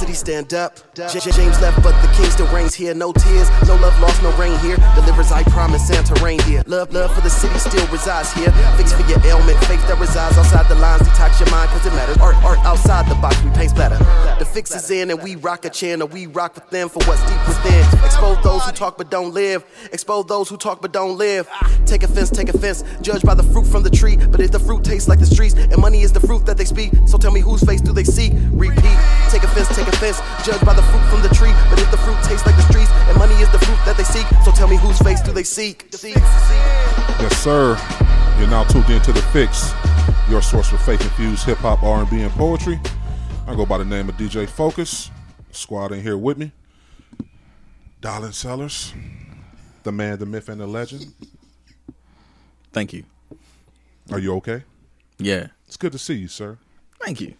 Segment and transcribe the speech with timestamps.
[0.00, 0.78] city stand up.
[0.96, 2.94] James left, but the king still reigns here.
[2.94, 4.76] No tears, no love lost, no rain here.
[4.94, 6.62] Delivers, I promise, Santa here.
[6.66, 8.50] Love, love for the city still resides here.
[8.76, 11.02] Fix for your ailment, faith that resides outside the lines.
[11.02, 12.16] Detox your mind, cause it matters.
[12.18, 13.98] Art, art outside the box, we paint better.
[14.38, 16.08] The fix is in, and we rock a channel.
[16.08, 17.84] We rock with them for what's deep within.
[18.04, 19.64] Expose those who talk but don't live.
[19.92, 21.46] Expose those who talk but don't live.
[21.84, 22.84] Take offense, take offense.
[23.02, 24.16] Judge by the fruit from the tree.
[24.16, 26.64] But if the fruit tastes like the streets, and money is the fruit that they
[26.64, 28.30] speak, so tell me whose face do they see?
[28.52, 28.98] Repeat.
[29.28, 30.20] Take offense, take offense.
[30.44, 31.52] Judge by the fruit from the tree.
[31.68, 34.04] But if the fruit tastes like the streets, and money is the fruit that they
[34.04, 35.90] seek, so tell me whose face do they seek?
[35.92, 37.76] Yes, sir.
[38.38, 39.74] You're now tuned into the Fixx,
[40.30, 42.80] your source for faith-infused hip hop, R&B, and poetry.
[43.46, 45.10] I go by the name of DJ Focus.
[45.50, 46.52] Squad in here with me.
[48.00, 48.94] Darlin Sellers,
[49.82, 51.12] the man, the myth, and the legend.
[52.72, 53.04] Thank you.
[54.10, 54.62] Are you okay?
[55.18, 55.48] Yeah.
[55.66, 56.58] It's good to see you, sir.
[57.04, 57.34] Thank you.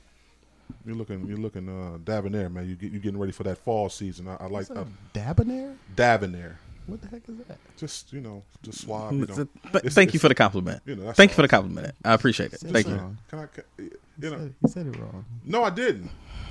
[0.91, 2.69] You're looking, you're looking uh, debonair, man.
[2.69, 4.27] You get, you're getting ready for that fall season.
[4.27, 4.83] I, I like uh,
[5.15, 5.77] Dabonair?
[5.95, 6.59] debonair.
[6.88, 7.59] What the heck is that?
[7.77, 9.13] Just you know, just suave.
[9.13, 9.35] You know.
[9.37, 10.83] Th- It's- Thank you for the compliment.
[10.85, 11.95] you know, that's Thank you for the compliment.
[12.05, 12.59] I appreciate it.
[12.59, 13.16] Thank it you.
[13.29, 13.46] Can I?
[13.46, 15.24] Can, you He know, said, he said it wrong.
[15.45, 16.11] no, I didn't.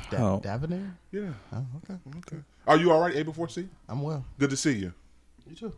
[0.09, 0.39] Da- Oh.
[0.41, 0.89] Dabonair?
[1.11, 1.33] Yeah.
[1.51, 1.99] Oh, okay.
[2.19, 2.37] Okay.
[2.65, 3.67] Are you all right, A before C?
[3.89, 4.23] I'm well.
[4.39, 4.93] Good to see you.
[5.49, 5.73] You too.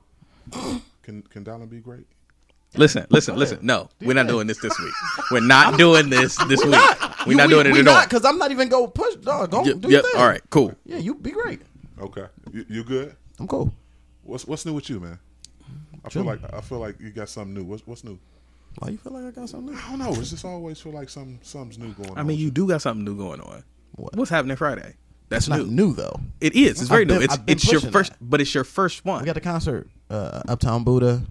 [1.01, 2.05] Can can Dallin be great?
[2.75, 3.59] Listen, listen, listen.
[3.61, 4.93] No, we're not doing this this week.
[5.31, 6.73] We're not doing this this week.
[7.27, 8.03] We're not we, doing it at not, all.
[8.03, 9.15] Because I'm not even going to push.
[9.15, 9.91] Dog, go Y- do yep.
[9.91, 10.11] your thing.
[10.21, 10.41] All right.
[10.49, 10.73] Cool.
[10.85, 11.61] Yeah, you be great.
[11.99, 12.25] Okay.
[12.53, 13.15] You, you good?
[13.39, 13.73] I'm cool.
[14.23, 15.19] What's what's new with you, man?
[16.05, 17.63] I feel like I feel like you got something new.
[17.65, 18.17] What's what's new?
[18.79, 19.73] Why you feel like I got something?
[19.75, 19.79] New?
[19.81, 20.13] I don't know.
[20.19, 22.17] It's just always feel like some something's new going on.
[22.17, 23.63] I mean, you do got something new going on.
[23.95, 24.15] What?
[24.15, 24.95] What's happening Friday?
[25.27, 25.87] That's It's not new.
[25.87, 26.19] new, though.
[26.39, 26.79] It is.
[26.81, 27.23] It's very I've been- new.
[27.25, 28.17] It's I've been it's your pushing first, that.
[28.29, 29.21] but it's your first one.
[29.21, 31.23] We got the concert, uh, Uptown Buddha,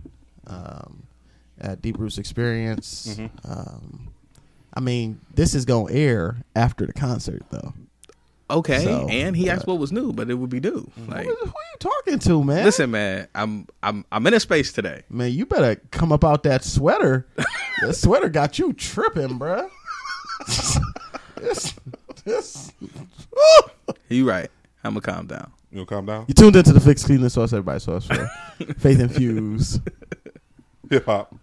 [0.47, 1.03] um,
[1.61, 3.17] at Deep Roots Experience.
[3.17, 3.51] Mm-hmm.
[3.53, 4.09] Um,
[4.75, 7.73] I mean, this is going to air after the concert, though.
[8.51, 10.91] okay, So, and he asked what was new, but it would be new.
[11.09, 12.65] Like, Who, are you talking to, man?
[12.65, 15.03] listen, man, I'm I'm I'm in a space today.
[15.11, 17.27] Man, you better come up out that sweater.
[17.83, 19.69] that sweater got you tripping, bruh.
[21.37, 21.75] this,
[22.25, 22.73] this.
[24.09, 24.51] You right.
[24.85, 25.53] I'm gonna calm down.
[25.71, 26.25] You gonna calm down?
[26.29, 28.27] You tuned into the Fixx Cleveland Sauce, everybody sauce for
[28.79, 29.81] Faith Infused.
[30.91, 31.35] Hip hop.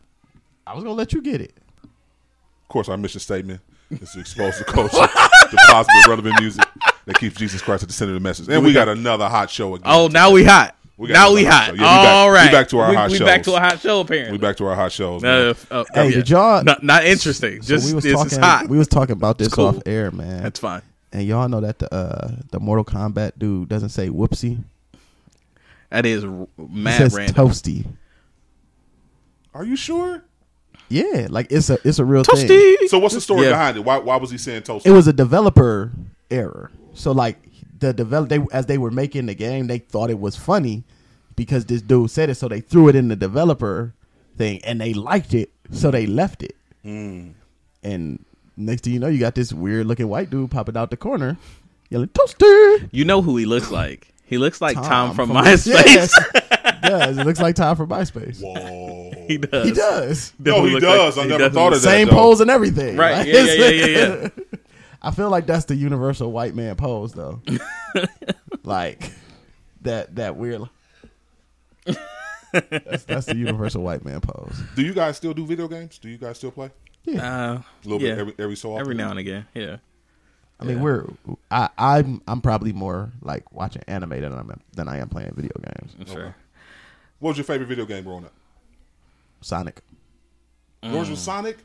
[0.67, 1.53] I was gonna let you get it.
[1.83, 3.61] Of course, our mission statement
[3.91, 6.65] is to expose the culture to positive, relevant music
[7.05, 8.49] that keeps Jesus Christ at the center of the message.
[8.49, 9.85] And we got another hot show again.
[9.89, 10.75] Oh, now we hot.
[10.97, 11.65] We now we hot hot.
[11.67, 11.73] show.
[11.75, 13.79] Yeah, we back- All we back to our we, hot we back to a hot
[13.79, 14.31] show apparently.
[14.33, 15.23] we back to our hot shows.
[15.23, 15.47] Uh, man.
[15.51, 16.15] f- uh, Hey, yeah.
[16.15, 16.63] did y'all?
[16.63, 17.61] Not, not interesting.
[17.61, 18.31] so Just we was this talking.
[18.31, 18.67] is hot.
[18.67, 19.67] We was talking about this cool.
[19.67, 20.43] off air, man.
[20.43, 20.81] That's fine.
[21.13, 24.63] and y'all know that the uh, the Mortal Kombat dude doesn't say whoopsie.
[25.91, 27.35] That is r- He mad says random.
[27.47, 27.85] toasty.
[29.53, 30.23] Are you sure?
[30.89, 32.77] Yeah, like it's a it's a real thing.
[32.87, 33.51] So what's the story Yeah.
[33.51, 33.81] behind it?
[33.83, 34.85] Why why was he saying toast?
[34.85, 35.91] It was a developer
[36.31, 36.71] error.
[36.93, 37.37] So like
[37.79, 40.83] the develop they as they were making the game, they thought it was funny
[41.35, 43.93] because this dude said it, so they threw it in the developer
[44.37, 46.55] thing and they liked it, so they left it.
[46.83, 47.29] Hmm.
[47.83, 48.23] And
[48.55, 51.37] next thing you know, you got this weird looking white dude popping out the corner,
[51.89, 54.13] yelling "Toaster!" You know who he looks like?
[54.25, 56.11] He looks like Tom, from, Yes, MySpace.
[56.35, 57.17] it does.
[57.17, 58.41] It looks like Tom from MySpace.
[58.41, 59.11] Whoa.
[59.27, 59.65] he does.
[59.65, 60.33] He does.
[60.39, 61.17] no, he does.
[61.17, 61.87] like- I he never thought of that.
[61.89, 62.13] Same though.
[62.15, 62.95] pose and everything.
[62.97, 63.17] Right.
[63.19, 64.29] Like, Yeah, yeah, yeah, yeah, yeah.
[65.01, 67.41] I feel like that's the universal white man pose, though.
[68.63, 69.11] like
[69.81, 70.63] that that weird.
[72.51, 74.59] that's, that's the universal white man pose.
[74.75, 75.97] Do you guys still do video games?
[75.99, 76.71] Do you guys still play?
[77.07, 78.15] Uh, A little yeah.
[78.15, 78.81] bit every, every so often.
[78.81, 79.45] Every now and again.
[79.53, 79.77] Yeah.
[80.59, 81.05] I mean, we're
[81.51, 85.51] I I'm I'm probably more like watching anime than I'm than I am playing video
[85.63, 86.09] games.
[86.11, 86.35] Sure.
[87.19, 88.33] What was your favorite video game growing up?
[89.41, 89.81] Sonic.
[90.83, 91.23] Yours was mm.
[91.23, 91.57] Sonic.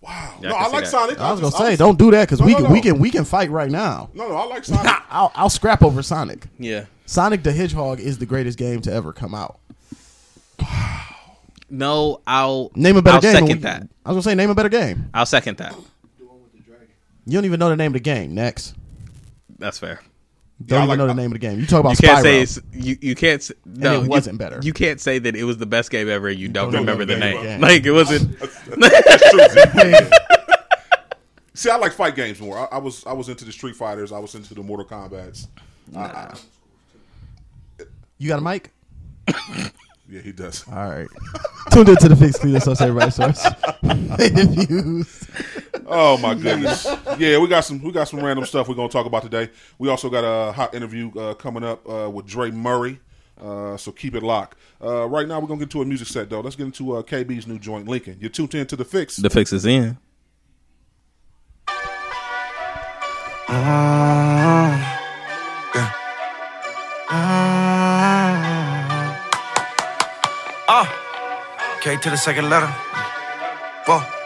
[0.00, 0.38] Wow.
[0.40, 0.90] Yeah, I no, can I see like that.
[0.90, 1.20] Sonic.
[1.20, 2.72] I was gonna just- say, don't do that because No, we no, can no.
[2.72, 4.10] we can we can fight right now.
[4.14, 4.92] No, no, I like Sonic.
[5.10, 6.46] I'll I'll scrap over Sonic.
[6.58, 6.84] Yeah.
[7.06, 9.58] Sonic the Hedgehog is the greatest game to ever come out.
[11.68, 13.32] No, I'll Name a better I'll game.
[13.32, 13.82] second We- that.
[14.04, 15.10] I was gonna say name a better game.
[15.12, 15.74] I'll second that.
[17.28, 18.34] You don't even know the name of the game.
[18.34, 18.74] Next,
[19.58, 20.00] That's fair.
[20.64, 21.60] Don't I even like- know the name of the game.
[21.60, 22.22] You talk about You can't Spyro.
[22.22, 24.58] say it's, you you can't s- no it wasn't better.
[24.62, 26.28] You can't say that it was the best game ever.
[26.28, 27.42] and You don't, don't remember know the the name.
[27.42, 27.60] game.
[27.60, 28.38] Like it wasn't.
[28.40, 29.48] That's true.
[29.82, 30.10] See.
[31.54, 32.58] See, I like fight games more.
[32.58, 34.12] I, I was I was into the Street Fighters.
[34.12, 35.48] I was into the Mortal Kombat's.
[35.94, 36.34] I- I-
[38.18, 38.72] you got a mic?
[40.08, 40.64] yeah, he does.
[40.68, 41.06] All right.
[41.70, 43.44] Tuned into the Fixx Cleveland Sauce Everybody Source.
[45.88, 46.84] Oh my goodness.
[47.18, 49.50] yeah, we got some we got some random stuff we're gonna talk about today.
[49.78, 53.00] We also got a hot interview uh, coming up uh, with Dre Murray.
[53.40, 54.56] Uh, so keep it locked.
[54.80, 56.40] right now, we're gonna get to a music set though.
[56.40, 58.16] Let's get into KB's new joint, Lincoln.
[58.20, 59.16] You're tuned in to the fix.
[59.16, 59.98] The fix is in.
[70.68, 72.66] Ah, K to the second letter.
[73.86, 74.25] Whoa.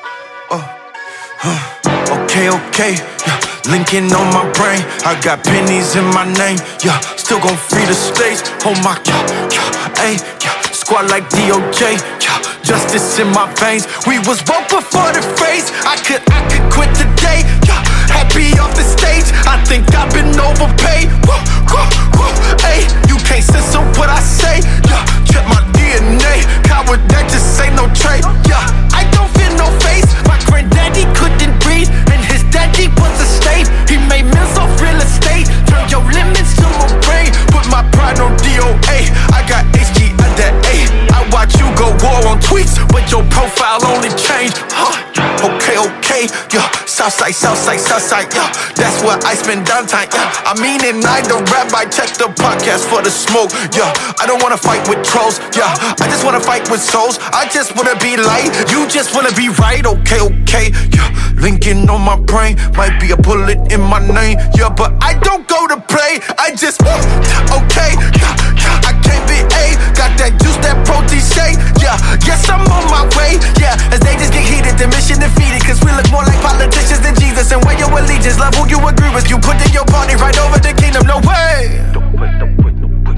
[1.40, 2.92] Okay, okay,
[3.25, 3.40] yeah.
[3.72, 4.84] Lincoln on my brain.
[5.08, 7.00] I got pennies in my name, yeah.
[7.16, 8.42] Still gon' free the states.
[8.69, 10.60] Oh my, yeah, yeah, ayy, yeah.
[10.72, 12.37] Squad like DOJ, yeah.
[12.62, 13.88] Justice in my veins.
[14.06, 15.72] We was woke before the phrase.
[15.88, 18.00] I could, I could quit today, yeah.
[18.31, 19.27] Happy off the stage.
[19.43, 21.11] I think I've been overpaid.
[21.27, 21.35] Woo,
[21.75, 21.82] woo,
[22.15, 22.31] woo,
[22.62, 22.87] ayy.
[23.11, 25.03] You can't censor what I say, yeah.
[25.27, 26.47] Check my DNA.
[26.62, 28.62] Coward, that just ain't no trait, yeah.
[28.94, 30.06] I don't feel no face.
[30.31, 33.67] My granddaddy couldn't breathe, and his daddy was a slave.
[33.91, 35.50] He made millions off real estate.
[35.67, 37.35] Turn your limits to my brain.
[37.50, 39.11] Put my pride on DOA.
[39.35, 40.76] I got HG under A.
[41.19, 44.62] I watch you go war on tweets, but your profile only changed.
[44.71, 45.10] Huh.
[45.40, 46.22] Okay, okay,
[46.52, 46.69] yeah.
[46.84, 48.49] Southside, Southside, Southside, yeah.
[48.76, 50.28] That's where I spend downtime, yeah.
[50.44, 53.93] I mean it, I the rap, I check the podcast for the smoke, yeah.
[54.20, 55.72] I don't wanna fight with trolls, yeah.
[56.00, 57.19] I just wanna fight with souls.
[57.32, 61.08] I just wanna be light, you just wanna be right, okay, okay, yeah.
[61.40, 64.69] Lincoln on my brain, might be a bullet in my name, yeah.
[64.69, 68.88] But I don't go to play, I just, uh, okay, yeah, yeah.
[68.88, 71.96] I can't be A, got that juice, that protein shake, yeah.
[72.28, 73.76] Yes, I'm on my way, yeah.
[73.88, 77.15] As they just get heated, the mission defeated, cause we look more like politicians than
[77.17, 77.51] Jesus.
[77.51, 80.37] And where your allegiance, love who you agree with, you put in your party right
[80.39, 82.60] over the kingdom, no way.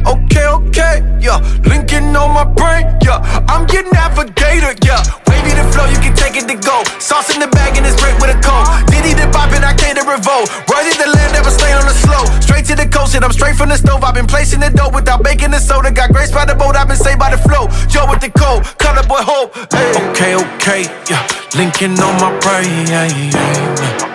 [0.07, 1.39] Okay, okay, yeah.
[1.65, 3.23] Lincoln on my brain, yeah.
[3.49, 5.03] I'm your navigator, yeah.
[5.29, 6.83] Wavy the flow, you can take it to go.
[6.99, 8.67] Sauce in the bag and it's great with a cold.
[8.91, 10.51] Diddy the bop and I came to revolt.
[10.69, 12.25] Worthy the land, never stay on the slow.
[12.41, 14.03] Straight to the coast, and I'm straight from the stove.
[14.05, 15.91] I've been placing the dough without baking the soda.
[15.91, 17.69] Got grace by the boat, I've been saved by the flow.
[17.87, 19.55] Joe with the cold, color boy hope.
[19.73, 19.95] Hey.
[20.11, 21.23] Okay, okay, yeah.
[21.55, 24.13] Lincoln on my brain, yeah, yeah, yeah.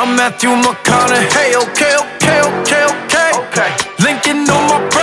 [0.00, 3.30] I'm Matthew McConaughey, okay, okay, okay, okay.
[3.36, 3.70] okay.
[4.00, 4.99] Linking on my brain,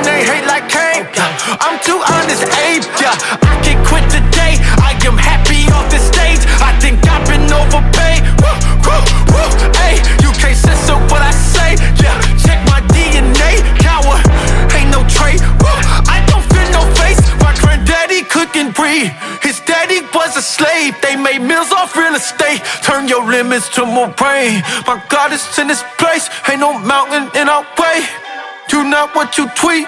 [0.00, 1.60] When they hate like Cain, yeah.
[1.60, 2.80] I'm too honest, Abe.
[3.04, 3.12] yeah.
[3.44, 4.56] I can quit today.
[4.80, 6.40] I am happy off the stage.
[6.64, 8.24] I think I've been overpaid.
[8.40, 8.48] Woo,
[8.80, 9.48] woo, woo,
[9.84, 10.00] ayy.
[10.24, 12.16] You can't censor what I say, yeah.
[12.40, 14.24] Check my DNA, coward.
[14.72, 15.44] Ain't no trait.
[15.60, 15.76] Woo,
[16.08, 17.20] I don't feel no face.
[17.44, 19.12] My granddaddy couldn't breathe.
[19.44, 20.96] His daddy was a slave.
[21.04, 22.64] They made meals off real estate.
[22.80, 24.64] Turn your limits to more brain.
[24.88, 26.32] My God is in this place.
[26.48, 28.29] Ain't no mountain in our way.
[28.72, 29.86] You not what you tweet.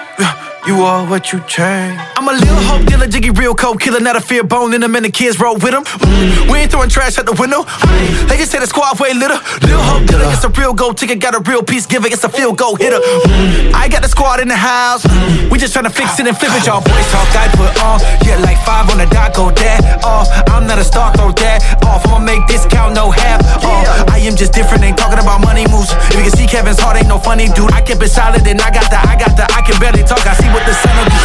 [0.65, 1.99] You are what you change.
[2.15, 4.95] I'm a little hope dealer, jiggy real cold killer, not a fear bone in them,
[4.95, 5.83] and the kids roll with them.
[5.83, 6.49] Mm.
[6.49, 7.63] We ain't throwing trash out the window.
[7.67, 8.29] Mm.
[8.29, 9.43] They just say the squad way little.
[9.59, 12.29] Little hope dealer, it's a real gold ticket, got a real piece giver, it's a
[12.29, 13.03] field goal hitter.
[13.03, 13.75] Mm.
[13.75, 15.03] I got the squad in the house.
[15.51, 17.27] We just tryna fix it and flip it, y'all boys talk.
[17.35, 20.31] I put on, yeah, like five on the dot, go that off.
[20.47, 22.07] I'm not a star, throw that off.
[22.07, 24.07] I'ma make this count, no half off.
[24.07, 25.91] I am just different, ain't talking about money moves.
[26.07, 27.75] If you can see Kevin's heart, ain't no funny dude.
[27.75, 30.23] I keep it solid, and I got the, I got the, I can barely talk.
[30.23, 31.23] I see what the sun will be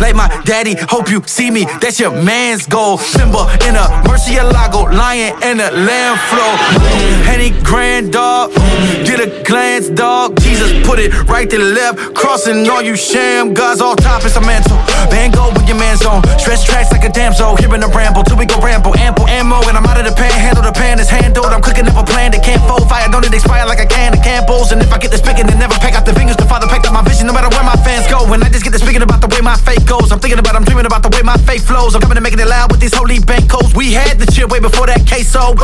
[0.00, 0.74] like my daddy.
[0.88, 1.64] Hope you see me.
[1.80, 2.98] That's your man's goal.
[2.98, 6.52] Simba in a Murcielago, lion in a lamb flow.
[7.28, 8.54] Henny grand dog,
[9.04, 10.40] get a glance, dog.
[10.40, 13.80] Jesus put it right to the left, crossing all you sham gods.
[13.80, 14.78] All top is a mantle.
[15.10, 16.22] Van Gogh with your man's on.
[16.38, 17.56] Stretch tracks like a damsel.
[17.56, 18.96] Hearing a ramble till we go ramble.
[18.96, 20.32] Ample ammo, and I'm out of the pan.
[20.32, 21.52] Handle the pan is handled.
[21.52, 22.88] I'm cooking up a plan that can't fold.
[22.88, 24.72] Fire don't it expire like a can of candles.
[24.72, 26.36] And if I get the spigot, then never pack out the fingers.
[26.36, 28.28] The father packed up my vision, no matter where my fans go.
[28.28, 30.54] When I just get to speaking about the way my faith goes, I'm thinking about,
[30.56, 31.94] I'm dreaming about the way my faith flows.
[31.94, 33.74] I'm coming to making it loud with these holy bank codes.
[33.74, 35.54] We had the shit way before that case, so.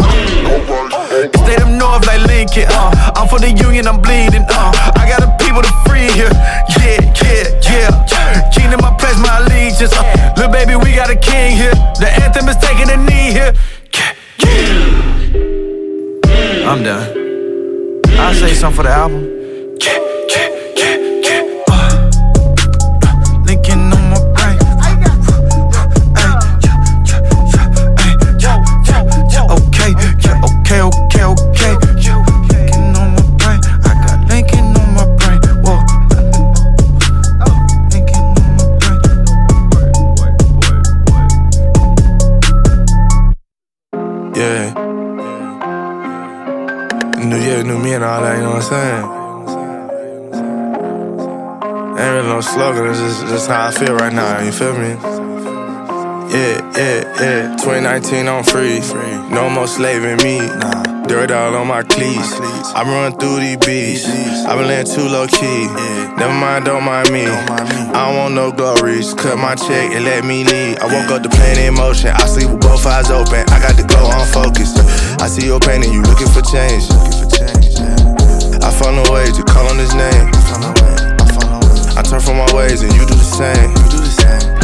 [1.45, 3.13] State up north like Lincoln, uh.
[3.17, 4.73] I'm for the union, I'm bleeding, uh.
[4.97, 6.33] I got the people to free here.
[6.81, 8.51] Yeah, yeah, yeah.
[8.51, 9.93] Kingdom, I pledge my allegiance.
[9.93, 10.33] Uh.
[10.37, 11.75] Little baby, we got a king here.
[12.01, 13.53] The anthem is taking a knee here.
[13.95, 14.15] Yeah,
[14.45, 16.71] yeah.
[16.71, 17.07] I'm done.
[18.19, 19.35] I'll say something for the album.
[47.35, 49.05] New year, new me and all that, you know what I'm saying?
[51.99, 54.91] Ain't really no slogan, it's just, just how I feel right now, you feel me?
[56.31, 57.57] Yeah, yeah, yeah.
[57.59, 58.79] 2019, I'm free.
[59.35, 60.47] No more slaving me.
[61.07, 62.35] Dirt all on my cleats.
[62.71, 64.07] I run through these beats.
[64.47, 65.67] I been laying too low key.
[66.17, 67.27] Never mind, don't mind me.
[67.27, 69.13] I don't want no glories.
[69.15, 70.79] Cut my check and let me lead.
[70.79, 72.11] I woke up the plan in motion.
[72.11, 73.45] I sleep with both eyes open.
[73.51, 74.75] I got the glow on focus.
[75.21, 77.14] I see your pain and you looking for change.
[78.65, 80.33] I found a way to call on his name.
[81.97, 83.71] I turn from my ways and you do the same.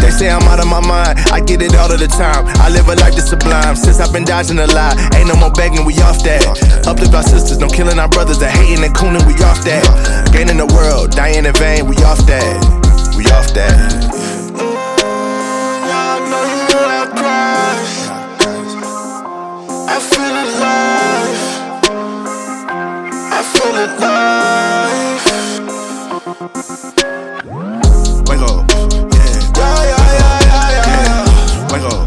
[0.00, 2.42] They They say I'm out of my mind, I get it all of the time.
[2.58, 3.76] I live a life that's sublime.
[3.76, 6.42] Since I've been dodging the lie, ain't no more begging, we off that.
[6.88, 9.84] Uplift our sisters, no killing our brothers, that hating and cooning, we off that.
[10.32, 12.58] Gaining the world, dying in vain, we off that.
[13.16, 13.70] We off that.
[15.86, 17.78] I know you know that.
[19.86, 21.19] I feel alive.
[23.50, 25.24] I feel alive.
[28.28, 28.70] Wake up,
[29.12, 29.34] yeah.
[29.56, 30.94] Yeah, yeah, yeah, yeah, yeah.
[31.02, 31.72] Yeah.
[31.72, 32.00] Wake up,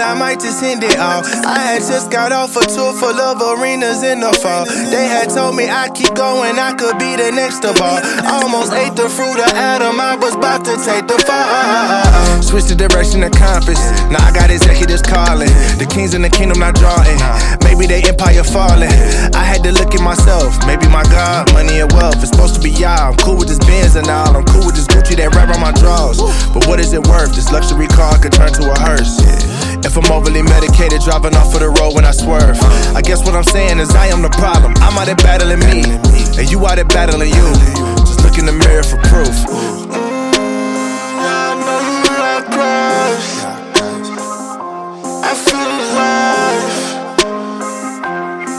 [0.00, 1.22] I might just end it all.
[1.46, 4.64] I had just got off a tour full of arenas in the fall.
[4.66, 8.00] They had told me I keep going, I could be the next of all.
[8.26, 12.42] Almost ate the fruit of Adam, I was about to take the fall.
[12.42, 13.78] Switch the direction of compass.
[14.10, 15.52] Now I got executives calling.
[15.78, 17.18] The kings in the kingdom not drawing.
[17.62, 18.90] Maybe they empire falling.
[19.34, 20.58] I had to look at myself.
[20.66, 22.18] Maybe my God, money and wealth.
[22.18, 23.12] It's supposed to be y'all.
[23.12, 24.34] I'm cool with this Benz and all.
[24.34, 26.18] I'm cool with this Gucci that wrap on my drawers.
[26.50, 27.34] But what is it worth?
[27.36, 29.22] This luxury car could turn to a hearse.
[29.84, 32.58] If I'm overly medicated, driving off of the road when I swerve.
[32.94, 34.74] I guess what I'm saying is I am the problem.
[34.78, 35.82] I'm out there battling me,
[36.38, 37.48] and you out there battling you.
[38.06, 39.36] Just look in the mirror for proof.
[45.30, 46.76] I feel alive.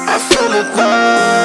[0.08, 1.39] I feel alive.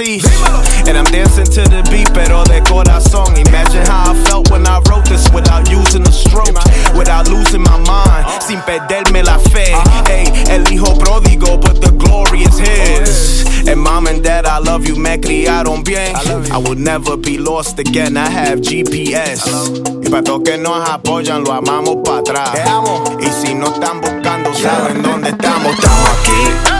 [0.00, 0.88] Otra.
[0.88, 2.60] And I'm dancing to the beat, pero de
[3.00, 3.36] song.
[3.36, 6.56] Imagine how I felt when I wrote this without using a stroke,
[6.96, 9.72] without losing my mind, sin perderme la fe.
[10.06, 13.68] Hey, el hijo pródigo, but the glory is his.
[13.68, 16.16] And mom and dad, I love you, me criaron bien.
[16.50, 19.46] I will never be lost again, I have GPS.
[20.02, 22.50] Y para todos que nos apoyan, lo amamos para atrás.
[23.20, 25.74] Y si no están buscando, saben dónde estamos.
[25.74, 26.79] Estamos aquí.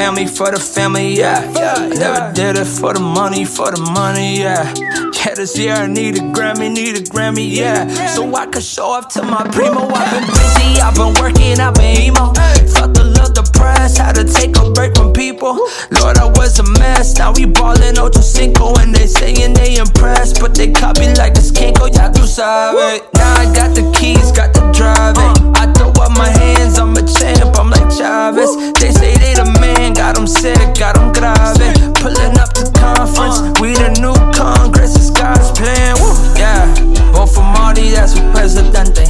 [0.00, 1.44] Family, for the family, yeah.
[1.76, 4.72] I never did it for the money, for the money, yeah.
[5.12, 7.84] Yeah, this year I need a Grammy, need a Grammy, yeah.
[8.14, 9.84] So I can show off to my primo.
[9.92, 12.32] I've been busy, I've been working, I've been emo.
[12.72, 15.60] Felt a little depressed, had to take a break from people.
[16.00, 18.72] Lord, I was a mess, now we ballin' Ocho Cinco.
[18.80, 23.04] And they saying they impressed, but they copy like a skanko, ya tú sabes.
[23.20, 25.36] Now I got the keys, got the driving.
[25.60, 28.72] I throw up my hands, I'm a champ, I'm like Chavez.
[28.80, 29.19] They say
[30.10, 31.94] got 'em sick, got 'em grave.
[31.94, 35.94] Pulling up to conference, we the new Congress, it's God's plan.
[36.00, 36.66] Woo, yeah,
[37.12, 39.04] vote for Marty, that's who presidente.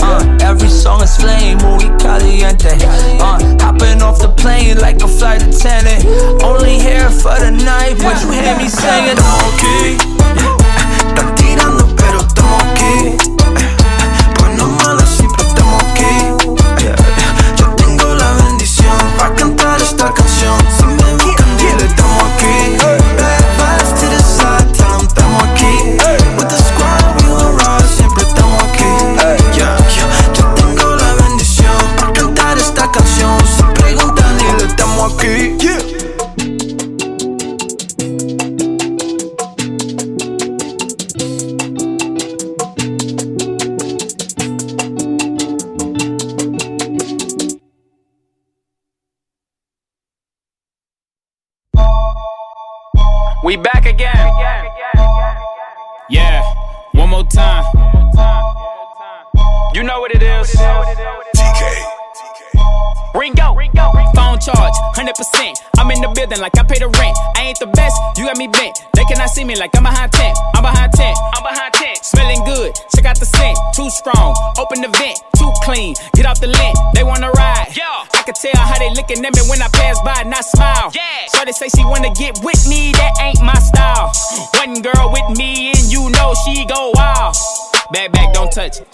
[0.00, 2.76] Uh, every song is flame, muy caliente.
[3.20, 6.04] Uh, hopping off the plane like a flight attendant.
[6.42, 9.18] Only here for the night, but you hear me singing,
[9.48, 10.14] okay.
[10.34, 10.63] Están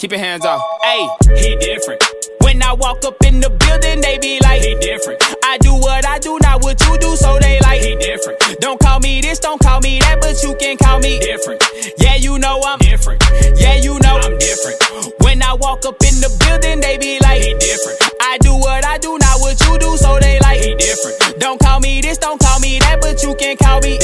[0.01, 0.59] Keep your hands off.
[0.81, 2.03] Hey, he different.
[2.39, 5.21] When I walk up in the building, they be like, he different.
[5.45, 8.39] I do what I do, not what you do, so they like, he different.
[8.59, 11.61] Don't call me this, don't call me that, but you can call me different.
[11.99, 13.23] Yeah, you know I'm different.
[13.53, 14.81] Yeah, you know I'm different.
[15.21, 18.01] When I walk up in the building, they be like, he different.
[18.21, 21.37] I do what I do, not what you do, so they like, he different.
[21.37, 24.00] Don't call me this, don't call me that, but you can call me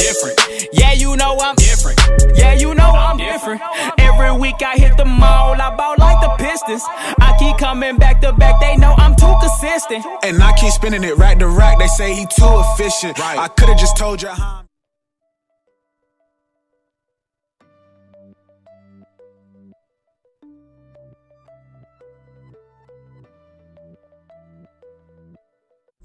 [4.58, 6.82] week I hit the mall, I ball like the Pistons.
[7.20, 10.04] I keep coming back to back, they know I'm too consistent.
[10.22, 11.78] And I keep spinning it rack to rack.
[11.78, 13.18] They say he too efficient.
[13.18, 13.38] Right.
[13.38, 14.56] I could've just told you how.
[14.56, 14.64] I'm-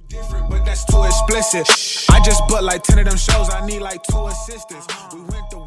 [0.09, 1.67] Different, but that's too explicit.
[2.11, 4.85] I just booked like 10 of them shows, I need like two assistants.
[5.13, 5.62] We went to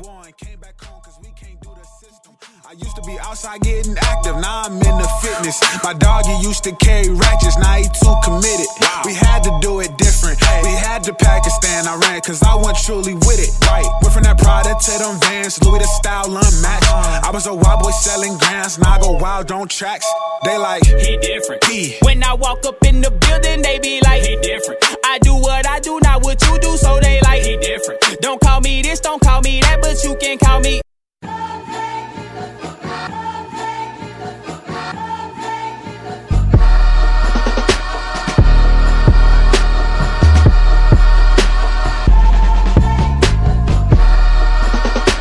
[2.79, 5.61] used to be outside getting active, now I'm in the fitness.
[5.83, 8.67] My doggy used to carry ratchets, now he too committed.
[9.05, 10.41] We had to do it different.
[10.63, 13.51] We had to Pakistan, I ran cause I went truly with it.
[13.67, 13.87] Right.
[14.03, 16.91] Went from that Prada to them vans, Louis the style unmatched.
[16.91, 17.29] Uh-huh.
[17.29, 20.07] I was a wild boy selling grams, now I go wild on tracks.
[20.45, 21.65] They like, He different.
[21.65, 21.97] He.
[22.03, 24.85] When I walk up in the building, they be like, he different.
[25.05, 28.01] I do what I do, not what you do, so they like, he different.
[28.21, 30.83] Don't call me this, don't call me that, but you can call me.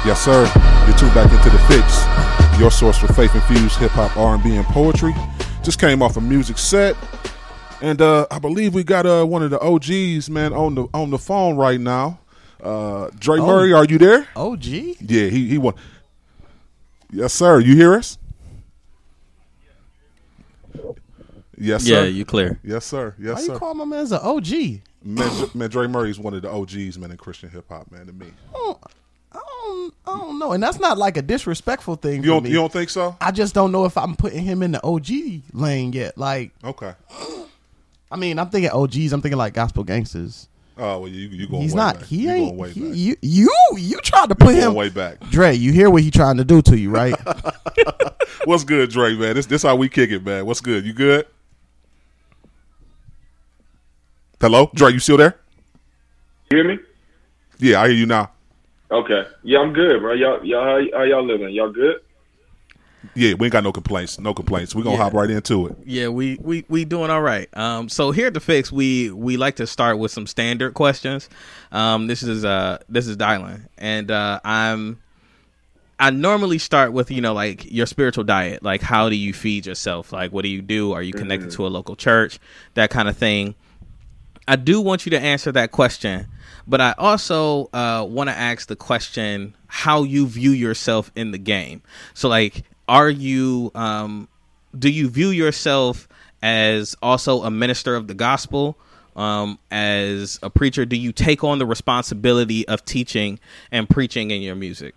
[0.05, 0.43] Yes, sir.
[0.87, 2.59] You're tuned back into the fix.
[2.59, 5.13] Your source for faith infused hip hop, R and B, and poetry.
[5.63, 6.95] Just came off a music set,
[7.81, 11.09] and uh, I believe we got uh, one of the OGs, man, on the on
[11.09, 12.19] the phone right now.
[12.61, 14.27] Uh, Dre Murray, are you there?
[14.35, 14.95] Oh, gee.
[15.01, 15.73] Yeah, he he won.
[17.11, 17.59] Yes, sir.
[17.59, 18.17] You hear us?
[21.57, 22.05] Yes, Yeah, sir.
[22.07, 22.59] you clear.
[22.63, 23.15] Yes, sir.
[23.17, 24.81] Yes, Why Yes, you call my man as an OG?
[25.03, 28.05] Man, man, Dre Murray is one of the OGs, man, in Christian hip hop, man.
[28.07, 28.75] To me, I
[29.65, 32.23] don't, I don't know, and that's not like a disrespectful thing.
[32.23, 32.49] you don't me.
[32.49, 33.15] you don't think so?
[33.19, 35.10] I just don't know if I'm putting him in the OG
[35.54, 36.17] lane yet.
[36.17, 36.93] Like, Okay.
[38.12, 39.12] I mean, I'm thinking OGs.
[39.13, 40.47] I'm thinking like gospel gangsters.
[40.78, 41.62] Oh well, you you going?
[41.63, 41.99] He's way not.
[41.99, 42.06] Back.
[42.08, 42.45] He you ain't.
[42.49, 42.97] Going way he- back.
[42.97, 45.19] you you you tried to put going him way back.
[45.32, 47.15] Dre, you hear what he trying to do to you, right?
[48.45, 49.15] What's good, Dre?
[49.15, 50.45] Man, this this how we kick it, man.
[50.45, 50.86] What's good?
[50.86, 51.28] You good?
[54.39, 54.91] Hello, Dre.
[54.91, 55.38] You still there?
[56.51, 56.80] You hear me?
[57.58, 58.32] Yeah, I hear you now.
[58.91, 59.24] Okay.
[59.43, 60.13] Yeah, I'm good, bro.
[60.13, 61.50] Y'all, y'all, how, how y'all living?
[61.50, 61.98] Y'all good?
[63.13, 64.19] Yeah, we ain't got no complaints.
[64.19, 64.74] No complaints.
[64.74, 65.04] We gonna Yeah.
[65.04, 65.76] hop right into it.
[65.86, 67.48] Yeah, we we we doing all right.
[67.56, 71.30] Um, so here at the fix, we we like to start with some standard questions.
[71.71, 75.00] Um, this is uh this is Dylan, and uh, I'm
[76.00, 79.65] I normally start with you know like your spiritual diet, like how do you feed
[79.67, 80.12] yourself?
[80.12, 80.91] Like what do you do?
[80.91, 82.39] Are you connected to a local church?
[82.74, 83.56] That kind of thing.
[84.48, 86.28] I do want you to answer that question,
[86.67, 91.38] but I also uh, want to ask the question how you view yourself in the
[91.38, 91.82] game.
[92.13, 94.28] So, like, are you, um,
[94.78, 96.08] do you view yourself
[96.41, 98.78] as also a minister of the gospel?
[99.15, 103.39] Um, as a preacher, do you take on the responsibility of teaching
[103.71, 104.93] and preaching in your music?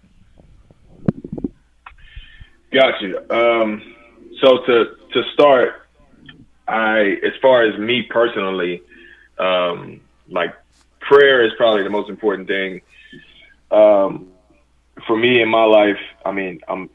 [2.73, 3.35] Gotcha.
[3.35, 3.95] Um,
[4.41, 5.89] so to to start,
[6.67, 8.83] I as far as me personally,
[9.39, 10.55] um, like
[11.09, 12.81] prayer is probably the most important thing.
[13.71, 14.29] Um,
[15.07, 16.91] for me in my life, I mean, I'm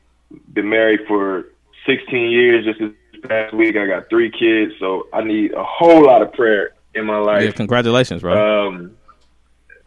[0.54, 1.46] been married for
[1.86, 2.66] 16 years.
[2.66, 6.34] Just this past week, I got three kids, so I need a whole lot of
[6.34, 7.44] prayer in my life.
[7.44, 8.68] Yeah, congratulations, bro.
[8.68, 8.98] Um,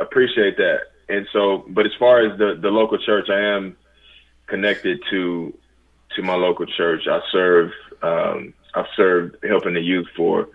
[0.00, 0.80] appreciate that.
[1.08, 3.76] And so, but as far as the the local church, I am
[4.46, 5.56] connected to
[6.16, 7.06] to my local church.
[7.08, 7.70] I serve.
[8.02, 10.48] Um, I've served helping the youth for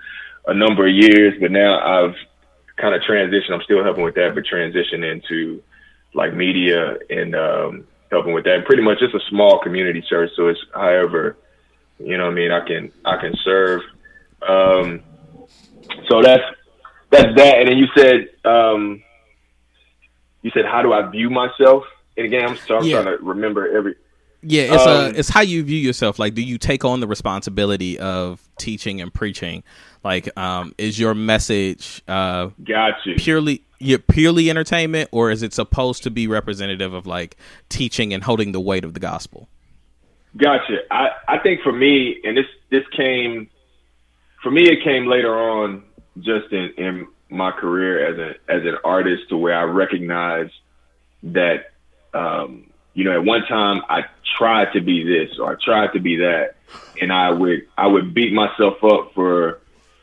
[0.46, 2.16] a number of years, but now I've
[2.82, 3.54] kind of transition.
[3.54, 5.62] I'm still helping with that, but transition into
[6.14, 8.66] like media and um, helping with that.
[8.66, 11.38] Pretty much it's a small community church, so it's however
[12.04, 12.52] you know what I mean.
[12.52, 13.82] I can I can serve.
[14.48, 15.02] Um,
[16.10, 16.44] so that's
[17.12, 17.58] that's that.
[17.60, 19.04] And then you said, um,
[20.42, 21.84] you said how do I view myself?
[22.18, 23.02] And again, I'm, so I'm Yeah.
[23.02, 23.96] trying to remember every.
[24.44, 26.20] Yeah, it's Um, uh it's how you view yourself.
[26.20, 29.64] Like, do you take on the responsibility of teaching and preaching?
[30.04, 33.16] Like, um, is your message uh Got you.
[33.16, 37.36] purely yeah, purely entertainment, or is it supposed to be representative of like
[37.70, 39.48] teaching and holding the weight of the gospel?
[40.38, 40.78] Gotcha.
[40.90, 43.50] I, I think for me, and this this came
[44.42, 45.84] for me, it came later on,
[46.20, 50.54] just in, in my career as an as an artist, to where I recognized
[51.24, 51.72] that,
[52.14, 54.04] um, you know, at one time I
[54.38, 56.56] tried to be this or I tried to be that,
[57.02, 59.60] and I would I would beat myself up for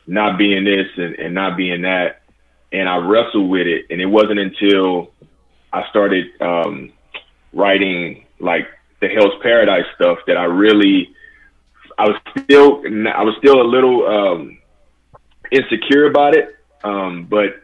[0.07, 2.23] not being this and, and not being that,
[2.71, 5.11] and I wrestled with it, and it wasn't until
[5.71, 6.91] I started um,
[7.53, 8.67] writing like
[9.01, 11.13] the Hell's Paradise stuff that I really,
[11.97, 14.57] I was still, I was still a little um,
[15.51, 16.55] insecure about it.
[16.83, 17.61] Um, but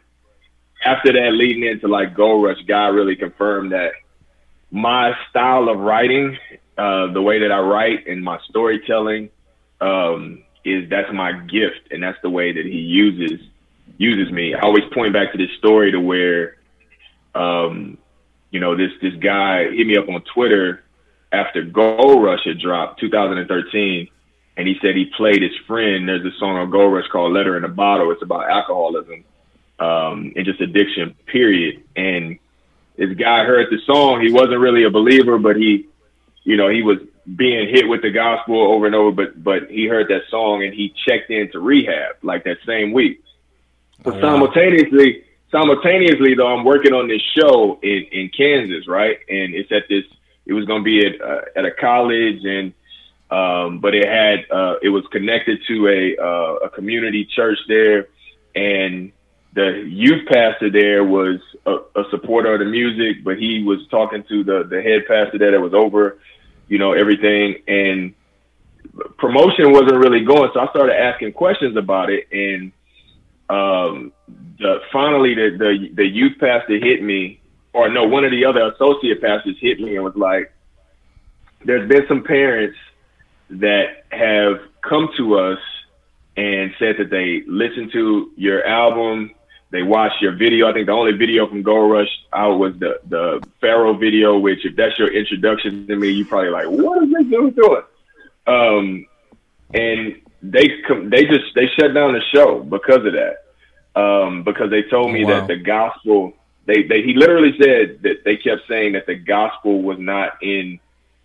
[0.83, 3.91] after that, leading into like Gold Rush, God really confirmed that
[4.71, 6.37] my style of writing,
[6.77, 9.29] uh, the way that I write and my storytelling,
[9.81, 13.39] um, is that's my gift, and that's the way that He uses
[13.97, 14.53] uses me.
[14.53, 16.57] I always point back to this story to where,
[17.33, 17.97] um,
[18.51, 20.83] you know, this this guy hit me up on Twitter
[21.31, 24.07] after Gold Rush had dropped 2013,
[24.57, 26.07] and he said he played his friend.
[26.07, 29.23] There's a song on Gold Rush called "Letter in a Bottle." It's about alcoholism
[29.79, 31.83] um, and just addiction, period.
[31.95, 32.39] And
[32.97, 34.21] this guy heard the song.
[34.21, 35.87] He wasn't really a believer, but he,
[36.43, 36.99] you know, he was
[37.35, 39.11] being hit with the gospel over and over.
[39.11, 43.21] But but he heard that song and he checked into rehab like that same week.
[44.03, 49.17] But simultaneously, simultaneously though, I'm working on this show in in Kansas, right?
[49.29, 50.03] And it's at this.
[50.45, 52.73] It was going to be at uh, at a college, and
[53.31, 58.07] um, but it had uh, it was connected to a uh, a community church there,
[58.53, 59.11] and
[59.55, 64.23] the youth pastor there was a, a supporter of the music, but he was talking
[64.29, 66.19] to the the head pastor there that was over,
[66.67, 68.13] you know, everything, and
[69.17, 70.51] promotion wasn't really going.
[70.53, 72.71] So I started asking questions about it, and
[73.49, 74.11] um,
[74.59, 77.39] the, finally the, the the youth pastor hit me,
[77.73, 80.51] or no, one of the other associate pastors hit me and was like,
[81.63, 82.77] "There's been some parents
[83.51, 85.59] that have come to us
[86.35, 89.31] and said that they listened to your album,
[89.71, 90.69] they watched your video.
[90.69, 94.65] I think the only video from Gold Rush out was the the Pharaoh video, which
[94.65, 97.83] if that's your introduction to me, you probably like, what is this dude doing?
[98.47, 99.05] Um,
[99.73, 100.67] and they
[101.05, 103.37] they just they shut down the show because of that.
[103.99, 105.39] Um, because they told me Wow.
[105.39, 106.33] that the gospel
[106.65, 110.79] they, they he literally said that they kept saying that the gospel was not in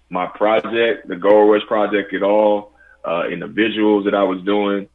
[0.08, 2.72] my project, the Gold Rush project at all,
[3.06, 4.88] uh, in the visuals that I was doing.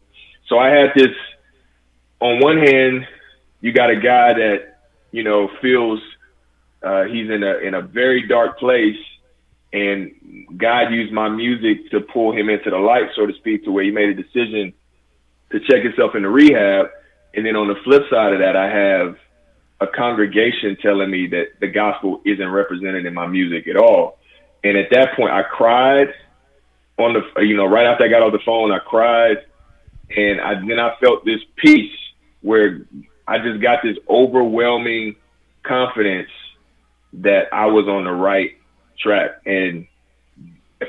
[0.48, 1.16] So I had this
[2.20, 3.08] on one hand,
[3.66, 4.78] you got a guy that,
[5.12, 6.00] you know, feels
[6.84, 9.04] uh, he's in a in a very dark place
[9.74, 10.12] and
[10.56, 13.84] God used my music to pull him into the light, so to speak, to where
[13.84, 14.72] he made a decision
[15.52, 16.92] to check himself into rehab.
[17.34, 19.18] And then on the flip side of that, I have
[19.82, 24.20] a congregation telling me that the gospel isn't represented in my music at all.
[24.64, 26.14] And at that point, I cried
[27.00, 29.38] on the, you know, right after I got off the phone, I cried.
[30.16, 31.98] And I, then I felt this peace
[32.42, 32.86] where
[33.28, 35.16] I just got this overwhelming
[35.64, 36.30] confidence
[37.14, 38.52] that I was on the right
[39.00, 39.42] track.
[39.46, 39.88] And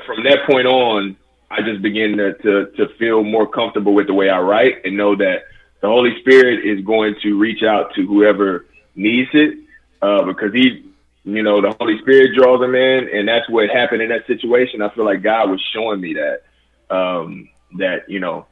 [0.05, 1.17] from that point on,
[1.49, 4.97] I just began to, to, to feel more comfortable with the way I write and
[4.97, 5.43] know that
[5.81, 9.57] the Holy Spirit is going to reach out to whoever needs it
[10.01, 10.91] uh, because he,
[11.23, 14.81] you know, the Holy Spirit draws them in, and that's what happened in that situation.
[14.81, 16.41] I feel like God was showing me that
[16.89, 18.45] um, that you know,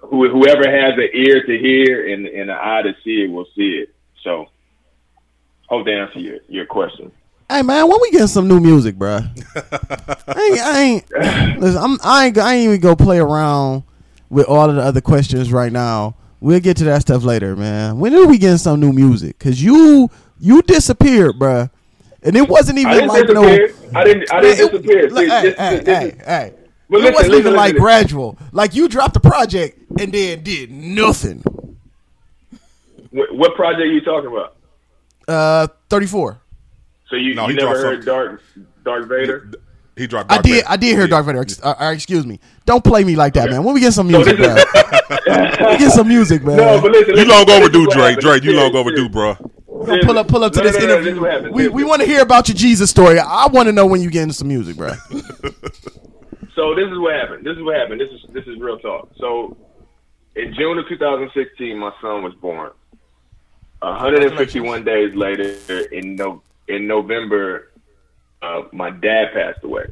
[0.00, 3.46] who, whoever has an ear to hear and, and an eye to see it will
[3.56, 3.94] see it.
[4.22, 4.46] So,
[5.68, 7.12] hope to answer your your question.
[7.50, 9.22] Hey man, when we get some new music, bruh?
[10.28, 13.84] I ain't, I ain't listen, I'm, I ain't, I ain't even go play around
[14.28, 16.14] with all of the other questions right now.
[16.40, 17.98] We'll get to that stuff later, man.
[17.98, 19.38] When are we getting some new music?
[19.38, 21.70] Cause you, you disappeared, bruh,
[22.22, 23.68] and it wasn't even I didn't like disappear.
[23.92, 23.98] no.
[24.00, 24.32] I didn't.
[24.32, 25.10] I didn't It- disappear.
[25.10, 26.52] look, See, hey, this- hey, this hey, is- hey.
[26.88, 27.82] Well, it listen, wasn't listen, even listen, like listen.
[27.82, 28.38] gradual.
[28.52, 31.42] Like you dropped the project and then did nothing.
[33.10, 34.56] What, what project are you talking about?
[35.26, 36.40] Uh, thirty four.
[37.10, 38.40] So you, No, you he never dropped heard Darth
[38.84, 39.50] Darth Vader?
[39.96, 40.30] He dropped.
[40.30, 40.52] I did.
[40.52, 40.66] Vader.
[40.68, 41.06] I did hear Yeah.
[41.08, 41.40] Darth Vader.
[41.40, 42.38] Ex- uh, uh, excuse me.
[42.66, 43.52] Don't play me like that, Okay.
[43.52, 43.64] man.
[43.64, 45.70] When we get some music, this bro.
[45.72, 46.56] we get some music, man.
[46.56, 47.08] No, but listen.
[47.10, 48.04] You listen, long this overdue, what Drake.
[48.04, 48.20] happened.
[48.22, 49.12] Drake, you Serious, long overdue, serious.
[49.12, 49.50] bro.
[49.66, 51.04] We're gonna pull up, pull up to No, this no, no, no, interview.
[51.10, 51.54] this is what happened.
[51.54, 53.18] we we want to hear about your Jesus story.
[53.18, 54.92] I want to know when you get into some music, bro.
[56.58, 57.46] So this is what happened.
[57.46, 58.00] This is what happened.
[58.00, 59.12] This is this is real talk.
[59.16, 59.56] So
[60.34, 62.72] in June of 2016, my son was born,
[63.78, 65.54] 151 days later,
[65.92, 67.70] in no in November,
[68.42, 69.84] uh, my dad passed away,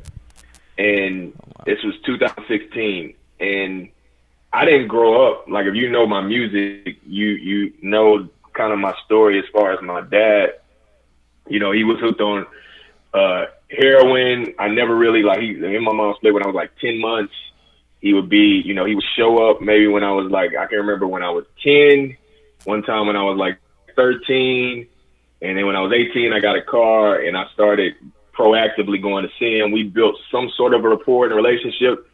[0.77, 1.33] and
[1.67, 3.89] this was 2016, and
[4.53, 8.81] I didn't grow up like if you know my music, you you know kind of
[8.81, 10.55] my story as far as my dad.
[11.49, 12.45] You know, he was hooked on
[13.15, 14.55] uh, heroin.
[14.59, 15.51] I never really like he.
[15.51, 17.35] And my mom split when I was like 10 months.
[18.01, 20.67] He would be, you know, he would show up maybe when I was like I
[20.67, 22.17] can remember when I was 10.
[22.65, 23.59] One time when I was like
[23.95, 24.87] 13,
[25.43, 27.95] and then when I was 18, I got a car and I started
[28.37, 29.73] proactively going to see him.
[29.73, 32.09] We built some sort of a rapport and relationship.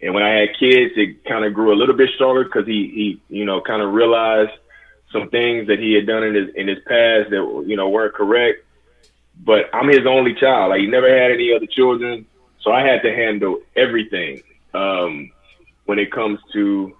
[0.00, 3.20] And when I had kids, it kind of grew a little bit stronger because he,
[3.28, 4.52] he, you know, kind of realized
[5.12, 8.14] some things that he had done in his in his past that you know weren't
[8.14, 8.64] correct.
[9.44, 10.70] But I'm his only child.
[10.70, 12.26] Like he never had any other children,
[12.60, 14.42] so I had to handle everything
[14.74, 15.30] um,
[15.86, 16.96] when it comes to,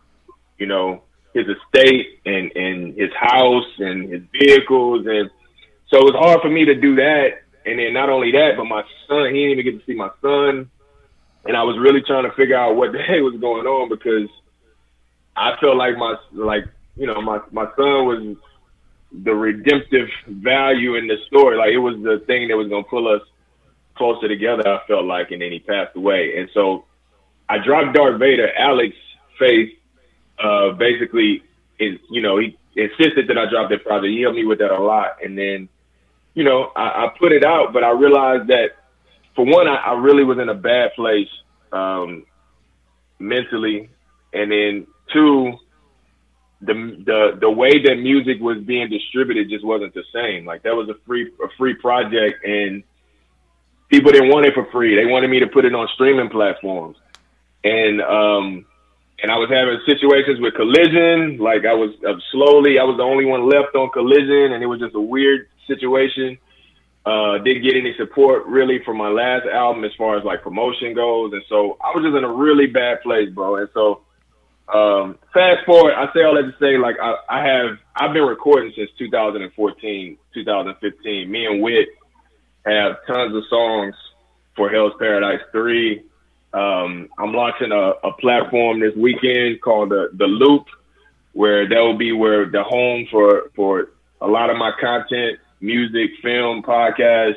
[0.59, 1.03] you know,
[1.35, 5.31] his estate and and his house and his vehicles, and
[5.89, 7.43] so it was hard for me to do that.
[7.67, 10.11] And then not only that, but my son, he didn't even get to see my
[10.23, 10.71] son
[11.49, 14.29] and I was really trying to figure out what the heck was going on because
[15.37, 16.65] I felt like my like
[16.97, 18.37] you know my my son was
[19.13, 21.57] the redemptive value in the story.
[21.57, 23.23] Like it was the thing that was gonna pull us
[23.97, 24.67] closer together.
[24.67, 26.39] I felt like, and then he passed away.
[26.39, 26.85] And so
[27.49, 28.51] I dropped Darth Vader.
[28.57, 28.95] Alex
[29.39, 29.71] Faith
[30.39, 31.43] uh, basically
[31.79, 34.11] is you know he insisted that I drop that project.
[34.11, 35.69] He helped me with that a lot, and then
[36.35, 38.79] you know I, I put it out, but I realized that
[39.39, 41.29] for one, I, I really was in a bad place
[41.73, 42.27] um,
[43.21, 43.89] mentally,
[44.33, 45.53] and then two,
[46.61, 46.75] the
[47.07, 50.45] the the way that music was being distributed just wasn't the same.
[50.45, 52.83] Like that was a free a free project, and
[53.89, 54.97] people didn't want it for free.
[54.97, 56.97] They wanted me to put it on streaming platforms,
[57.63, 58.67] and um,
[59.23, 61.39] and I was having situations with Collision.
[61.39, 64.67] Like I was uh, slowly, I was the only one left on Collision, and it
[64.67, 66.39] was just a weird situation.
[67.07, 70.95] Uh, didn't get any support really for my last album as far as like promotion
[70.95, 73.57] goes, and so I was just in a really bad place, bro.
[73.57, 74.03] And so,
[74.73, 78.25] um, fast forward, I say all that to say, like I, I have, I've been
[78.25, 81.31] recording since 2014, 2015.
[81.31, 81.89] Me and Wit
[82.67, 83.95] have tons of songs
[84.55, 86.03] for Hell's Paradise Three.
[86.53, 90.67] Um, I'm launching a, a platform this weekend called the the Loop,
[91.33, 96.11] where that will be where the home for for a lot of my content music,
[96.23, 97.37] film, podcast,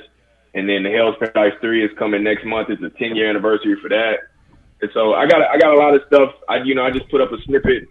[0.54, 2.70] and then the Hell's Paradise Three is coming next month.
[2.70, 4.20] It's a 10 year anniversary for that,
[4.82, 6.34] and so I got I got a lot of stuff.
[6.50, 7.88] I you know I just put up a snippet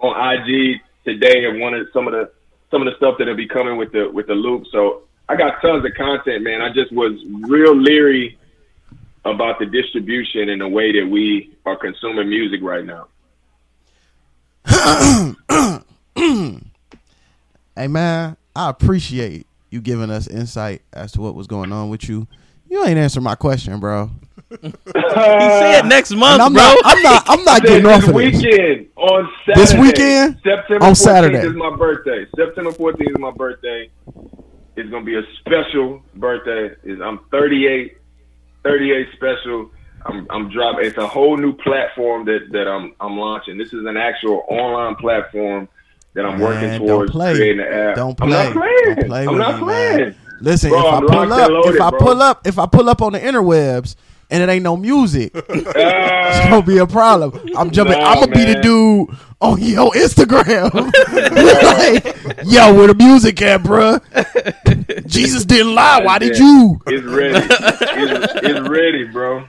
[0.00, 2.30] on IG today of one of some of the
[2.70, 4.66] some of the stuff that'll be coming with the with the loop.
[4.72, 6.62] So I got tons of content, man.
[6.62, 8.38] I just was real leery
[9.24, 13.06] about the distribution and the way that we are consuming music right now.
[17.76, 22.08] hey man, I appreciate you giving us insight as to what was going on with
[22.08, 22.26] you.
[22.68, 24.10] You ain't answer my question, bro.
[24.50, 26.62] He said next month, I'm bro.
[26.62, 26.80] not.
[26.84, 27.24] I'm not.
[27.26, 28.42] I'm not getting this off of this.
[28.42, 29.60] weekend on Saturday.
[29.60, 30.36] This weekend?
[30.44, 31.38] September On 14th Saturday.
[31.46, 32.26] is my birthday.
[32.36, 33.90] September 14th is my birthday.
[34.76, 36.74] It's gonna be a special birthday.
[36.84, 37.96] Is I'm 38,
[38.64, 39.70] 38 special.
[40.06, 40.86] I'm I'm dropping.
[40.86, 43.58] It's a whole new platform that that I'm I'm launching.
[43.58, 45.68] This is an actual online platform
[46.14, 47.34] that I'm working Man, towards don't play.
[47.34, 47.96] creating the app.
[47.96, 48.24] Don't play.
[48.24, 48.96] I'm not playing.
[48.96, 49.98] Don't play I'm with not me, playing.
[49.98, 50.16] man.
[50.40, 51.98] Listen, Bro, if I I'm pull up, loaded, if I bro.
[52.00, 53.96] pull up, if I pull up on the interwebs
[54.30, 57.38] and it ain't no music, it's gonna be a problem.
[57.56, 57.98] I'm jumping.
[57.98, 60.72] Nah, I'm gonna be the dude on your Instagram.
[61.62, 64.00] like, yo, where the music at, bruh?
[65.06, 66.02] Jesus didn't lie.
[66.02, 66.80] Why did you?
[66.86, 67.38] it's ready.
[67.38, 69.48] it's, it's ready, bro.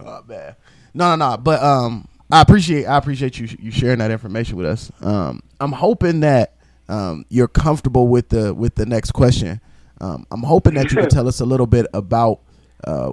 [0.00, 0.56] Oh man.
[0.94, 1.36] No, no, no.
[1.36, 4.90] But um, I appreciate I appreciate you you sharing that information with us.
[5.00, 6.54] Um, I'm hoping that
[6.88, 9.60] um you're comfortable with the with the next question.
[10.00, 12.40] Um, I'm hoping that you can tell us a little bit about
[12.84, 13.12] uh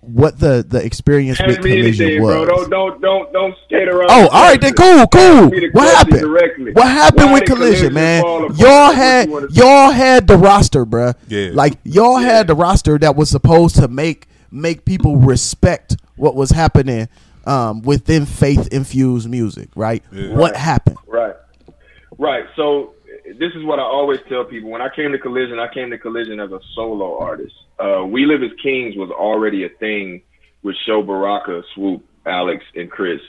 [0.00, 2.34] what the the experience with collision anything, was.
[2.34, 2.44] bro.
[2.46, 4.08] Don't don't don't don't skate around.
[4.10, 4.72] Oh, all right then.
[4.72, 5.50] Cool, cool.
[5.72, 6.20] What happened?
[6.20, 6.72] directly.
[6.72, 8.22] What happened Why with collision, Collision man?
[8.56, 9.60] Y'all had you wanna say?
[9.60, 11.14] y'all had the roster, bruh.
[11.28, 11.50] Yeah.
[11.52, 16.50] Like y'all had the roster that was supposed to make make people respect what was
[16.50, 17.08] happening
[17.46, 20.02] um, within faith infused music, right?
[20.12, 20.34] Yeah.
[20.34, 20.96] What happened?
[21.06, 21.34] Right,
[22.18, 22.44] right.
[22.56, 22.94] So
[23.38, 24.70] this is what I always tell people.
[24.70, 27.54] When I came to Collision, I came to Collision as a solo artist.
[27.78, 30.22] Uh, we Live as Kings was already a thing
[30.62, 33.20] with Sho Baraka, Swoope, Alex, and Chris,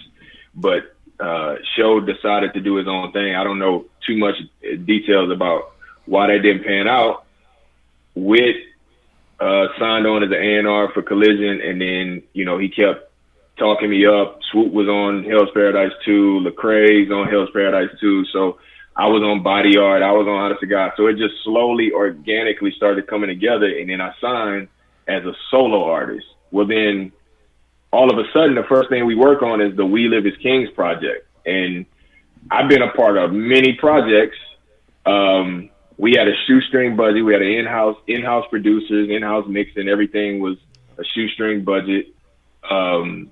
[0.56, 3.36] but uh, Sho decided to do his own thing.
[3.36, 4.36] I don't know too much
[4.86, 5.72] details about
[6.06, 7.26] why that didn't pan out.
[8.16, 8.58] Wit
[9.40, 10.36] uh, signed on as an
[10.68, 13.12] A&R for Collision, and then you know he kept
[13.58, 14.40] talking me up.
[14.52, 18.26] Swoope was on Hell's Paradise 2, Lecrae's on Hell's Paradise 2.
[18.26, 18.58] So
[18.96, 20.92] I was on Body Art, I was on Honest to God.
[20.98, 24.68] So it just slowly, organically started coming together, and then I signed
[25.08, 26.26] as a solo artist.
[26.52, 27.12] Well, then
[27.92, 30.36] all of a sudden, the first thing we work on is the We Live as
[30.42, 31.86] Kings project, and
[32.50, 34.38] I've been a part of many projects.
[35.06, 37.24] Um, we had a shoestring budget.
[37.24, 39.88] We had an in-house in-house producers, in-house mixing.
[39.88, 40.58] Everything was
[40.98, 42.08] a shoestring budget.
[42.70, 43.32] Um,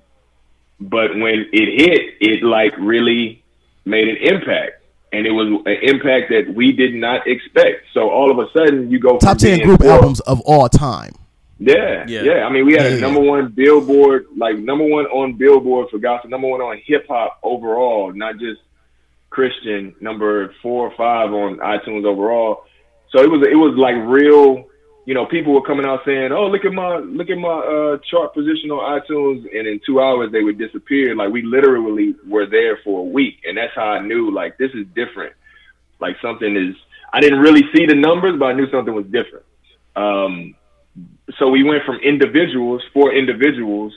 [0.78, 3.42] but when it hit, it like really
[3.84, 4.79] made an impact,
[5.12, 7.86] and it was an impact that we did not expect.
[7.92, 11.12] So all of a sudden, you go Top ten group poor- albums of all time.
[11.58, 12.22] yeah, Yeah.
[12.22, 12.98] yeah, I mean, we had Yeah.
[12.98, 17.06] a number one Billboard, like number one on Billboard for gospel, number one on hip
[17.08, 18.60] hop overall, not just
[19.30, 19.94] Christian.
[20.00, 22.64] Number four or five on iTunes overall.
[23.10, 24.66] So it was it was like real.
[25.10, 27.98] You know, people were coming out saying, "Oh, look at my look at my uh,
[28.08, 31.16] chart position on iTunes," and in two hours they would disappear.
[31.16, 34.70] Like we literally were there for a week, and that's how I knew like this
[34.72, 35.32] is different.
[35.98, 36.76] Like something is.
[37.12, 39.44] I didn't really see the numbers, but I knew something was different.
[39.96, 40.54] Um,
[41.40, 43.92] so we went from individuals, four individuals,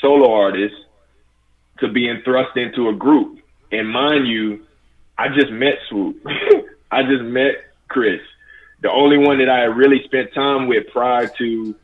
[0.00, 0.78] solo artists,
[1.80, 3.40] to being thrust into a group.
[3.72, 4.64] And mind you,
[5.18, 6.20] I just met Swoope.
[6.92, 8.20] I just met Chris.
[8.82, 11.74] The only one that I really spent time with prior to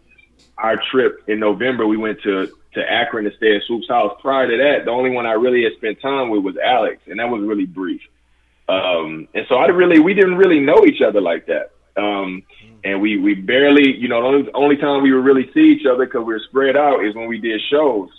[0.56, 4.18] our trip in November, we went to to Akron to stay at Swoope's house.
[4.20, 7.18] Prior to that, the only one I really had spent time with was Alex, and
[7.18, 8.02] that was really brief.
[8.68, 11.70] Um, and so I really, we didn't really know each other like that.
[11.96, 12.42] Um,
[12.84, 15.86] and we, we barely, you know, the only, only time we would really see each
[15.86, 18.10] other because we were spread out is when we did shows.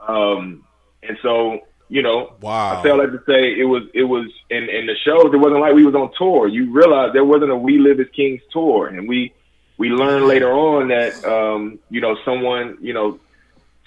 [0.00, 0.64] Um,
[1.04, 1.60] and so,
[1.94, 2.80] you know, Wow.
[2.80, 5.60] I felt like to say it was, it was, in, in the shows, it wasn't
[5.60, 6.48] like we was on tour.
[6.48, 8.88] You realize there wasn't a We Live as Kings tour.
[8.88, 9.32] And we,
[9.78, 13.20] we learned later on that, um, you know, someone, you know,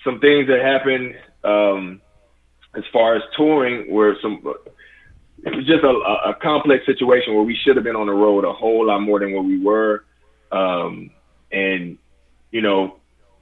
[0.06, 2.00] some things that happened, um,
[2.76, 4.36] as far as touring were some,
[5.43, 8.13] it was just a, a, a complex situation where we should have been on the
[8.13, 10.06] road a whole lot more than what we were.
[10.50, 11.12] Um,
[11.52, 11.98] and,
[12.52, 13.00] you know,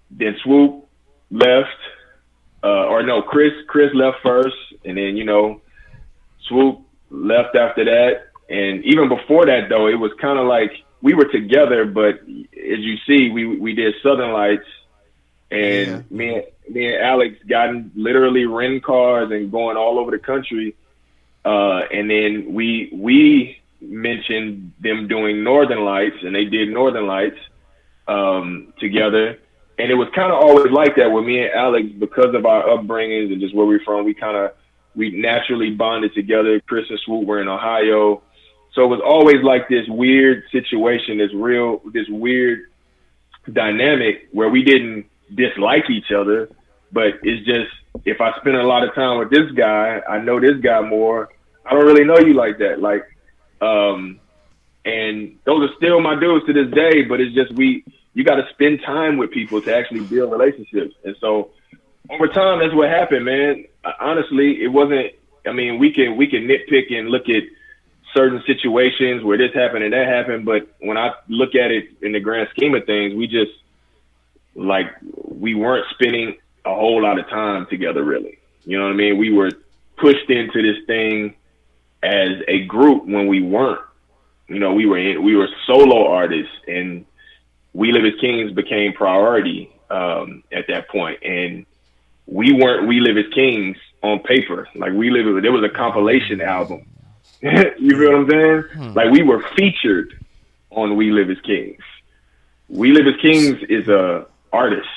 [0.09, 0.85] then Swoope
[1.29, 1.69] left,
[2.65, 4.57] uh, or no, Chris, Chris left first.
[4.85, 5.61] And then, you know,
[6.49, 8.13] Swoope left after that.
[8.49, 12.79] And even before that, though, it was kind of like we were together, but as
[12.89, 14.69] you see, we, we did Southern Lights
[15.51, 16.01] and Yeah.
[16.09, 16.43] me and
[16.75, 20.75] me and Alex got literally renting cars and going all over the country.
[21.43, 27.37] Uh, and then we we mentioned them doing Northern Lights, and they did Northern Lights
[28.07, 29.37] um, together.
[29.77, 32.63] And it was kind of always like that with me and Alex because of our
[32.63, 34.05] upbringings and just where we're from.
[34.05, 34.51] We kind of
[34.95, 36.61] we naturally bonded together.
[36.61, 38.21] Chris and Swoope were in Ohio,
[38.75, 42.69] so it was always like this weird situation, this real, this weird
[43.51, 46.49] dynamic where we didn't dislike each other,
[46.91, 47.71] but it's just
[48.03, 51.29] if I spend a lot of time with this guy, I know this guy more.
[51.65, 53.03] I don't really know you like that, like,
[53.61, 54.19] um,
[54.83, 57.03] and those are still my dudes to this day.
[57.03, 57.83] But it's just we,
[58.15, 61.51] you got to spend time with people to actually build relationships, and so
[62.09, 63.65] over time, that's what happened, man.
[63.83, 65.13] Uh, Honestly, it wasn't.
[65.45, 67.43] I mean, we can we can nitpick and look at
[68.13, 72.13] certain situations where this happened and that happened, but when I look at it in
[72.13, 73.51] the grand scheme of things, we just
[74.55, 78.39] like we weren't spending a whole lot of time together, really.
[78.63, 79.17] You know what I mean?
[79.17, 79.51] We were
[79.97, 81.35] pushed into this thing
[82.01, 83.81] as a group when we weren't.
[84.47, 87.05] You know, we were in, we were solo artists, and
[87.75, 91.65] We Live as Kings became priority um, at that point, and
[92.25, 94.69] we weren't We Live as Kings on paper.
[94.75, 96.87] Like We Live, there was a compilation album.
[97.41, 98.93] you feel what I'm saying?
[98.93, 100.23] Like we were featured
[100.69, 101.81] on We Live as Kings.
[102.69, 104.87] We Live as Kings is a artist.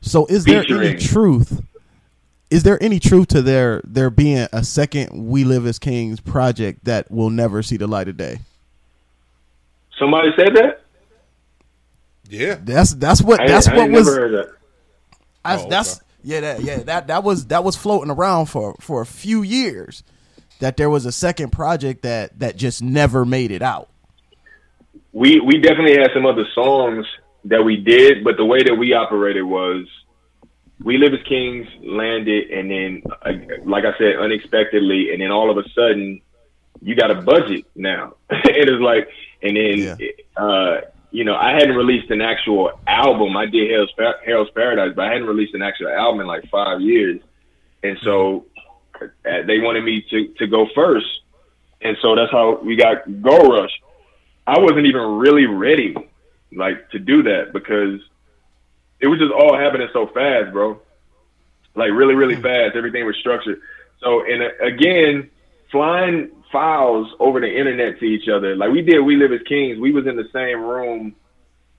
[0.00, 1.62] So is there any truth?
[2.50, 6.86] Is there any truth to there there being a second We Live as Kings project
[6.86, 8.38] that will never see the light of day?
[9.98, 10.81] Somebody said that?
[12.32, 12.56] Yeah.
[12.62, 14.52] That's that's what I, that's I what ain't was never heard that.
[15.44, 16.04] that's, Oh, that's okay.
[16.24, 20.02] yeah that yeah that that was that was floating around for for a few years
[20.60, 23.88] that there was a second project that that just never made it out.
[25.12, 27.06] we we definitely had some other songs
[27.44, 29.86] that we did, but the way that we operated was
[30.82, 33.32] we live as kings landed, and then uh,
[33.64, 36.20] like I said, unexpectedly, and then all of a sudden
[36.80, 38.14] you got a budget now.
[38.30, 39.08] and it is like,
[39.42, 40.42] and then Yeah.
[40.42, 40.80] uh,
[41.12, 43.36] you know I hadn't released an actual album.
[43.36, 43.90] I did Hell's,
[44.26, 47.20] Hell's Paradise, but I hadn't released an actual album in like five years,
[47.82, 48.46] and so
[49.00, 51.06] uh, they wanted me to to go first,
[51.80, 53.80] and so that's how we got Gold Rush.
[54.46, 55.94] I wasn't even really ready,
[56.52, 58.00] like, to do that because
[58.98, 60.80] it was just all happening so fast, bro.
[61.76, 62.74] Like, really, really fast.
[62.74, 63.60] Everything was structured.
[64.00, 65.30] So, and uh, again,
[65.70, 68.54] flying files over the internet to each other.
[68.54, 69.78] Like we did, we live as kings.
[69.78, 71.16] We was in the same room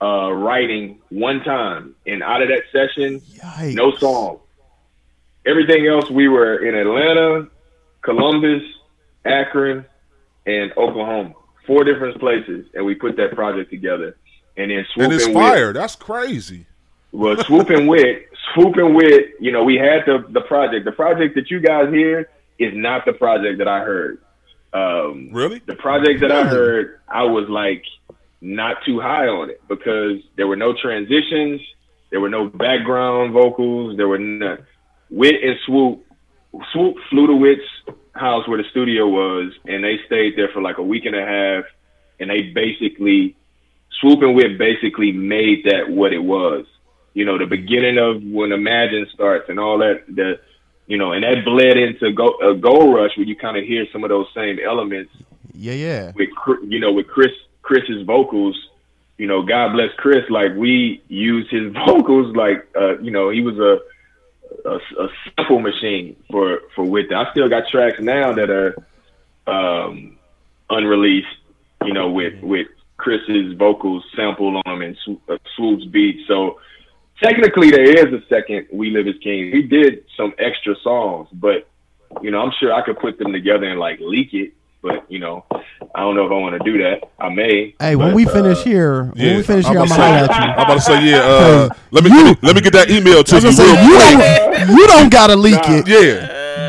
[0.02, 3.74] uh, writing one time, and out of that session, Yikes.
[3.74, 4.40] no song.
[5.46, 7.48] Everything else, we were in Atlanta,
[8.02, 8.62] Columbus,
[9.24, 9.84] Akron,
[10.46, 11.34] and Oklahoma.
[11.66, 14.16] Four different places, and we put that project together.
[14.56, 15.72] And then swoope And it's and Wit- fire.
[15.72, 16.66] That's crazy.
[17.12, 19.34] well, swoope and wit, swoope and wit.
[19.40, 20.84] You know, we had the the project.
[20.84, 24.18] The project that you guys hear is not the project that I heard.
[24.74, 25.60] Um, Really?
[25.64, 27.84] the project that I heard, I was like
[28.40, 31.60] not too high on it because there were no transitions,
[32.10, 34.58] there were no background vocals, there were no
[35.10, 36.00] Wit and Swoope.
[36.74, 37.62] Swoope flew to Wit's
[38.14, 41.24] house where the studio was, and they stayed there for like a week and a
[41.24, 41.64] half,
[42.20, 43.36] and they basically
[44.02, 46.66] Swoope and Wit basically made that what it was.
[47.12, 50.02] You know, the beginning of when Imagine starts and all that.
[50.08, 50.40] The
[50.86, 53.86] you know, and that bled into Go, uh, Gold Rush, where you kind of hear
[53.92, 55.12] some of those same elements
[55.54, 56.12] Yeah, yeah.
[56.14, 56.28] with
[56.68, 57.32] you know with Chris
[57.62, 58.56] Chris's vocals.
[59.16, 60.28] You know, God bless Chris.
[60.28, 63.80] Like we used his vocals like uh, you know he was a,
[64.68, 67.08] a a sample machine for for with.
[67.08, 67.26] That.
[67.26, 68.76] I still got tracks now that are
[69.46, 70.18] um,
[70.70, 71.28] unreleased.
[71.84, 72.66] You know, with with
[72.96, 76.26] Chris's vocals sampled on them and uh, Swoope's beats.
[76.26, 76.58] So
[77.22, 81.66] technically, there is a second "We Live as Kings." We did some extra songs, but
[82.22, 84.52] you know, I'm sure I could put them together and like leak it.
[84.82, 85.46] But you know,
[85.94, 87.00] I don't know if I want to do that.
[87.18, 87.74] I may.
[87.80, 90.02] Hey, when but, we finish uh, here, when we finish I'm here, I'm gonna to
[90.02, 90.52] holler say- at you.
[90.52, 91.16] I'm about to say, yeah.
[91.20, 93.84] Uh, let me let me let me get that email to you real gonna say,
[93.86, 95.76] you don't, you don't gotta leak Nah.
[95.76, 95.96] it, Yeah,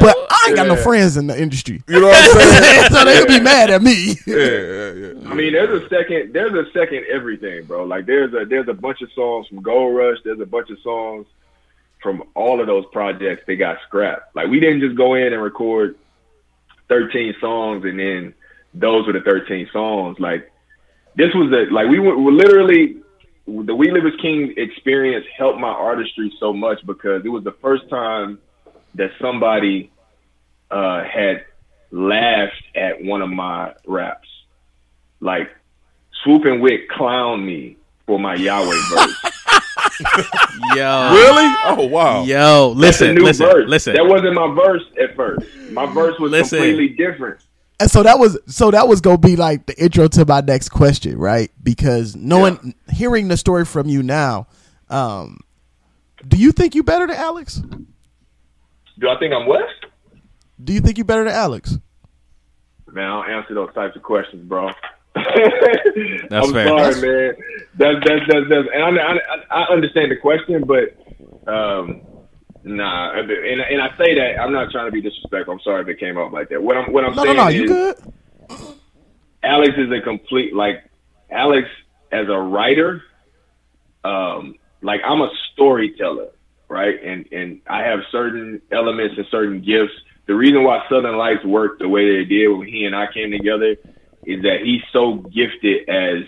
[0.05, 2.85] but I ain't got no friends in the industry, you know what I'm saying?
[2.91, 4.15] so they could be mad at me.
[4.25, 5.29] yeah, yeah, yeah.
[5.29, 6.33] I mean, there's a second.
[6.33, 7.83] There's a second everything, bro.
[7.83, 10.17] Like there's a there's a bunch of songs from Gold Rush.
[10.23, 11.27] There's a bunch of songs
[12.01, 13.43] from all of those projects.
[13.47, 14.35] They got scrapped.
[14.35, 15.95] Like we didn't just go in and record
[16.87, 18.33] 13 songs and then
[18.75, 20.19] those were the 13 songs.
[20.19, 20.51] Like
[21.15, 22.97] this was a like we were, were literally
[23.47, 27.53] the We Live as King experience helped my artistry so much because it was the
[27.53, 28.39] first time
[28.95, 29.91] that somebody
[30.75, 31.45] uh, had
[31.91, 34.27] laughed at one of my raps.
[35.21, 35.49] Like
[36.25, 39.31] Swoope and Wit clowned me for my Yahweh verse.
[40.75, 41.55] Yo, Really?
[41.65, 42.23] Oh wow.
[42.23, 43.69] yo, listen, new listen, verse.
[43.69, 43.93] listen.
[43.95, 45.45] That wasn't my verse at first.
[45.71, 46.59] My verse was Listen.
[46.59, 47.41] completely different.
[47.79, 50.69] And so that was so that was gonna be like the intro to my next
[50.69, 51.49] question, right?
[51.63, 54.47] Because knowing, hearing the story from you now,
[54.89, 55.39] um,
[56.27, 57.61] do you think you better than Alex?
[58.99, 59.65] Do I think I'm what?
[60.63, 61.77] Do you think you're better than Alex?
[62.91, 64.69] Man, I don't answer those types of questions, bro.
[65.15, 65.25] That's
[66.47, 66.67] I'm fair.
[66.67, 67.33] sorry, That's- man.
[67.77, 69.17] That's that's that's, that's and I, I
[69.63, 70.95] I understand the question, but
[71.51, 72.01] um,
[72.63, 73.11] nah.
[73.19, 75.53] And and I say that I'm not trying to be disrespectful.
[75.53, 76.61] I'm sorry if it came out like that.
[76.63, 77.47] What I'm what I'm No, no, saying no.
[77.49, 77.95] is You good?
[79.43, 80.89] Alex is a complete like
[81.29, 81.67] Alex
[82.13, 83.01] as a writer.
[84.05, 86.29] Um, like I'm a storyteller,
[86.69, 86.95] right?
[87.03, 89.93] And and I have certain elements and certain gifts.
[90.27, 93.31] The reason why Southern Lights worked the way they did when he and I came
[93.31, 93.75] together
[94.25, 96.23] is that he's so gifted as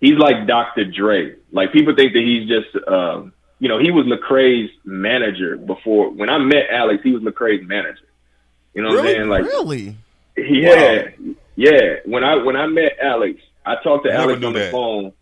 [0.00, 0.84] he's like Dr.
[0.84, 1.34] Dre.
[1.50, 6.30] Like people think that he's just um, you know, he was Lecrae's manager before when
[6.30, 8.06] I met Alex, he was Lecrae's manager.
[8.74, 9.28] You know what I'm saying?
[9.28, 9.96] Like really?
[10.36, 11.08] yeah,
[11.56, 11.96] yeah.
[12.04, 14.70] When I when I met Alex, I talked to Never Alex on the that.
[14.72, 15.12] phone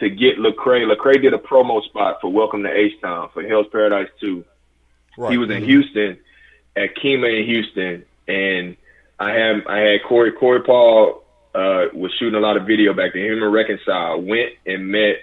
[0.00, 0.90] to get Lecrae.
[0.90, 4.44] Lecrae did a promo spot for Welcome to H Town for Hell's Paradise Two.
[5.18, 5.32] Right.
[5.32, 6.18] He was in Houston
[6.76, 8.76] at Kima in Houston, and
[9.18, 11.24] I had I had Corey Corey Paul
[11.54, 13.22] uh, was shooting a lot of video back then.
[13.22, 15.16] Him and Reconcile went and met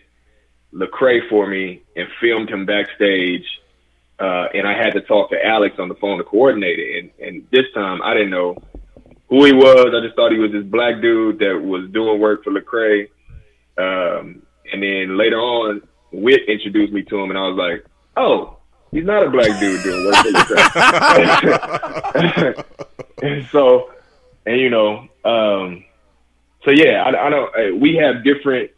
[0.73, 3.45] Lecrae for me and filmed him backstage.
[4.19, 7.03] Uh, and I had to talk to Alex on the phone to coordinate it.
[7.19, 8.57] And, and this time I didn't know
[9.29, 9.93] who he was.
[9.93, 13.09] I just thought he was this black dude that was doing work for Lecrae.
[13.77, 15.81] Um, and then later on,
[16.11, 17.85] Wit introduced me to him, and I was like,
[18.15, 18.57] "Oh,
[18.93, 20.65] he's not a black dude doing work for Lecrae."
[23.21, 23.91] and so,
[24.45, 25.83] and you know, um,
[26.63, 27.79] so yeah, I, I don't.
[27.79, 28.71] We have different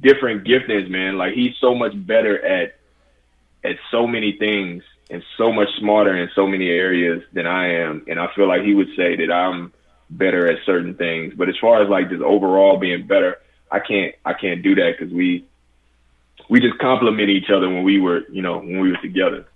[0.00, 1.18] different giftings, man.
[1.18, 2.76] Like he's so much better at
[3.64, 8.04] at so many things and so much smarter in so many areas than I am.
[8.08, 9.72] And I feel like he would say that I'm
[10.08, 11.34] better at certain things.
[11.36, 13.38] But as far as like just overall being better,
[13.70, 15.46] I can't I can't do that because we
[16.48, 19.46] we just compliment each other when we were you know when we were together.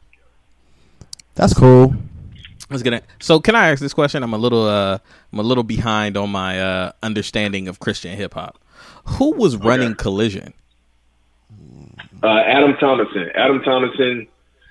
[1.34, 1.94] That's cool.
[2.70, 3.02] I was gonna.
[3.20, 4.22] So can I ask this question?
[4.22, 4.98] I'm a little uh
[5.32, 8.58] I'm a little behind on my uh understanding of Christian hip hop.
[9.04, 10.54] Who was running Collision?
[12.22, 13.30] Uh, Adam Thomason.
[13.34, 14.26] Adam Thomason.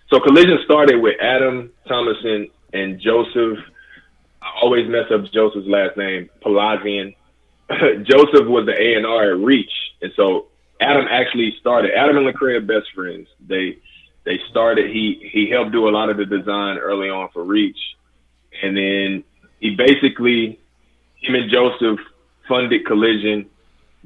[0.10, 3.60] So Collision started with Adam Thomason and Joseph.
[4.42, 7.16] I always mess up Joseph's last name, Palazian.
[7.70, 10.48] Joseph was the A and R at Reach, and so
[10.84, 11.92] Adam actually started.
[11.96, 13.28] Adam and Lecrae are best friends.
[13.48, 13.78] They
[14.26, 14.90] they started.
[14.90, 17.80] He he helped do a lot of the design early on for Reach,
[18.62, 19.24] and then
[19.60, 20.60] he basically
[21.16, 22.00] him and Joseph
[22.48, 23.50] funded Collision.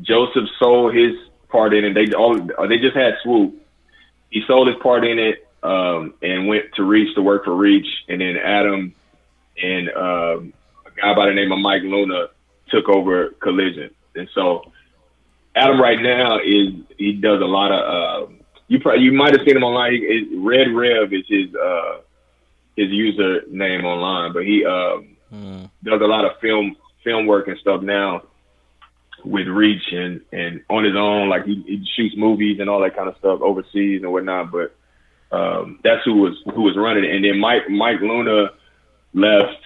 [0.01, 1.13] Joseph sold his
[1.49, 1.93] part in it.
[1.93, 3.55] They all they just had Swoop.
[4.29, 7.87] He sold his part in it um, and went to Reach to work for Reach,
[8.07, 8.93] and then Adam
[9.61, 10.53] and um,
[10.85, 12.27] a guy by the name of Mike Luna
[12.69, 14.71] took over Collision, and so
[15.57, 17.81] Adam right now is he does a lot of
[18.29, 18.33] uh,
[18.67, 19.93] you probably you might have seen him online.
[19.93, 21.99] He, Red Rev is his uh,
[22.75, 25.15] his user name online, but he um,
[25.83, 28.23] does a lot of film film work and stuff now
[29.23, 31.29] with Reach and and on his own.
[31.29, 34.51] Like he, he shoots movies and all that kind of stuff overseas and whatnot.
[34.51, 34.75] But
[35.31, 37.15] um, that's who was who was running it.
[37.15, 38.51] And then Mike Mike Luna
[39.13, 39.61] left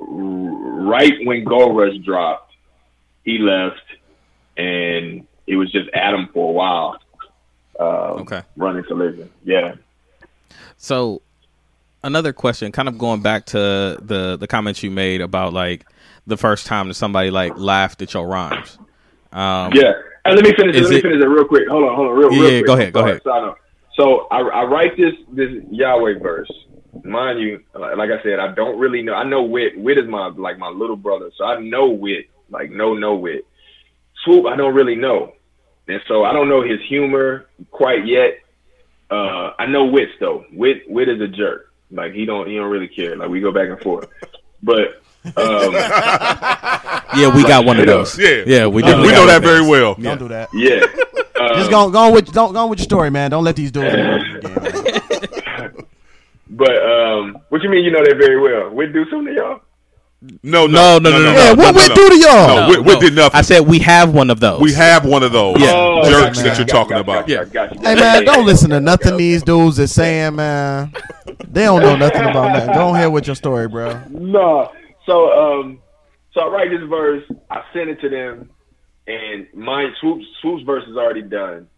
[0.00, 2.52] r- right when Gold Rush dropped.
[3.24, 3.82] He left,
[4.56, 6.98] and it was just Adam for a while.
[7.80, 8.42] Um, Okay.
[8.56, 9.30] running Collision.
[9.44, 9.74] Yeah.
[10.76, 11.22] So
[12.04, 13.58] another question, kind of going back to
[14.00, 15.84] the the comments you made about like
[16.26, 18.78] the first time that somebody like laughed at your rhymes.
[19.32, 19.92] Um, Yeah.
[20.24, 20.76] And let me finish.
[20.76, 21.66] Is Let me it- finish it real quick.
[21.68, 22.66] Hold on, hold on, real, real Yeah, quick.
[22.66, 23.54] go ahead, go ahead.
[23.96, 26.50] So I, I write this this Yahweh verse.
[27.04, 29.14] Mind you, like like I said, I don't really know.
[29.14, 29.76] I know Wit.
[29.78, 32.26] Wit is my like my little brother, so I know Wit.
[32.50, 33.46] Like no, no Wit.
[34.26, 35.32] Swoope, I don't really know,
[35.88, 38.38] and so I don't know his humor quite yet.
[39.10, 40.44] Uh, I know Wits though.
[40.52, 41.72] Wit Wit is a jerk.
[41.90, 43.16] Like he don't he don't really care.
[43.16, 44.08] Like we go back and forth,
[44.62, 44.98] but.
[45.36, 45.74] Um,
[47.14, 48.18] Yeah, we got one of those.
[48.18, 48.42] Yeah.
[48.46, 49.68] yeah, we We know that very those.
[49.68, 49.94] well.
[49.94, 50.48] Don't do that.
[50.54, 50.80] yeah.
[51.40, 53.30] Um, Just go, go on with don't go on with your story, man.
[53.32, 53.92] Don't let these dudes.
[53.94, 55.74] again, man.
[56.50, 57.84] But um, what you mean?
[57.84, 58.70] You know that very well.
[58.70, 59.60] We do something to y'all.
[60.42, 61.94] No, No, no, no, no, Yeah, no, what no, we no.
[61.94, 62.46] do to y'all?
[62.46, 63.36] No, we, we did nothing.
[63.38, 64.60] I said we have one of those.
[64.60, 65.72] we have one of those Yeah.
[65.74, 67.28] Oh, jerks gotcha, that you're gotcha, talking gotcha, about.
[67.52, 67.80] gotcha, gotcha.
[67.88, 70.92] Hey man, don't listen to nothing these dudes is saying, man.
[71.48, 72.72] They don't know nothing about nothing.
[72.74, 74.00] Go ahead with your story, bro.
[74.10, 74.70] No.
[75.06, 75.80] So um,
[76.32, 77.24] so I write this verse.
[77.50, 78.48] I send it to them,
[79.08, 81.68] and my Swoope's Swoope's verse is already done.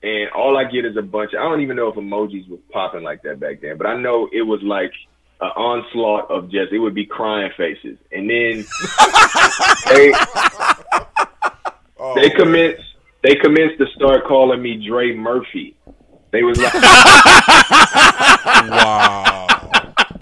[0.00, 1.32] And all I get is a bunch.
[1.32, 3.96] Of, I don't even know if emojis was popping like that back then, but I
[4.00, 4.92] know it was like
[5.40, 6.72] an onslaught of just.
[6.72, 8.64] It would be crying faces, and then
[9.88, 10.12] they
[11.98, 12.82] oh, they commenced.
[13.22, 15.76] They commenced to start calling me Dre Murphy.
[16.30, 16.74] They was like.
[18.70, 19.46] Wow.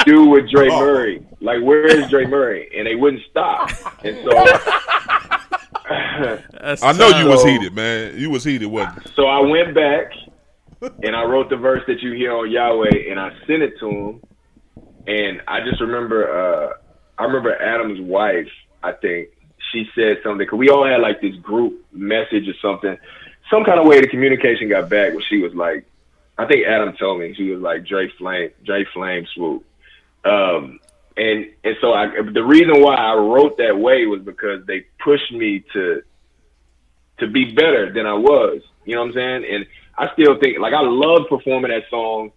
[0.05, 0.81] do with Dre oh.
[0.81, 1.27] Murray.
[1.41, 2.71] Like, where is Dre Murray?
[2.77, 3.71] And they wouldn't stop.
[4.05, 4.17] And
[6.79, 8.19] so, I know you was heated, man.
[8.19, 9.13] You was heated, wasn't you?
[9.15, 10.11] so I went back
[11.03, 13.89] and I wrote the verse that you hear on Yahweh, and I sent it to
[13.89, 14.21] him.
[15.07, 16.73] And I just remember, uh,
[17.19, 18.49] I remember Adam's wife.
[18.83, 19.29] I think
[19.73, 22.97] she said something because we all had like this group message or something.
[23.51, 25.87] Some kind of way the communication got back where she was like,
[26.39, 29.65] I think Adam told me she was like Dre Flame, Dre Flame swoop.
[30.25, 30.81] Um,
[31.17, 35.33] and and so I, the reason why I wrote that way was because they pushed
[35.33, 36.03] me to
[37.19, 38.61] to be better than I was.
[38.85, 39.45] You know what I'm saying?
[39.51, 42.33] And I still think like I love performing that song,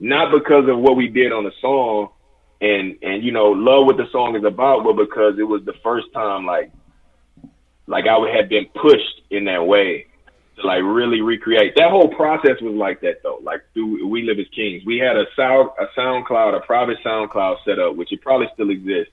[0.00, 2.08] not because of what we did on the song
[2.60, 5.74] and and you know love what the song is about, but because it was the
[5.84, 6.72] first time like
[7.86, 10.06] like I had been pushed in that way
[10.56, 11.74] to like really recreate.
[11.76, 13.40] That whole process was like that though.
[13.42, 17.56] Like through We Live as Kings, we had a sound a SoundCloud, a private SoundCloud
[17.64, 19.12] set up, which it probably still exists.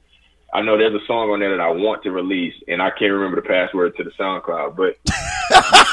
[0.53, 3.11] I know there's a song on there that I want to release, and I can't
[3.11, 4.97] remember the password to the SoundCloud, but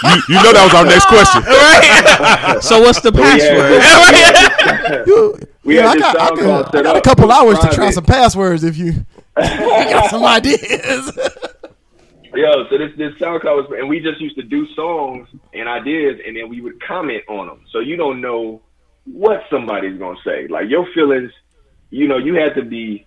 [0.04, 1.42] You, you know that was our next question.
[2.62, 3.82] So what's the password?
[5.06, 5.34] You,
[5.64, 7.58] We you had know, I this got, I, SoundCloud got, I got a couple hours
[7.60, 7.92] to try Private.
[7.94, 9.04] some passwords if you, you
[9.36, 11.18] got some ideas.
[12.34, 16.20] Yo, so this this SoundCloud was, and we just used to do songs and ideas,
[16.26, 17.60] and then we would comment on them.
[17.70, 18.60] So you don't know
[19.04, 20.48] what somebody's gonna say.
[20.48, 21.30] Like your feelings,
[21.90, 23.06] you know, you had to be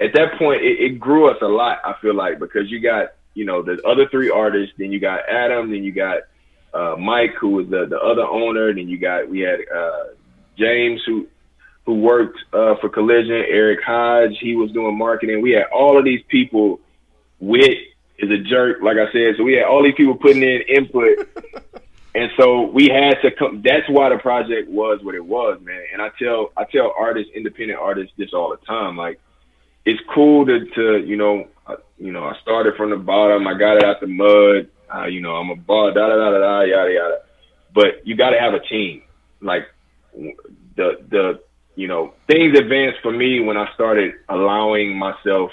[0.00, 0.62] at that point.
[0.62, 1.78] It, it grew us a lot.
[1.84, 5.28] I feel like because you got you know the other three artists, then you got
[5.28, 6.22] Adam, then you got
[6.74, 10.04] uh, Mike, who was the the other owner, then you got we had uh,
[10.56, 11.26] James, who
[11.88, 15.40] who worked uh, for Collision, Eric Hodge, he was doing marketing.
[15.40, 16.80] We had all of these people.
[17.40, 17.78] Wit
[18.18, 19.36] is a jerk, like I said.
[19.38, 21.28] So we had all these people putting in input,
[22.14, 23.62] and so we had to come.
[23.64, 25.82] That's why the project was what it was, man.
[25.90, 28.96] And I tell I tell artists, independent artists, this all the time.
[28.96, 29.18] Like,
[29.88, 33.46] it's cool to to you know uh, you know I started from the bottom.
[33.46, 34.68] I got it out the mud.
[34.94, 37.18] Uh, you know I'm a ball, da da da da da yada yada.
[37.74, 39.02] But you got to have a team.
[39.40, 39.66] Like
[40.14, 41.40] the the
[41.78, 45.52] you know, things advanced for me when I started allowing myself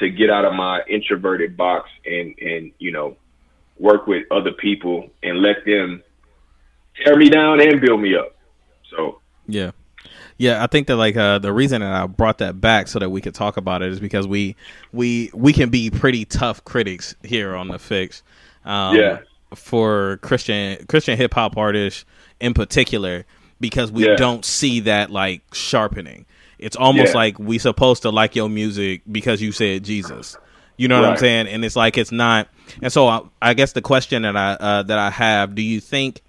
[0.00, 3.16] to get out of my introverted box and and you know
[3.78, 6.02] work with other people and let them
[6.96, 8.34] tear me down and build me up.
[8.90, 9.70] So Yeah.
[10.36, 13.10] Yeah, I think that like uh, the reason that I brought that back so that
[13.10, 14.56] we could talk about it is because we
[14.92, 18.22] we we can be pretty tough critics here on the Fixx.
[18.64, 19.18] Um, Yeah.
[19.54, 22.04] For Christian Christian hip hop artists
[22.40, 23.24] in particular,
[23.60, 24.16] because we Yeah.
[24.16, 26.26] don't see that like sharpening.
[26.58, 27.18] It's almost Yeah.
[27.18, 30.36] like we supposed to like your music because you said Jesus.
[30.76, 31.46] You know what I'm saying?
[31.46, 32.48] And it's like it's not.
[32.82, 35.78] And so I, I guess the question that I uh, that I have: Do you
[35.78, 36.20] think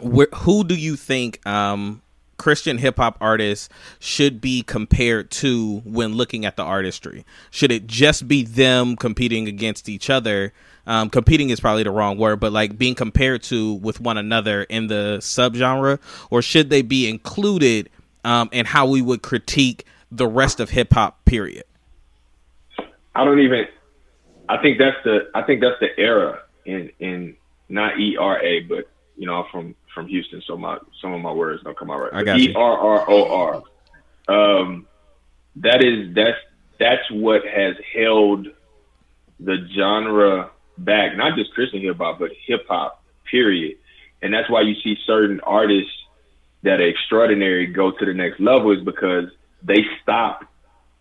[0.00, 2.01] where, who do you think um,
[2.42, 3.68] Christian hip hop artists
[4.00, 7.24] should be compared to when looking at the artistry?
[7.52, 10.52] Should it just be them competing against each other?
[10.84, 14.64] Um, competing is probably the wrong word, but like being compared to with one another
[14.64, 17.88] in the subgenre, or should they be included
[18.24, 21.24] um, in how we would critique the rest of hip hop?
[21.24, 21.62] Period.
[23.14, 23.66] I don't even.
[24.48, 25.30] I think that's the.
[25.32, 27.36] I think that's the era in in
[27.68, 31.32] not E R A, but you know, from from Houston, so my some of my
[31.32, 32.14] words don't come out right.
[32.14, 32.38] I got.
[32.38, 33.62] E R R O
[34.28, 34.60] R.
[34.60, 34.86] Um,
[35.56, 36.38] that is that's
[36.78, 38.48] that's what has held
[39.40, 43.02] the genre back, not just Christian hip hop, but hip hop.
[43.30, 43.78] Period.
[44.22, 45.92] And that's why you see certain artists
[46.62, 49.28] that are extraordinary go to the next level is because
[49.62, 50.44] they stop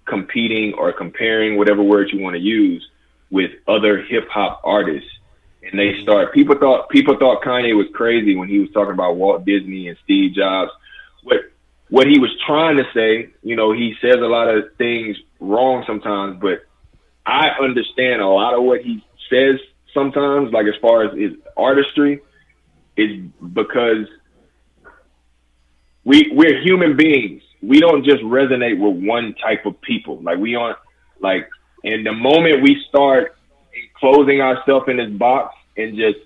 [0.06, 2.88] competing or comparing whatever words you want to use
[3.30, 5.10] with other hip hop artists.
[5.64, 9.16] And they start people thought people thought Kanye was crazy when he was talking about
[9.16, 10.72] Walt Disney and Steve Jobs.
[11.24, 11.52] What
[11.90, 15.84] what he was trying to say, you know, he says a lot of things wrong
[15.86, 16.66] sometimes, but
[17.26, 19.60] I understand a lot of what he says
[19.94, 22.22] sometimes, like as far as his artistry,
[22.98, 23.22] is
[23.54, 24.08] because
[26.04, 27.44] we we're human beings.
[27.62, 30.22] We don't just resonate with one type of people.
[30.22, 30.80] Like we aren't
[31.20, 31.48] like
[31.84, 33.36] and the moment we start
[34.02, 36.18] closing ourselves in this box and just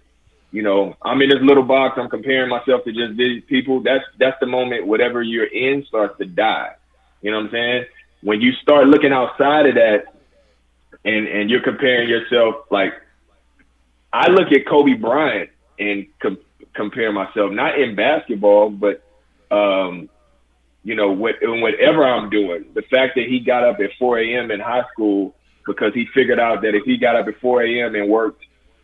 [0.52, 4.06] you know, I'm in this little box, I'm comparing myself to just these people, that's
[4.18, 6.76] that's the moment whatever you're in starts to die.
[7.22, 7.86] You know what I'm saying?
[8.24, 10.16] When you start looking outside of that
[11.04, 12.94] and and you're comparing yourself like
[14.14, 16.40] I look at Kobe Bryant and com-
[16.74, 19.04] compare myself not in basketball, but
[19.52, 20.10] um,
[20.86, 22.66] you know, what, whatever I'm doing.
[22.74, 24.52] The fact that he got up at 4 a.m.
[24.52, 27.96] in high school because he figured out that if he got up at 4 a.m.
[27.96, 28.44] and worked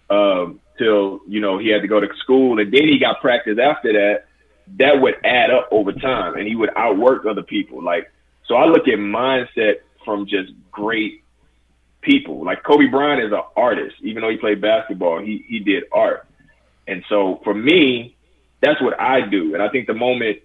[0.09, 3.57] um, till you know he had to go to school, and then he got practice
[3.61, 4.25] after that,
[4.77, 7.83] that would add up over time, and he would outwork other people.
[7.83, 8.11] Like
[8.47, 11.23] so, I look at mindset from just great
[12.01, 12.43] people.
[12.43, 16.27] Like Kobe Bryant is an artist, even though he played basketball, he he did art.
[16.87, 18.15] And so for me,
[18.59, 19.53] that's what I do.
[19.53, 20.39] And I think the moment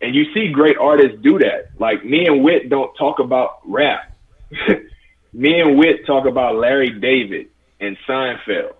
[0.00, 1.70] and you see great artists do that.
[1.78, 4.12] Like me and Wit don't talk about rap.
[5.38, 7.46] me and Wit talk about Larry David
[7.80, 8.74] and Seinfeld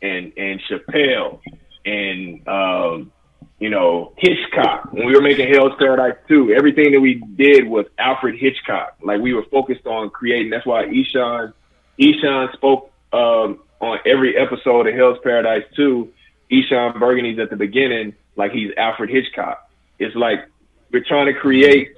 [0.00, 1.40] and and Chappelle
[1.84, 3.12] and um,
[3.58, 4.92] you know Hitchcock.
[4.92, 8.96] When we were making Hell's Paradise 2, everything that we did was Alfred Hitchcock.
[9.02, 10.50] Like we were focused on creating.
[10.50, 11.52] That's why Eshawn
[11.98, 16.12] Eshawn spoke um, on every episode of Hell's Paradise 2.
[16.52, 19.68] Eshawn Burgundy's at the beginning, like he's Alfred Hitchcock.
[19.98, 20.48] It's like
[20.92, 21.96] we're trying to create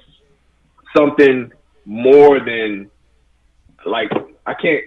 [0.95, 1.51] something
[1.85, 2.89] more than
[3.89, 4.11] like
[4.45, 4.83] I can't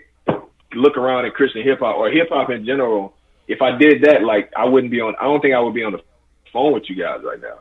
[0.75, 3.15] look around at Christian hip hop or hip hop in general.
[3.49, 5.15] If I did that, like I wouldn't be on.
[5.21, 6.03] I don't think I would be on the
[6.53, 7.59] phone with you guys right now.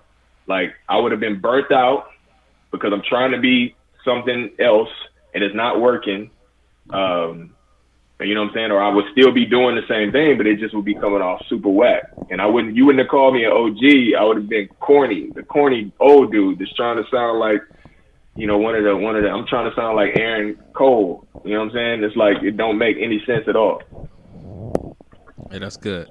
[0.48, 2.08] Like I would have been burnt out
[2.72, 3.76] because I'm trying to be
[4.06, 4.90] something else
[5.34, 6.32] and it's not working.
[6.90, 7.56] Um,
[8.20, 8.72] you know what I'm saying?
[8.72, 11.22] Or I would still be doing the same thing, but it just would be coming
[11.22, 12.12] off super whack.
[12.30, 14.20] And I wouldn't, you wouldn't have called me an OG.
[14.20, 17.62] I would have been corny, the corny old dude that's trying to sound like,
[18.36, 21.28] you know, one of the, one of the, I'm trying to sound like Aaron Cole.
[21.44, 22.04] You know what I'm saying?
[22.04, 23.82] It's like, it don't make any sense at all.
[25.52, 26.10] Yeah, that's good.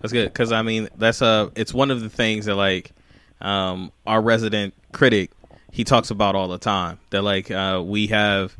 [0.00, 2.92] That's good because I mean that's uh it's one of the things that like
[3.40, 5.30] um our resident critic
[5.70, 8.56] he talks about all the time that like uh we have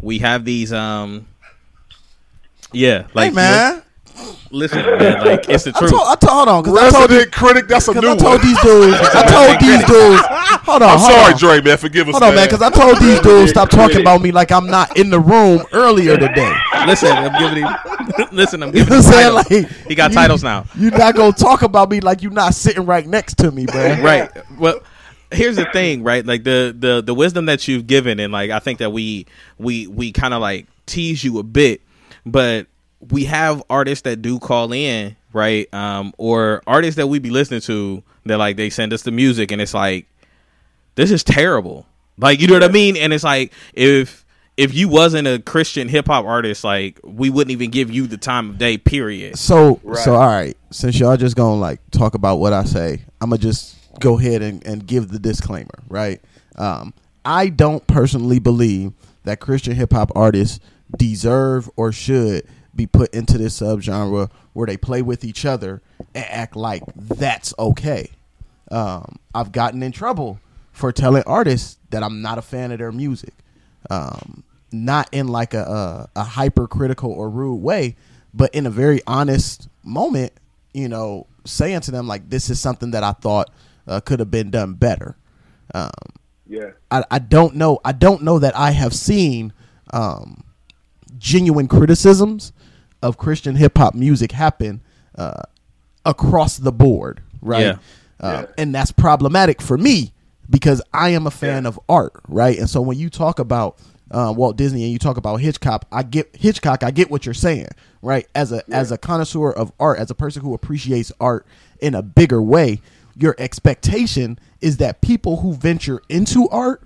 [0.00, 1.26] we have these um
[2.72, 3.82] yeah like hey man,
[4.50, 7.10] listen man like it's the I truth told, I told, hold on, because I told,
[7.10, 8.46] Resident critic, that's a cause new I told one.
[8.46, 10.22] these dudes, I told these dudes,
[10.64, 11.38] hold on, I'm hold sorry, on.
[11.38, 11.78] Dre, man.
[11.78, 14.50] Forgive us, Hold on, man, because I told these dudes stop talking about me like
[14.50, 16.54] I'm not in the room earlier today.
[16.86, 17.76] listen I'm giving him
[18.32, 19.34] listen I'm You giving know him saying?
[19.34, 19.50] titles.
[19.50, 22.54] Like he got you- titles now You're not gonna talk about me like you're not
[22.54, 23.96] sitting right next to me, bro.
[24.02, 24.80] right well
[25.30, 28.58] here's the thing right like the the the wisdom that you've given and like i
[28.58, 29.26] think that we
[29.58, 31.82] we we kind of like tease you a bit
[32.24, 32.66] but
[33.10, 37.60] we have artists that do call in right um or artists that we be listening
[37.60, 40.06] to that like they send us the music and it's like
[40.98, 41.86] this is terrible.
[42.16, 42.96] Like, you know what I mean?
[42.96, 44.26] And it's like if
[44.56, 48.16] if you wasn't a Christian hip hop artist, like we wouldn't even give you the
[48.16, 48.78] time of day.
[48.78, 49.38] Period.
[49.38, 53.30] So so all right, since y'all just gonna like talk about what I say, I'm
[53.30, 56.20] gonna just go ahead and, and give the disclaimer, right?
[56.56, 56.92] Um,
[57.24, 58.92] I don't personally believe
[59.22, 60.58] that Christian hip hop artists
[60.96, 62.44] deserve or should
[62.78, 65.82] be put into this subgenre where they play with each other
[66.14, 68.10] and act like that's okay.
[68.70, 70.40] Um, I've gotten in trouble
[70.72, 73.34] for telling artists that I'm not a fan of their music.
[73.90, 77.96] Um, not in like a, a, a hypercritical or rude way,
[78.32, 80.32] but in a very honest moment,
[80.72, 83.50] you know, saying to them like, "This is something that I thought
[83.86, 85.16] uh, could have been done better."
[85.74, 85.90] Um,
[86.46, 86.72] Yeah.
[86.90, 87.80] I, I don't know.
[87.84, 89.52] I don't know that I have seen
[89.92, 90.44] um,
[91.18, 92.52] genuine criticisms
[93.02, 94.80] of Christian hip hop music happen
[95.16, 95.42] uh,
[96.04, 97.64] across the board, right?
[97.64, 97.78] Yeah.
[98.20, 100.12] Uh, And that's problematic for me
[100.50, 102.58] because I am a fan of art, right?
[102.58, 103.78] And so when you talk about
[104.10, 106.82] uh, Walt Disney and you talk about Hitchcock, I get Hitchcock.
[106.82, 107.68] I get what you're saying,
[108.02, 108.26] right?
[108.34, 111.46] As a as a connoisseur of art, as a person who appreciates art
[111.80, 112.80] in a bigger way,
[113.14, 116.82] your expectation is that people who venture into art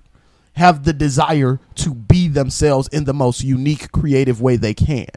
[0.55, 5.07] have the desire to be themselves in the most unique, creative way they can.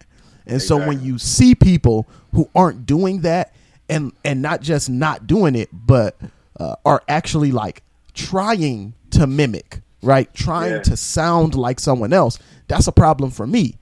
[0.47, 3.53] And so when you see people who aren't doing that,
[3.88, 6.16] and and not just not doing it, but
[6.59, 7.82] uh, are actually like
[8.14, 10.32] trying to mimic, right?
[10.34, 10.82] Trying Yeah.
[10.82, 12.38] to sound like someone else.
[12.68, 13.76] That's a problem for me.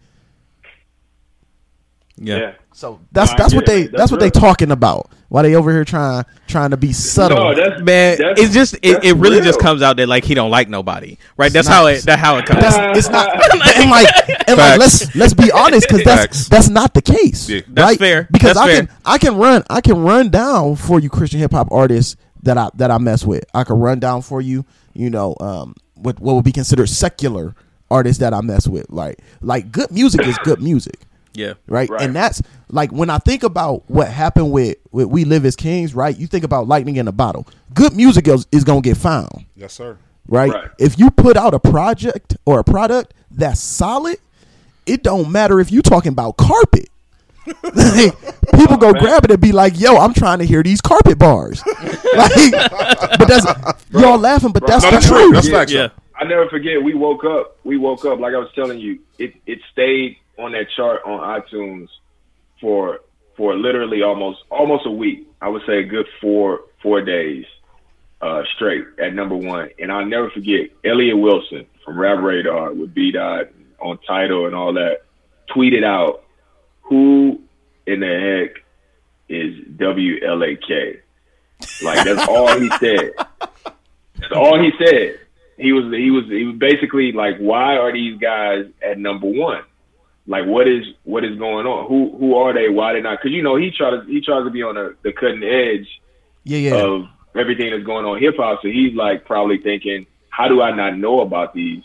[2.16, 2.36] Yeah.
[2.38, 2.52] Yeah.
[2.72, 4.30] So that's No, that's what they That's that's, what real.
[4.30, 5.10] they talking about.
[5.28, 7.36] Why they over here trying trying to be subtle?
[7.36, 9.44] No, that's Man, that's- it's just it, it really real.
[9.44, 11.52] just comes out that like he don't like nobody, right?
[11.52, 12.60] That's not- how it that how it comes.
[12.60, 13.28] That's it's not
[13.76, 16.48] and like and like let's let's be honest because that's Facts.
[16.48, 17.48] that's not the case.
[17.48, 17.62] Yeah.
[17.68, 17.98] That's right?
[17.98, 18.28] fair.
[18.30, 18.86] Because That's I fair.
[18.86, 22.56] can I can run I can run down for you Christian hip hop artists that
[22.58, 23.44] I that I mess with.
[23.54, 27.54] I can run down for you, you know, um what what would be considered secular
[27.90, 28.88] artists that I mess with.
[28.90, 31.00] Like like good music is good music.
[31.34, 31.88] Yeah, Right?
[31.90, 32.00] Right.
[32.02, 35.94] And that's like when I think about what happened with, with We Live as Kings,
[35.94, 36.16] right?
[36.16, 37.46] You think about lightning in a bottle.
[37.74, 39.98] Good music is, is gonna get found Yes, sir.
[40.28, 40.50] right?
[40.50, 40.70] Right.
[40.78, 44.18] If you put out a project or a product that's solid,
[44.86, 46.88] it don't matter if you talking about carpet.
[47.46, 51.18] People go oh, grab it and be like, "Yo, I'm trying to hear these carpet
[51.18, 51.62] bars."
[52.14, 52.50] like,
[53.18, 53.44] but that's
[53.90, 55.18] y'all laughing, but that's No, the that's true.
[55.18, 55.34] truth.
[55.34, 55.72] That's facts.
[55.72, 55.88] yeah.
[56.18, 56.82] I never forget.
[56.82, 57.58] We woke up.
[57.64, 59.00] We woke up like I was telling you.
[59.18, 61.88] It it stayed on that chart on iTunes
[62.60, 63.00] for
[63.36, 65.28] for literally almost almost a week.
[65.40, 67.44] I would say a good four four days
[68.20, 69.68] uh, straight at number one.
[69.78, 73.48] And I'll never forget Elliott Wilson from Rap Radar with B Dot
[73.80, 75.02] on title and all that
[75.54, 76.24] tweeted out
[76.82, 77.40] who
[77.86, 78.64] in the heck
[79.28, 81.00] is WLAK.
[81.82, 83.12] Like that's all he said.
[83.50, 85.20] That's all he said.
[85.56, 89.62] He was he was he was basically like, why are these guys at number one?
[90.26, 91.86] Like, what is what is going on?
[91.86, 92.68] Who who are they?
[92.68, 93.18] Why they not?
[93.18, 96.00] Because you know he tries he tries to be on the, the cutting edge
[96.44, 96.74] Yeah, yeah.
[96.76, 98.62] of everything that's going on hip hop.
[98.62, 101.82] So he's like probably thinking, how do I not know about these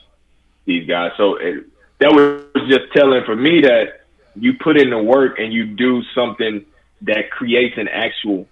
[0.65, 1.11] these guys?
[1.17, 1.65] So it,
[1.99, 4.01] that was just telling for me that
[4.35, 6.65] you put in the work and you do something
[7.01, 8.47] that creates an actual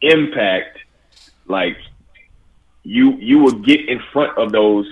[0.00, 0.78] impact.
[1.46, 1.76] Like
[2.82, 4.88] you you will get in front of those.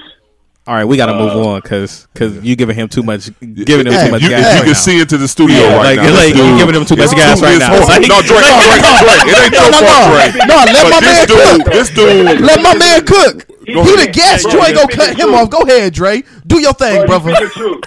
[0.66, 3.28] All right, we got to move Uh, on because because you giving him too much,
[3.40, 4.40] giving him Hey, too much You, gas.
[4.40, 4.84] you right can now.
[4.88, 6.14] see into the studio Yeah, right like- now.
[6.16, 7.84] like you giving him too much gas right now.
[7.84, 9.28] Like- no, Dre, no, Dre, Dre.
[9.28, 10.00] It ain't No, your no, no.
[10.08, 10.24] Dre.
[10.48, 11.72] No, let But my man dude, cook.
[11.74, 13.46] this dude, Let my man cook.
[13.66, 14.44] He Bro, the guest.
[14.44, 15.50] bro, You ain't gonna cut him off.
[15.50, 16.22] Go ahead, Dre.
[16.46, 17.30] Do your thing, Bro, brother.
[17.30, 17.84] You speaking truth.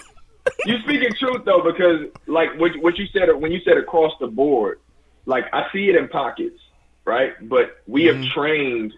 [0.65, 4.27] You speaking truth though, because like what what you said when you said across the
[4.27, 4.79] board,
[5.25, 6.59] like I see it in pockets,
[7.05, 7.33] right?
[7.49, 8.93] But we have trained,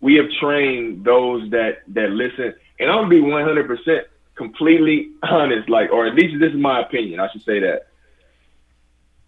[0.00, 5.68] we have trained those that that listen, and I'm gonna be 100 percent completely honest,
[5.68, 7.20] like, or at least this is my opinion.
[7.20, 7.86] I should say that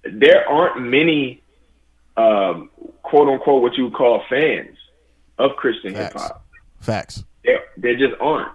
[0.05, 1.42] there aren't many,
[2.16, 2.70] um,
[3.02, 4.76] quote unquote, what you would call fans
[5.38, 6.44] of Christian hip hop.
[6.80, 7.24] Facts.
[7.44, 8.52] There, there just aren't,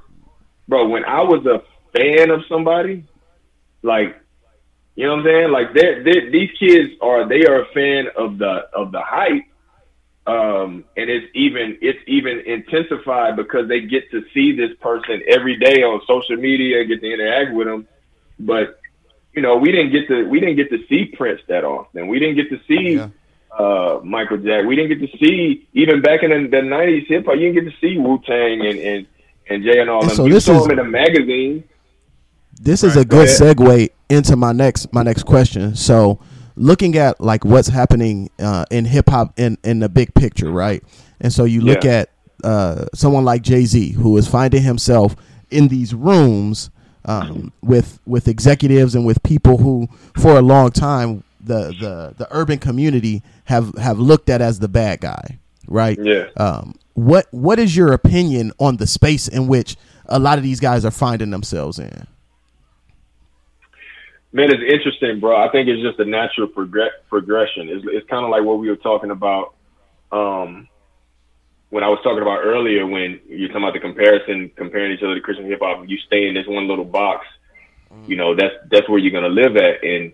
[0.68, 0.88] bro.
[0.88, 1.62] When I was a
[1.98, 3.06] fan of somebody,
[3.82, 4.16] like,
[4.96, 5.52] you know what I'm saying?
[5.52, 9.44] Like, they they these kids are they are a fan of the of the hype,
[10.30, 15.58] um, and it's even it's even intensified because they get to see this person every
[15.58, 17.88] day on social media, get to interact with them.
[18.40, 18.80] But
[19.34, 22.08] you know, we didn't get to we didn't get to see Prince that often.
[22.08, 23.10] We didn't get to see Yeah.
[23.58, 24.66] uh, Michael Jack.
[24.66, 27.36] We didn't get to see even back in the, the '90s hip hop.
[27.36, 29.08] You didn't get to see Wu Tang and and
[29.50, 30.16] and Jay and all And them.
[30.18, 31.64] so you this saw is- them in a magazine.
[32.62, 33.58] This is a go good ahead.
[33.58, 35.76] segue into my next my next question.
[35.76, 36.20] So,
[36.60, 40.84] looking at like what's happening uh, in hip hop in in the big picture, right?
[41.22, 41.92] And so you look Yeah.
[42.02, 42.10] at
[42.44, 45.16] uh, someone like Jay Z, who is finding himself
[45.50, 46.70] in these rooms
[47.06, 49.88] um, with with executives and with people who,
[50.20, 54.68] for a long time, the the the urban community have have looked at as the
[54.68, 55.98] bad guy, right?
[56.02, 56.28] Yeah.
[56.38, 60.60] Um, what what is your opinion on the space in which a lot of these
[60.60, 62.06] guys are finding themselves in?
[64.32, 65.36] Man, it's interesting, bro.
[65.36, 67.70] I think it's just a natural progress progression.
[67.70, 69.56] It's, it's kind of like what we were talking about
[70.12, 70.68] um,
[71.70, 75.16] when I was talking about earlier when you're talking about the comparison, comparing each other
[75.16, 75.88] to Christian hip hop.
[75.88, 77.26] You stay in this one little box,
[78.06, 80.14] you know, that's that's where you're gonna live at, and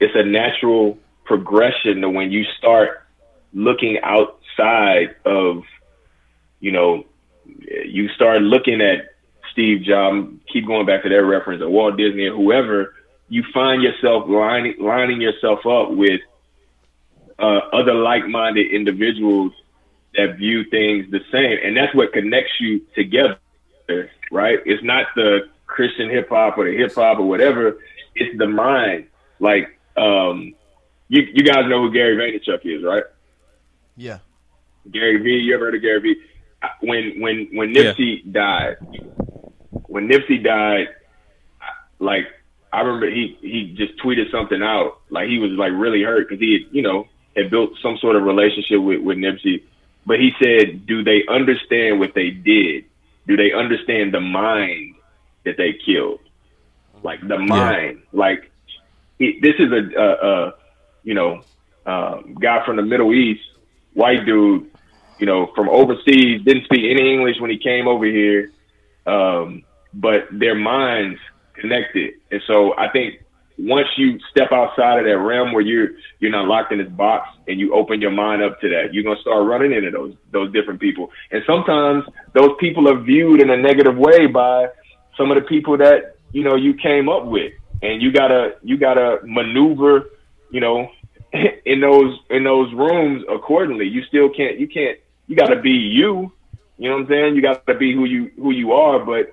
[0.00, 3.06] it's a natural progression to when you start
[3.54, 5.62] looking outside of,
[6.60, 7.04] you know,
[7.68, 9.14] you start looking at
[9.52, 10.34] Steve Jobs.
[10.52, 12.94] Keep going back to that reference, or Walt Disney, or whoever
[13.28, 16.20] you find yourself lining, lining yourself up with
[17.38, 19.52] uh, other like-minded individuals
[20.16, 23.38] that view things the same, and that's what connects you together,
[24.30, 24.60] right?
[24.64, 27.78] It's not the Christian hip hop or the hip hop or whatever.
[28.14, 29.06] It's the mind.
[29.40, 30.54] Like, um,
[31.08, 33.02] you you guys know who Gary Vaynerchuk is, right?
[33.96, 34.18] Yeah.
[34.90, 35.30] Gary V.
[35.30, 36.16] You ever heard of Gary V?
[36.80, 38.76] When when when Nipsey died,
[39.86, 40.88] when Nipsey died,
[41.98, 42.26] like
[42.74, 44.98] I remember he he just tweeted something out.
[45.10, 47.06] Like he was like really hurt because he had, you know
[47.36, 49.62] had built some sort of relationship with with Nipsey.
[50.06, 52.84] But he said, do they understand what they did?
[53.26, 54.96] Do they understand the mind
[55.44, 56.20] that they killed?
[57.02, 58.02] Like the mind.
[58.12, 58.50] Like
[59.18, 60.54] he, this is a, a, a
[61.02, 61.42] you know
[61.86, 63.42] uh, guy from the Middle East,
[63.94, 64.70] white dude,
[65.18, 68.50] you know from overseas, didn't speak any English when he came over here,
[69.06, 69.62] um,
[69.92, 71.20] but their minds
[71.54, 72.14] connected.
[72.30, 73.20] And so I think
[73.58, 77.28] once you step outside of that realm where you're you're not locked in this box
[77.46, 80.52] and you open your mind up to that, you're gonna start running into those those
[80.52, 81.10] different people.
[81.30, 84.68] And sometimes those people are viewed in a negative way by
[85.16, 87.52] some of the people that you know you came up with,
[87.82, 90.10] and you gotta you gotta maneuver,
[90.50, 90.90] you know,
[91.64, 93.86] in those in those rooms accordingly.
[93.86, 94.98] You still can't you can't
[95.28, 96.32] you gotta be you.
[96.76, 97.36] You know what I'm saying?
[97.36, 99.32] You gotta be who you who you are, but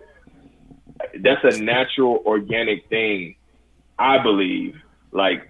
[1.20, 3.36] that's a natural organic thing
[3.98, 4.76] I believe.
[5.12, 5.50] Like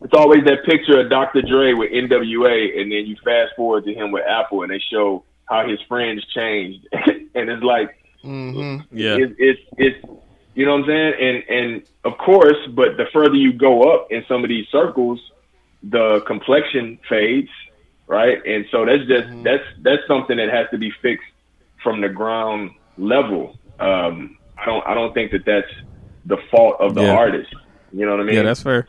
[0.00, 1.42] it's always that picture of Dr.
[1.42, 5.24] Dre with NWA, and then you fast forward to him with Apple, and they show
[5.46, 8.96] how his friends changed, and it's like, Mm-hmm.
[8.96, 9.16] Yeah.
[9.16, 10.06] it's, it's it's
[10.54, 14.10] you know what I'm saying, and and of course, but the further you go up
[14.10, 15.20] in some of these circles,
[15.82, 17.50] the complexion fades,
[18.06, 18.44] right?
[18.44, 21.28] And so that's just that's that's something that has to be fixed
[21.82, 23.56] from the ground level.
[23.78, 25.70] Um, I don't I don't think that that's
[26.26, 27.14] the fault of the Yeah.
[27.16, 27.54] artist.
[27.92, 28.34] You know what I mean?
[28.34, 28.86] Yeah, that's fair.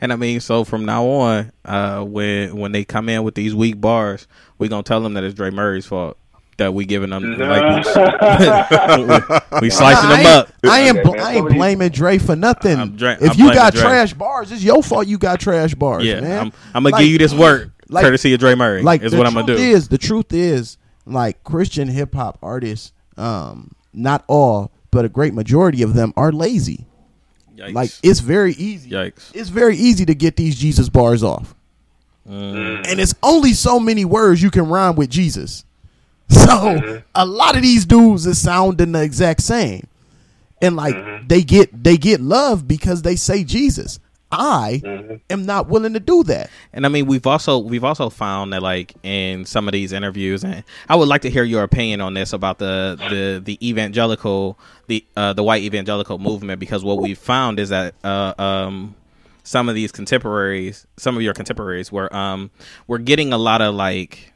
[0.00, 3.54] And I mean, so from now on, uh, when when they come in with these
[3.54, 4.26] weak bars,
[4.58, 6.18] we gonna tell them that it's Dre Murray's fault
[6.58, 7.92] that we giving them like we,
[9.62, 10.52] we slicing I them up.
[10.64, 11.20] I ain't, Okay, bl- man.
[11.26, 12.78] I ain't blaming Dre for nothing.
[12.78, 13.82] I'm Dre- if I'm you got Dre.
[13.82, 15.06] trash bars, it's your fault.
[15.06, 16.38] You got trash bars, Yeah, man.
[16.38, 18.82] I'm, I'm gonna Like- give you this work like- courtesy of Dre Murray.
[18.82, 19.54] like is what I'm gonna do.
[19.54, 20.76] Is the truth is
[21.06, 26.30] like Christian hip hop artists, um, not all, but a great majority of them are
[26.30, 26.86] lazy.
[27.56, 27.74] Yikes.
[27.74, 28.90] Like it's very easy.
[28.90, 29.30] Yikes.
[29.34, 31.54] It's very easy to get these Jesus bars off,
[32.28, 32.86] Mm.
[32.88, 35.64] and it's only so many words you can rhyme with Jesus.
[36.30, 39.86] So a lot of these dudes is sounding the exact same,
[40.62, 43.98] and like they get they get love because they say Jesus.
[44.32, 46.50] I am not willing to do that.
[46.72, 50.42] And I mean, we've also we've also found that like in some of these interviews,
[50.42, 54.58] and I would like to hear your opinion on this about the the the evangelical
[54.86, 58.94] the uh, the white evangelical movement because what we found is that uh, um
[59.44, 62.50] some of these contemporaries, some of your contemporaries were um
[62.86, 64.32] were getting a lot of like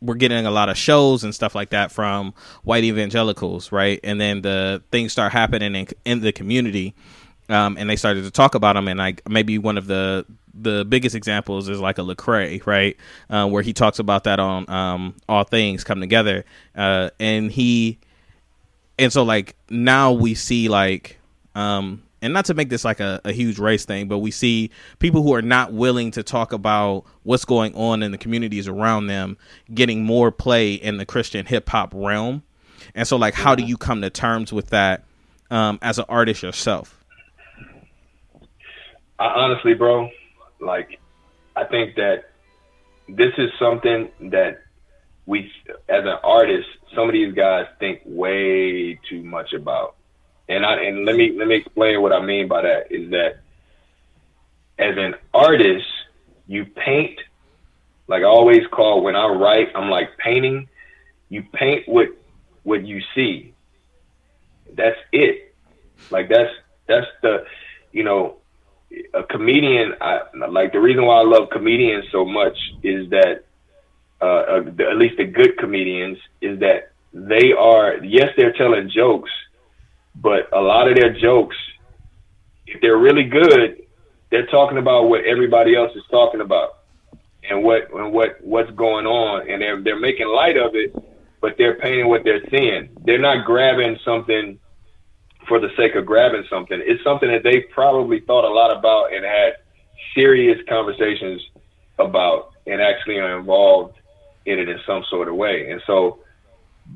[0.00, 4.00] we're getting a lot of shows and stuff like that from white evangelicals, right?
[4.02, 6.94] And then the things start happening in, in the community,
[7.52, 8.88] um, and they started to talk about them.
[8.88, 12.96] And like maybe one of the the biggest examples is like a Lecrae, right,
[13.30, 16.44] uh, where he talks about that on um, all things come together,
[16.76, 17.98] uh, and he
[18.98, 21.18] and so like now we see like
[21.54, 24.70] um and not to make this like a, a huge race thing but we see
[24.98, 29.06] people who are not willing to talk about what's going on in the communities around
[29.06, 29.36] them
[29.74, 32.42] getting more play in the christian hip-hop realm.
[32.94, 35.04] And so like how do you come to terms with that
[35.50, 37.01] um as an artist yourself
[39.22, 40.10] I honestly, bro,
[40.60, 40.98] like,
[41.54, 42.30] I think that
[43.08, 44.62] this is something that
[45.26, 45.48] we,
[45.88, 49.94] as an artist, some of these guys think way too much about.
[50.48, 53.38] And I and let me let me explain what I mean by that is that
[54.76, 55.86] as an artist,
[56.48, 57.20] you paint
[58.08, 60.68] like I always call when I write, I'm like painting.
[61.28, 62.08] you paint what
[62.64, 63.54] what you see.
[64.74, 65.54] That's it.
[66.10, 66.52] Like that's
[66.88, 67.46] that's the
[67.92, 68.41] you know
[69.14, 69.94] a comedian.
[70.00, 73.44] I, like the reason why I love comedians so much is that
[74.20, 79.30] uh, uh, at least the good comedians is that they are yes they're telling jokes,
[80.14, 81.56] but a lot of their jokes,
[82.66, 83.82] if they're really good,
[84.30, 86.78] they're talking about what everybody else is talking about
[87.48, 90.94] and what and what what's going on, and they're they're making light of it,
[91.40, 92.88] but they're painting what they're seeing.
[93.04, 94.58] They're not grabbing something
[95.48, 96.80] for the sake of grabbing something.
[96.84, 99.56] It's something that they probably thought a lot about and had
[100.14, 101.42] serious conversations
[101.98, 103.98] about, and actually are involved
[104.46, 105.70] in it in some sort of way.
[105.70, 106.20] And so,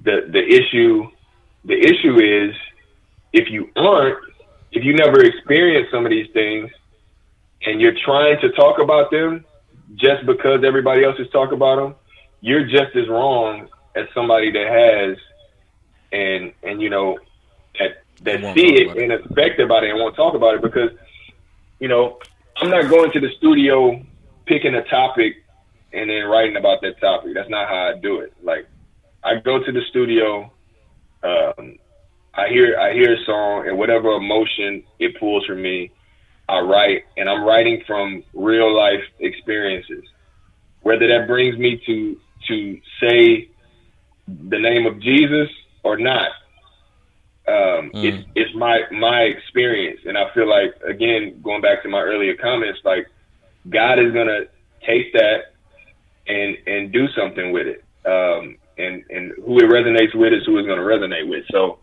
[0.04, 1.08] the the issue
[1.64, 2.54] the issue is
[3.32, 4.18] if you aren't,
[4.72, 6.70] if you never experienced some of these things,
[7.64, 9.44] and you're trying to talk about them
[9.94, 11.94] just because everybody else is talking about them,
[12.40, 15.16] you're just as wrong as somebody that has
[16.12, 17.18] and and you know
[17.78, 20.90] that that see it and is affected about it and won't talk about it because
[21.78, 22.18] you know
[22.58, 24.02] I'm not going to the studio
[24.46, 25.34] picking a topic
[25.92, 27.32] and then writing about that topic.
[27.34, 28.32] That's not how I do it.
[28.42, 28.66] Like
[29.24, 30.52] I go to the studio,
[31.22, 31.78] um,
[32.34, 35.90] I hear I hear a song and whatever emotion it pulls from me,
[36.48, 40.04] I write and I'm writing from real life experiences.
[40.82, 42.16] Whether that brings me to
[42.48, 43.50] to say
[44.28, 45.48] the name of Jesus
[45.82, 46.30] or not,
[47.48, 52.00] um, it's it's my my experience, and I feel like again going back to my
[52.00, 53.06] earlier comments, like
[53.68, 54.46] God is gonna
[54.84, 55.54] take that
[56.26, 60.58] and and do something with it, um, and and who it resonates with is who
[60.58, 61.44] it's gonna resonate with.
[61.50, 61.78] So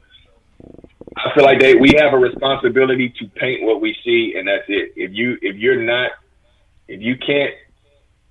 [1.16, 4.66] I feel like they we have a responsibility to paint what we see, and that's
[4.68, 4.94] it.
[4.98, 6.12] If you if you're not
[6.88, 7.54] if you can't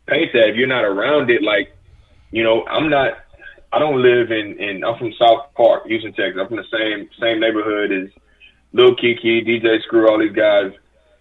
[0.07, 1.75] paint that, if you're not around it, like
[2.33, 3.22] you know, I'm not.
[3.73, 4.85] I don't live in in.
[4.85, 6.39] I'm from South Park, Houston, Texas.
[6.41, 8.09] I'm from the same same neighborhood as
[8.73, 10.73] Lil Keke, DJ Screw, all these guys.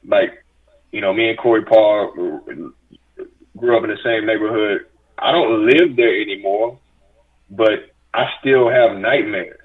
[0.06, 0.44] Like,
[0.92, 2.12] you know, me and Corey Paul
[3.58, 4.86] grew up in the same neighborhood.
[5.18, 6.80] I don't live there anymore,
[7.50, 9.58] but I still have nightmares.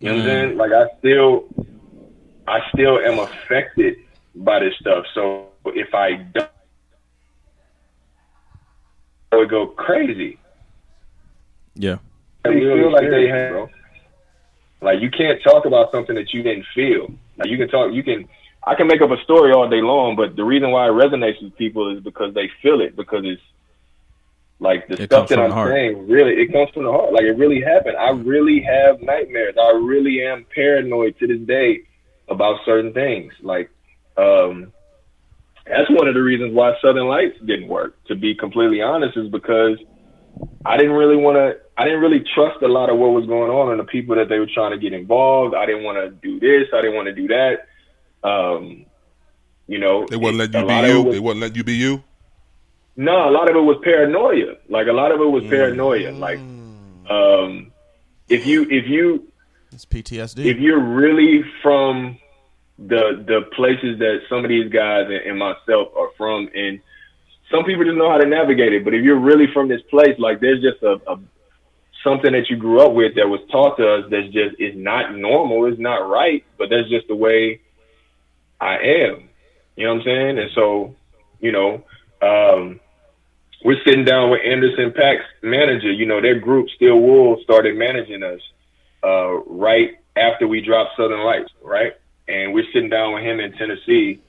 [0.00, 0.30] You know what I'm mm.
[0.30, 0.56] saying?
[0.58, 1.44] Like I still,
[2.46, 3.96] I still am affected
[4.34, 5.04] by this stuff.
[5.14, 6.50] So if I don't,
[9.30, 10.38] I would go crazy.
[11.74, 11.98] Yeah.
[12.44, 13.68] They feel like they have, bro.
[14.80, 17.08] Like you can't talk about something that you didn't feel.
[17.38, 18.28] Like you can talk, you can.
[18.64, 21.42] I can make up a story all day long, but the reason why it resonates
[21.42, 22.94] with people is because they feel it.
[22.94, 23.42] Because it's
[24.60, 26.08] like the It stuff that I'm saying.
[26.08, 27.12] Really, it comes from the heart.
[27.12, 27.96] Like it really happened.
[27.96, 29.56] I really have nightmares.
[29.60, 31.82] I really am paranoid to this day
[32.28, 33.32] about certain things.
[33.42, 33.70] Like,
[34.16, 34.72] um,
[35.66, 37.96] that's one of the reasons why Southern Lights didn't work.
[38.06, 39.78] To be completely honest, is because
[40.64, 41.58] I didn't really want to.
[41.76, 44.28] I didn't really trust a lot of what was going on and the people that
[44.28, 45.54] they were trying to get involved.
[45.54, 46.68] I didn't want to do this.
[46.72, 47.66] I didn't want to do that.
[48.22, 48.86] Um,
[49.66, 51.02] you know, They wouldn't let you be of it you.
[51.02, 52.02] was- They wouldn't let you be you.
[52.96, 54.56] no, a lot of it was paranoia.
[54.68, 56.12] Like a lot of it was paranoia.
[56.12, 56.38] Like,
[57.10, 57.72] um,
[58.28, 59.26] if you if you
[59.72, 60.44] It's PTSD.
[60.44, 62.18] if you're really from
[62.78, 66.80] the the places that some of these guys and, and myself are from, and
[67.52, 68.84] some people just know how to navigate it.
[68.84, 71.20] But if you're really from this place, like there's just a, a
[72.02, 75.14] something that you grew up with that was taught to us that's just is not
[75.14, 77.60] normal, is not right, but that's just the way
[78.60, 79.28] I am.
[79.76, 80.38] You know what I'm saying?
[80.38, 80.94] And so,
[81.40, 81.84] you know,
[82.20, 82.80] um,
[83.64, 85.92] we're sitting down with Anderson .Paak's manager.
[85.92, 88.40] You know, their group, Steel Wool, started managing us
[89.04, 91.92] uh, right after we dropped Southern Lights, right?
[92.28, 94.20] And we're sitting down with him in Tennessee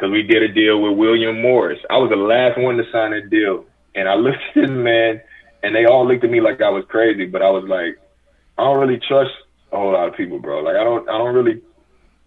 [0.00, 1.78] because we did a deal with William Morris.
[1.90, 5.20] I was the last one to sign that deal, and I looked at this man,
[5.62, 7.26] and they all looked at me like I was crazy.
[7.26, 8.00] But I was like,
[8.56, 9.32] I don't really trust
[9.72, 10.60] a whole lot of people, bro.
[10.60, 11.60] Like I don't, I don't really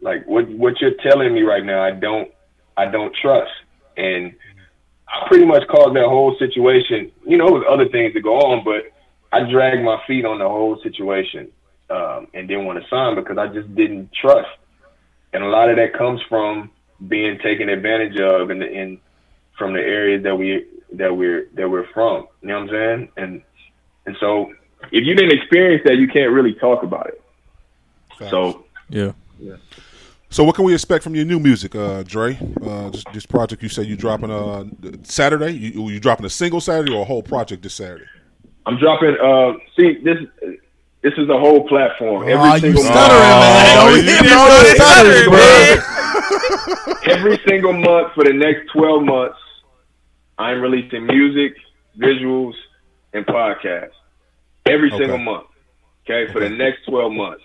[0.01, 1.81] like what what you're telling me right now.
[1.81, 2.29] I don't,
[2.77, 3.51] I don't trust,
[3.97, 4.33] and
[5.07, 7.11] I pretty much caused that whole situation.
[7.25, 8.91] You know, with other things to go on, but
[9.31, 11.51] I dragged my feet on the whole situation
[11.89, 14.49] um, and didn't want to sign because I just didn't trust.
[15.33, 16.69] And a lot of that comes from
[17.07, 18.99] being taken advantage of in, the, in
[19.57, 22.27] from the areas that we that we're that we're from.
[22.41, 23.09] You know what I'm saying?
[23.17, 23.41] And
[24.05, 24.51] and so
[24.91, 27.21] if you didn't experience that, you can't really talk about it.
[28.29, 29.11] So Yeah.
[30.29, 32.39] So what can we expect from your new music, uh, Dre?
[32.65, 34.65] Uh, this, this project you said you dropping uh
[35.03, 35.51] Saturday.
[35.51, 38.05] You you dropping a single Saturday or a whole project this Saturday?
[38.65, 39.15] I'm dropping.
[39.21, 40.17] Uh, see this.
[41.03, 42.23] This is the whole platform.
[42.23, 43.77] Every Oh, you single stuttering, man.
[43.77, 46.02] Oh, Don't you hit just me on the started stuttering, stuttering, bro.
[47.05, 49.37] Every single month for the next 12 months,
[50.37, 51.55] I'm releasing music,
[51.97, 52.53] visuals,
[53.13, 53.91] and podcasts.
[54.65, 54.97] every Okay.
[54.97, 55.47] single month.
[56.05, 57.43] Okay, for the next twelve months,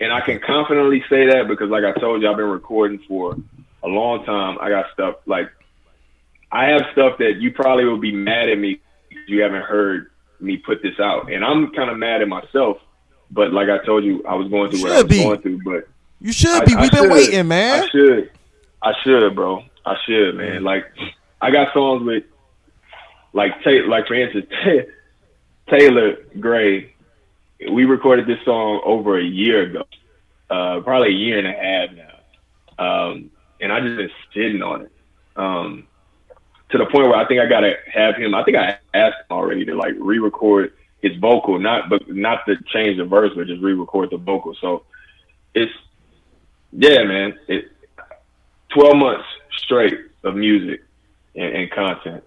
[0.00, 3.34] and I can confidently say that because, like I told you, I've been recording for
[3.82, 4.58] a long time.
[4.60, 5.50] I got stuff like
[6.52, 10.10] I have stuff that you probably will be mad at me because you haven't heard
[10.40, 12.76] me put this out, and I'm kind of mad at myself.
[13.30, 15.22] But like I told you, I was going through what I was be.
[15.22, 15.88] going through, but.
[16.20, 16.74] You should be.
[16.74, 17.12] I We've been should.
[17.12, 17.82] waiting, man.
[17.84, 18.30] I should.
[18.82, 19.62] I should, bro.
[19.84, 20.62] I should, man.
[20.64, 20.84] Like,
[21.40, 22.24] I got songs with,
[23.32, 24.46] like, Ta- like for instance,
[25.68, 26.92] Taylor Gray.
[27.70, 29.84] We recorded this song over a year ago,
[30.50, 31.96] uh, probably a year and a half
[32.78, 34.92] now, um, and I just been sitting on it
[35.36, 35.86] um,
[36.70, 38.34] to the point where I think I gotta have him.
[38.34, 42.56] I think I asked him already to like re-record his vocal, not but not to
[42.66, 44.54] change the verse, but just re-record the vocal.
[44.60, 44.82] So
[45.54, 45.72] it's
[46.72, 47.38] yeah, man.
[47.48, 47.70] It,
[48.74, 49.24] 12 months
[49.64, 50.82] straight of music
[51.34, 52.24] and, and content.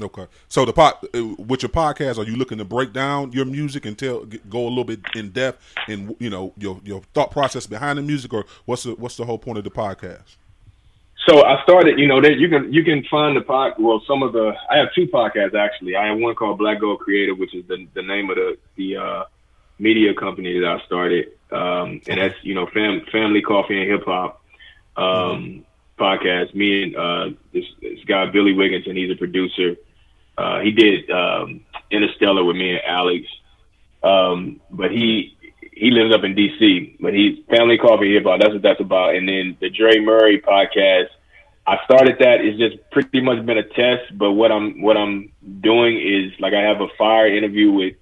[0.00, 0.26] Okay.
[0.48, 3.84] So the pot uh, with your podcast, are you looking to break down your music
[3.84, 7.66] and tell go a little bit in depth and you know your your thought process
[7.66, 10.36] behind the music, or what's the what's the whole point of the podcast?
[11.28, 13.74] So I started, you know, that you can you can find the pod.
[13.78, 15.96] Well, some of the I have two podcasts actually.
[15.96, 18.96] I have one called Black Gold Creative, which is the the name of the the
[18.96, 19.24] uh,
[19.78, 24.04] media company that I started, um, and that's you know fam, family coffee and hip
[24.04, 24.42] hop
[24.96, 25.64] um,
[25.98, 26.54] podcast.
[26.54, 29.76] Me and uh, this, this guy Billy Wigginton, he's a producer.
[30.38, 33.26] Uh, he did um, Interstellar with me and Alex,
[34.02, 35.36] um, but he
[35.72, 36.96] he lives up in DC.
[37.00, 38.40] But he's family coffee hip hop.
[38.40, 39.14] That's what that's about.
[39.14, 41.08] And then the Dre Murray podcast.
[41.66, 42.40] I started that.
[42.40, 44.16] It's just pretty much been a test.
[44.16, 45.30] But what I'm what I'm
[45.60, 47.94] doing is like I have a fire interview with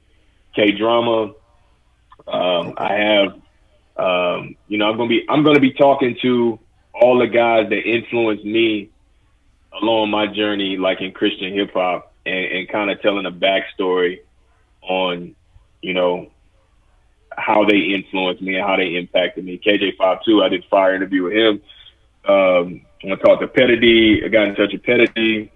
[0.54, 1.32] K Drama.
[2.28, 3.32] Um, I have
[3.96, 6.58] um, you know I'm gonna be I'm gonna be talking to
[6.92, 8.90] all the guys that influenced me
[9.80, 14.20] along my journey, like in Christian hip hop, and, and kind of telling a backstory
[14.82, 15.34] on,
[15.82, 16.30] you know,
[17.36, 19.60] how they influenced me and how they impacted me.
[19.64, 21.62] KJ-52, I did a fire interview with him.
[22.24, 24.24] Um, I talked to Petty.
[24.24, 25.08] I got in touch with Petty.
[25.16, 25.50] I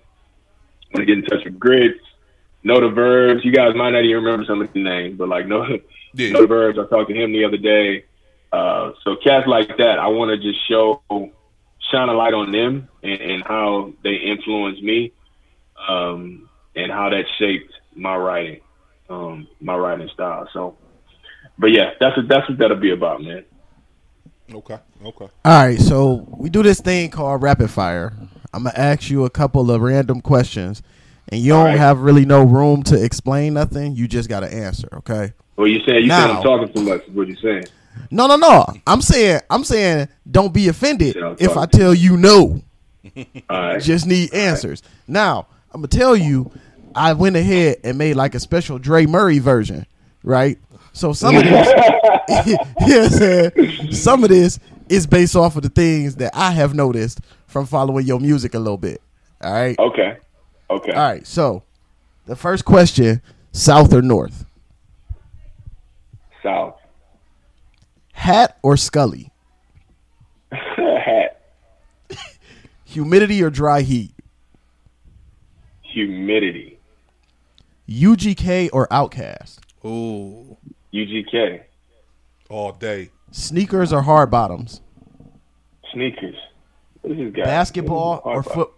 [0.94, 1.98] want to get in touch with Grits.
[2.64, 3.44] Knowdaverbs.
[3.44, 5.64] You guys might not even remember some of the names, but like know,
[6.14, 6.30] Yeah.
[6.30, 6.84] Knowdaverbs.
[6.84, 8.04] I talked to him the other day.
[8.52, 11.02] Uh, so cats like that, I want to just show,
[11.90, 15.12] shine a light on them and, and how they influenced me,
[15.88, 18.60] um, and how that shaped my writing,
[19.08, 20.48] um, my writing style.
[20.52, 20.76] So,
[21.58, 23.44] but yeah, that's what that's what that'll be about, man.
[24.52, 24.78] Okay.
[25.02, 25.28] Okay.
[25.44, 28.12] All right, so we do this thing called rapid fire.
[28.52, 30.82] I'm gonna ask you a couple of random questions,
[31.28, 31.78] and you don't right.
[31.78, 33.94] have really no room to explain nothing.
[33.94, 35.32] You just gotta answer, okay?
[35.56, 37.06] Well, you saying you saying Now- I'm talking too much?
[37.08, 37.64] What you saying?
[38.10, 38.66] No, no, no.
[38.86, 42.62] I'm saying, I'm saying, don't be offended Yeah, if I tell you no.
[43.16, 43.82] All right.
[43.82, 44.82] Just need answers.
[45.06, 46.50] Now, I'm gonna tell you,
[46.94, 49.86] I went ahead and made like a special Dre Murray version,
[50.22, 50.58] right?
[50.92, 51.68] So some of this,
[52.46, 53.92] you know what I'm saying?
[53.92, 58.06] Some of this is based off of the things that I have noticed from following
[58.06, 59.00] your music a little bit.
[59.42, 59.78] All right.
[59.78, 60.18] Okay.
[60.72, 60.92] Okay.
[60.92, 61.26] All right.
[61.26, 61.64] So,
[62.26, 63.20] the first question:
[63.52, 64.46] South or North?
[66.42, 66.76] South.
[68.12, 69.30] Hat or skully?
[70.50, 71.40] Hat.
[72.84, 74.12] Humidity or dry heat?
[75.82, 76.78] Humidity.
[77.88, 79.58] UGK or OutKast?
[79.84, 80.56] Ooh.
[80.92, 81.62] UGK.
[82.48, 83.10] All day.
[83.30, 84.80] Sneakers or hard bottoms?
[85.92, 86.36] Sneakers.
[87.02, 87.44] What is this guy?
[87.44, 88.72] Basketball or is this foot?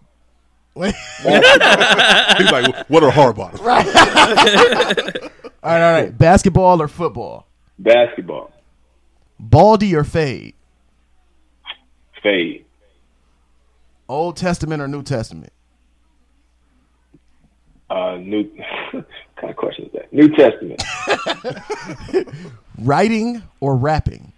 [0.75, 0.95] Wait.
[1.23, 3.61] He's like, what are hard bottoms?
[5.65, 6.19] All right, all right.
[6.19, 7.47] Basketball or football?
[7.79, 8.53] Basketball.
[9.41, 10.55] Baldy or fade?
[12.23, 12.67] Fade.
[14.09, 15.55] Old Testament or New Testament?
[17.89, 18.43] Uh, new.
[18.91, 19.07] what
[19.37, 20.13] kind of question is that?
[20.13, 20.83] New Testament.
[22.79, 24.33] Writing or rapping?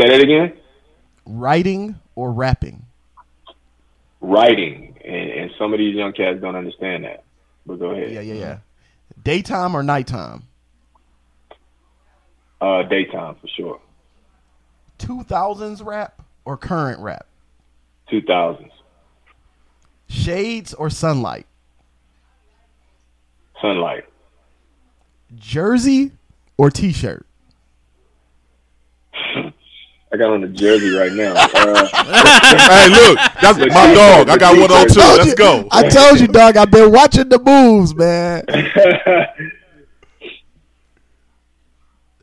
[0.00, 0.54] Say that again.
[1.26, 2.86] Writing or rapping?
[4.20, 7.24] Writing, and, and some of these young cats don't understand that.
[7.66, 8.12] But go ahead.
[8.12, 8.58] Yeah, yeah, yeah.
[9.22, 10.44] Daytime or nighttime?
[12.60, 13.80] Uh, daytime for sure.
[14.98, 17.26] 2000s rap or current rap?
[18.10, 18.72] Two thousands.
[20.08, 21.46] Shades or sunlight?
[23.60, 24.04] Sunlight.
[25.36, 26.12] Jersey
[26.56, 27.26] or t-shirt?
[30.10, 31.34] I got on the jersey right now.
[31.34, 31.48] Uh,
[32.68, 34.28] hey, look, that's my dog.
[34.30, 35.00] I got one on too.
[35.00, 35.68] Let's go.
[35.70, 36.56] I told you, dog.
[36.56, 38.44] I've been watching the moves, man.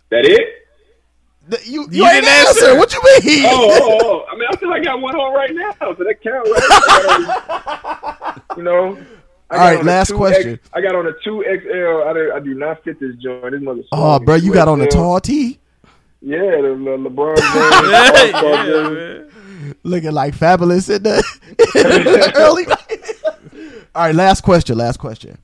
[0.10, 0.48] that it?
[1.48, 2.66] The- You, you, You ain't didn't answer.
[2.66, 2.78] answer.
[2.78, 3.45] What you mean?
[3.48, 4.26] Oh, oh, oh.
[4.32, 6.48] I mean, I feel like I got one on right now, so that count,
[8.26, 8.57] right?
[8.57, 8.98] you know,
[9.52, 10.60] I got right, on a last question.
[10.74, 12.07] I got on a two XL.
[12.10, 13.52] I, do- I do not fit this joint.
[13.52, 13.84] This mother.
[13.91, 15.60] Oh, bro, you got on a tall tee,
[16.27, 18.31] Yeah, the, the LeBron James.
[18.34, 19.76] yeah, All-Star man.
[19.84, 21.18] looking like fabulous in the,
[21.49, 23.84] in the early night.
[23.93, 24.76] All right, last question.
[24.77, 25.38] Last question.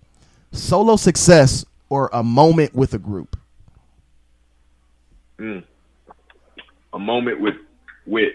[0.52, 3.38] Solo success or a moment with a group?
[5.38, 5.60] Hmm.
[6.94, 7.56] A moment with
[8.08, 8.34] with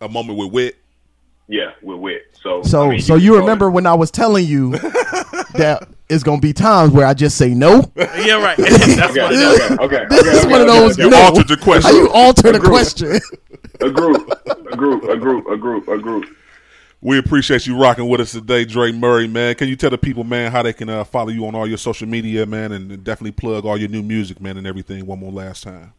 [0.00, 0.76] A moment with wit.
[1.48, 2.22] yeah with wit.
[2.42, 4.72] So So, I mean, so can you remember it- when I was telling you
[5.54, 7.90] that it's gonna be times where I just say no.
[7.96, 8.56] Yeah, right.
[8.96, 10.06] That's Okay, what okay, okay.
[10.10, 10.98] This okay, is okay, one of those.
[10.98, 11.04] okay.
[11.04, 11.18] You no.
[11.18, 11.90] altered the question.
[11.90, 12.72] How you alter the group.
[12.72, 13.20] question?
[13.80, 14.30] A group,
[14.70, 16.26] a group, a group, a group, a group.
[17.00, 19.56] We appreciate you rocking with us today, Dre Murray, man.
[19.56, 21.78] Can you tell the people, man, how they can uh, follow you on all your
[21.78, 25.32] social media, man, and definitely plug all your new music, man, and everything one more
[25.32, 25.94] last time?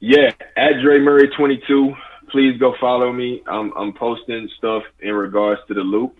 [0.00, 1.94] Yeah, at Dre Murray twenty two.
[2.30, 3.42] Please go follow me.
[3.48, 6.16] I'm I'm posting stuff in regards to the loop,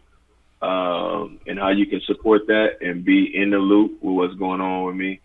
[0.65, 4.61] um, and how you can support that and be in the loop with what's going
[4.61, 5.21] on with me.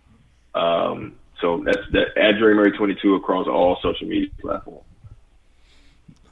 [0.53, 4.83] Um, so that's that at Dre Murray twenty two across all social media platforms.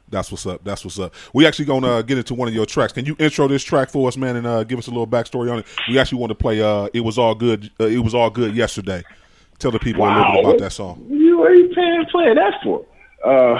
[0.09, 0.63] That's what's up.
[0.63, 1.13] That's what's up.
[1.33, 2.93] We actually gonna uh, get into one of your tracks.
[2.93, 5.51] Can you intro this track for us, man, and uh, give us a little backstory
[5.51, 5.65] on it?
[5.89, 6.61] We actually want to play.
[6.61, 7.71] Uh, it was all good.
[7.79, 9.03] Uh, it was all good yesterday.
[9.59, 11.05] Tell the people a little bit about that song.
[11.09, 12.85] You you paying playing that for?
[13.25, 13.59] Uh,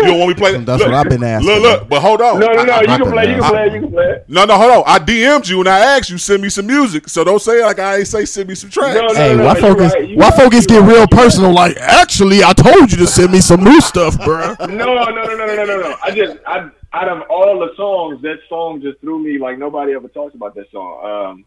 [0.00, 0.56] You don't want me to play?
[0.58, 1.48] That's what I've been asking.
[1.50, 2.38] Look, look, but hold on.
[2.38, 2.72] no, no, no.
[2.72, 3.28] I- You I- can play.
[3.28, 3.64] You can I- play.
[3.74, 4.22] You can play.
[4.28, 4.84] no, no, hold on.
[4.86, 7.08] I DM'd you and I asked you send me some music.
[7.08, 8.94] So don't say like I ain't say send me some tracks.
[9.00, 9.94] No, no, Hey, no, why you focus?
[9.94, 11.10] right, Why right, focus you get right, real you right.
[11.10, 11.52] personal?
[11.54, 14.54] Like, actually, I told you to send me some new stuff, bro.
[14.68, 15.96] No, no, no, no, no, no, no.
[16.02, 19.94] I just, I, out of all the songs, that song just threw me like nobody
[19.94, 21.04] ever talks about that song.
[21.04, 21.44] Um,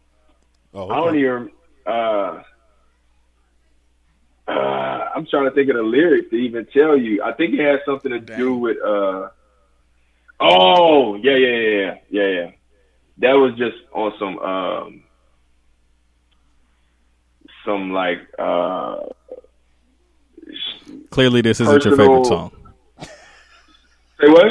[0.74, 1.18] Oh, I don't okay.
[1.20, 1.50] even.
[1.86, 2.42] Uh,
[4.48, 4.50] uh,
[5.14, 7.22] I'm trying to think of the lyrics to even tell you.
[7.22, 8.76] I think it has something to do with.
[8.78, 9.28] Uh,
[10.40, 12.50] oh, yeah, yeah, yeah, yeah, yeah, yeah.
[13.18, 15.02] That was just on some, um,
[17.64, 18.20] some like.
[18.38, 19.00] Uh,
[21.10, 22.50] Clearly, this isn't your favorite song.
[23.00, 24.46] say what?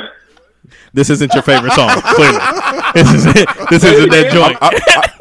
[0.93, 1.89] This isn't your favorite song.
[2.01, 2.37] Clearly,
[2.93, 3.49] this is it.
[3.69, 4.57] this isn't that joint.
[4.61, 4.67] I,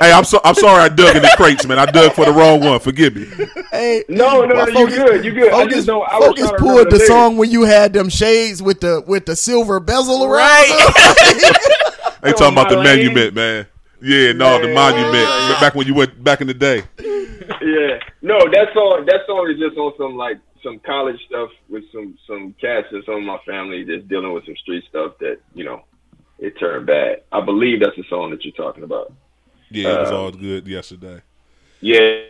[0.00, 1.78] I, hey, I'm so I'm sorry I dug in the crates, man.
[1.78, 2.80] I dug for the wrong one.
[2.80, 3.26] Forgive me.
[3.70, 5.52] Hey, No, no, no, why you good, you good.
[5.52, 8.08] I Focus, just know I Focus trying pulled remember the song when you had them
[8.08, 10.30] shades with the with the silver bezel around.
[10.30, 11.56] Right.
[12.22, 12.98] They talking about the oh, lane.
[12.98, 13.66] monument, man.
[14.02, 14.74] Yeah, no, the Man.
[14.74, 15.60] monument.
[15.60, 16.82] Back when you went back in the day.
[16.98, 21.84] Yeah, no, that song, that song is just on some like some college stuff with
[21.92, 25.38] some some cats and some of my family that's dealing with some street stuff that
[25.54, 25.84] you know
[26.38, 27.22] it turned bad.
[27.32, 29.12] I believe that's the song that you're talking about.
[29.70, 31.20] Yeah, it was Um, all good yesterday.
[31.80, 32.22] Yeah,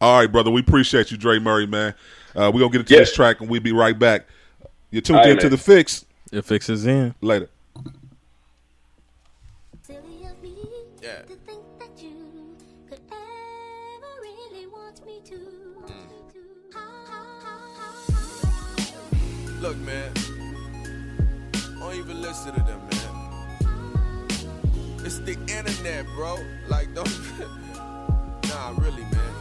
[0.00, 0.50] All right, brother.
[0.50, 1.94] We appreciate you, Dre Murray, man.
[2.36, 3.00] Uh, we're gonna get into Yeah.
[3.00, 4.26] this track and we'll be right back.
[4.90, 5.50] You're tuned All right, into man.
[5.50, 7.14] the Fixx It fixes in.
[7.20, 7.48] later.
[25.58, 26.38] Internet, bro.
[26.68, 27.08] Like, don't.
[28.48, 29.34] nah, really, man.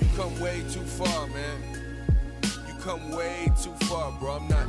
[0.00, 1.58] You come way too far, man.
[2.66, 4.36] You come way too far, bro.
[4.36, 4.66] I'm not.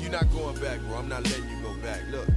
[0.00, 0.98] You're not going back, bro.
[0.98, 2.00] I'm not letting you go back.
[2.10, 2.28] Look.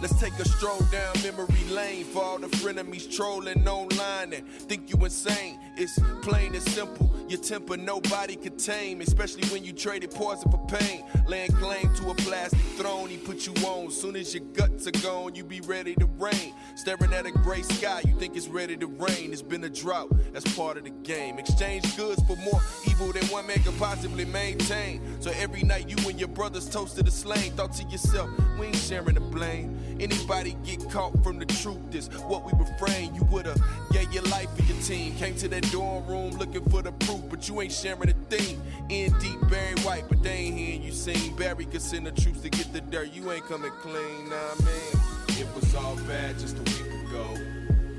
[0.00, 4.90] Let's take a stroll down memory lane for all the frenemies trolling online and think
[4.90, 5.58] you insane.
[5.76, 7.10] It's plain and simple.
[7.28, 11.04] Your temper nobody could tame, especially when you traded poison for pain.
[11.26, 13.90] Laying claim to a plastic throne, he put you on.
[13.90, 16.54] Soon as your guts are gone, you be ready to rain.
[16.76, 19.32] Staring at a gray sky, you think it's ready to rain.
[19.32, 21.38] It's been a drought, that's part of the game.
[21.38, 25.02] Exchange goods for more evil than one man could possibly maintain.
[25.20, 27.52] So every night you and your brothers toasted a slain.
[27.52, 29.76] Thought to yourself, we ain't sharing the blame.
[30.00, 33.14] Anybody get caught from the truth is what we refrain.
[33.16, 33.60] You would've
[33.90, 35.14] gave your life for your team.
[35.16, 38.60] Came to that dorm room looking for the proof, but you ain't sharing a thing.
[38.90, 41.34] In deep, Barry White, but they ain't hearing you sing.
[41.36, 43.12] Barry could send the troops to get the dirt.
[43.12, 45.02] You ain't coming clean, nah, man.
[45.30, 47.36] It was all bad just a week ago,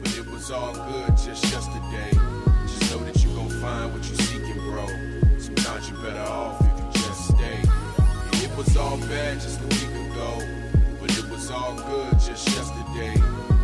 [0.01, 2.11] but it was all good just yesterday.
[2.67, 4.87] Just know that you gon' find what you seeking, bro.
[5.37, 7.59] Sometimes you better off if you just stay.
[8.45, 9.78] It was all bad just a week
[11.49, 13.13] was all good just yesterday.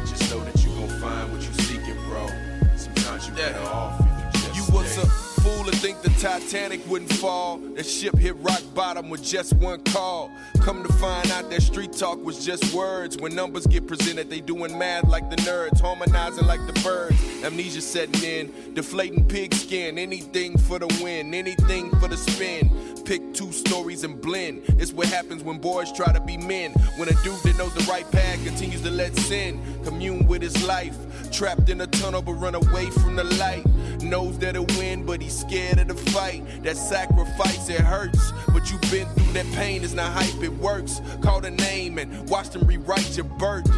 [0.05, 2.27] Just know that you gon' find what you seeking, bro.
[2.75, 4.73] Sometimes you better off if you just You stay.
[4.73, 5.07] was a
[5.41, 7.57] fool to think the Titanic wouldn't fall.
[7.57, 10.31] The ship hit rock bottom with just one call.
[10.61, 13.17] Come to find out that street talk was just words.
[13.17, 17.17] When numbers get presented, they doing math like the nerds, harmonizing like the birds.
[17.43, 19.99] Amnesia setting in, deflating pigskin.
[19.99, 22.71] Anything for the win, anything for the spin.
[23.06, 24.64] Pick two stories and blend.
[24.80, 26.72] It's what happens when boys try to be men.
[26.98, 30.65] When a dude that knows the right path continues to let sin commune with his
[30.65, 30.98] life.
[31.32, 33.64] Trapped in a tunnel but run away from the light.
[34.02, 36.44] Knows that he'll win, but he's scared of the fight.
[36.64, 38.32] That sacrifice, it hurts.
[38.52, 40.99] But you've been through that pain, it's not hype, it works.
[41.22, 43.69] Call the name and watch them rewrite your birth.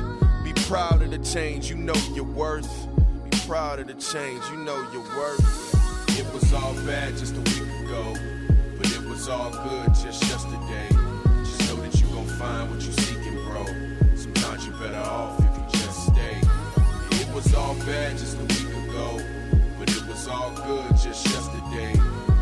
[0.45, 2.87] Be proud of the change, you know your worth.
[3.29, 5.73] Be proud of the change, you know your worth.
[6.17, 8.13] It was all bad just a week ago,
[9.27, 10.87] was all good just yesterday.
[11.43, 13.65] Just know that you gon' find what you're seeking, bro.
[14.15, 16.39] Sometimes you're better off if you just stay.
[17.11, 19.19] It was all bad just a week ago,
[19.77, 21.93] but it was all good just yesterday.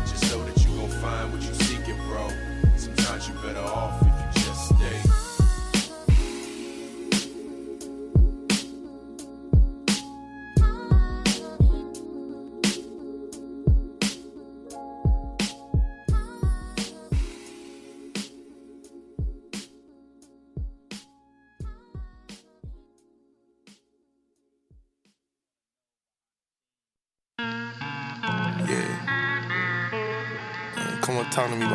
[0.06, 2.28] Just know that you gon' find what you're seeking, bro.
[2.76, 4.15] Sometimes you're better off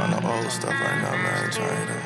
[0.02, 1.52] on, me old stuff right now, man.
[1.52, 1.98] Trying to.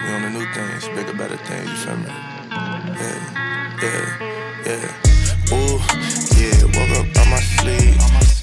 [0.00, 2.06] We on the new things, bigger, better things, you feel me?
[3.00, 3.18] Yeah,
[3.82, 4.06] yeah,
[4.66, 5.54] yeah.
[5.54, 5.78] Ooh,
[6.38, 7.98] yeah, woke up on my sleep.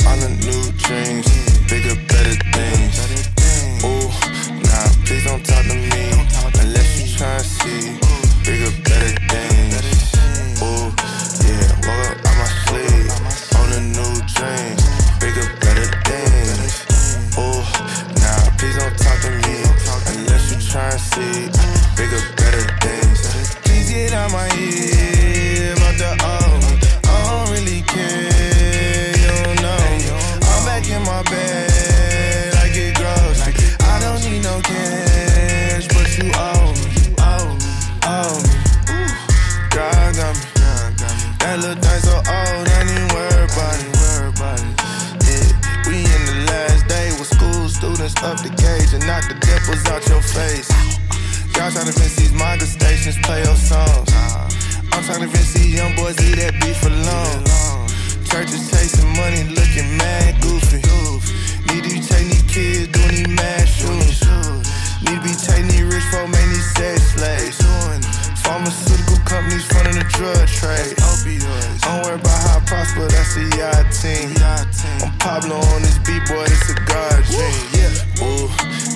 [0.08, 1.28] On the new dreams,
[1.70, 2.96] bigger, better things.
[3.84, 4.12] Ooh,
[4.68, 6.06] nah, please don't talk to me
[6.62, 8.00] unless you try and see
[8.44, 10.04] bigger, better things.
[10.62, 10.92] Ooh,
[11.48, 13.08] yeah, woke up on my sleep.
[13.60, 14.87] On the new dreams,
[21.96, 23.20] bigger, better things.
[23.64, 26.10] Please get out my head about the.
[27.06, 29.78] I don't really care, you don't know.
[30.52, 33.40] I'm back in my bed like it grows.
[33.82, 37.72] I don't need no cash, but you owe me, owe me,
[38.06, 38.54] owe me.
[39.70, 40.48] God got me.
[41.40, 42.88] That little thing so old, I
[45.30, 45.56] it.
[45.88, 49.86] We in the last day with school students up the gauge and knock the dimples
[49.88, 50.77] out your face.
[51.68, 54.08] Y'all tryna convince these manga stations play your songs.
[54.16, 57.44] I'm tryna convince these young boys eat that beef alone.
[58.24, 60.80] Churches chasing money, looking mad goofy.
[61.68, 64.24] Need to be taking these kids doing these mad shootings.
[65.04, 67.60] Need to be taking these rich folk, making these sex slaves.
[68.48, 70.96] Pharmaceutical companies funding the drug trade.
[71.84, 74.32] Don't worry about how I prosper, that's a yacht team.
[75.04, 77.60] I'm Pablo on this beat, boy, it's a God dream.
[77.76, 78.24] Yeah.
[78.24, 78.48] Ooh,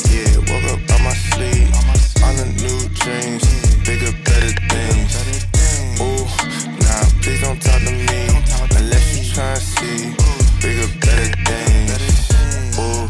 [0.07, 1.67] yeah, woke up on my sleep.
[2.23, 3.43] On the new dreams,
[3.85, 5.13] bigger, better things.
[5.99, 6.25] Ooh,
[6.79, 8.27] nah, please don't talk to me
[8.77, 10.15] unless you try and see
[10.61, 12.29] bigger, better things.
[12.77, 13.09] Ooh,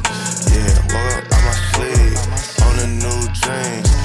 [0.51, 2.17] yeah, woke up on my sleep.
[2.65, 4.00] On the new dreams,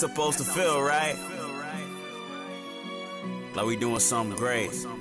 [0.00, 1.14] supposed to feel, right?
[3.54, 4.72] Like we doing something great.
[4.72, 4.96] Know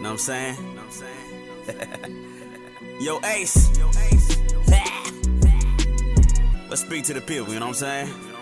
[0.00, 0.56] what I'm saying?
[3.00, 3.70] Yo, Ace.
[6.68, 8.35] Let's speak to the people, you know what I'm saying?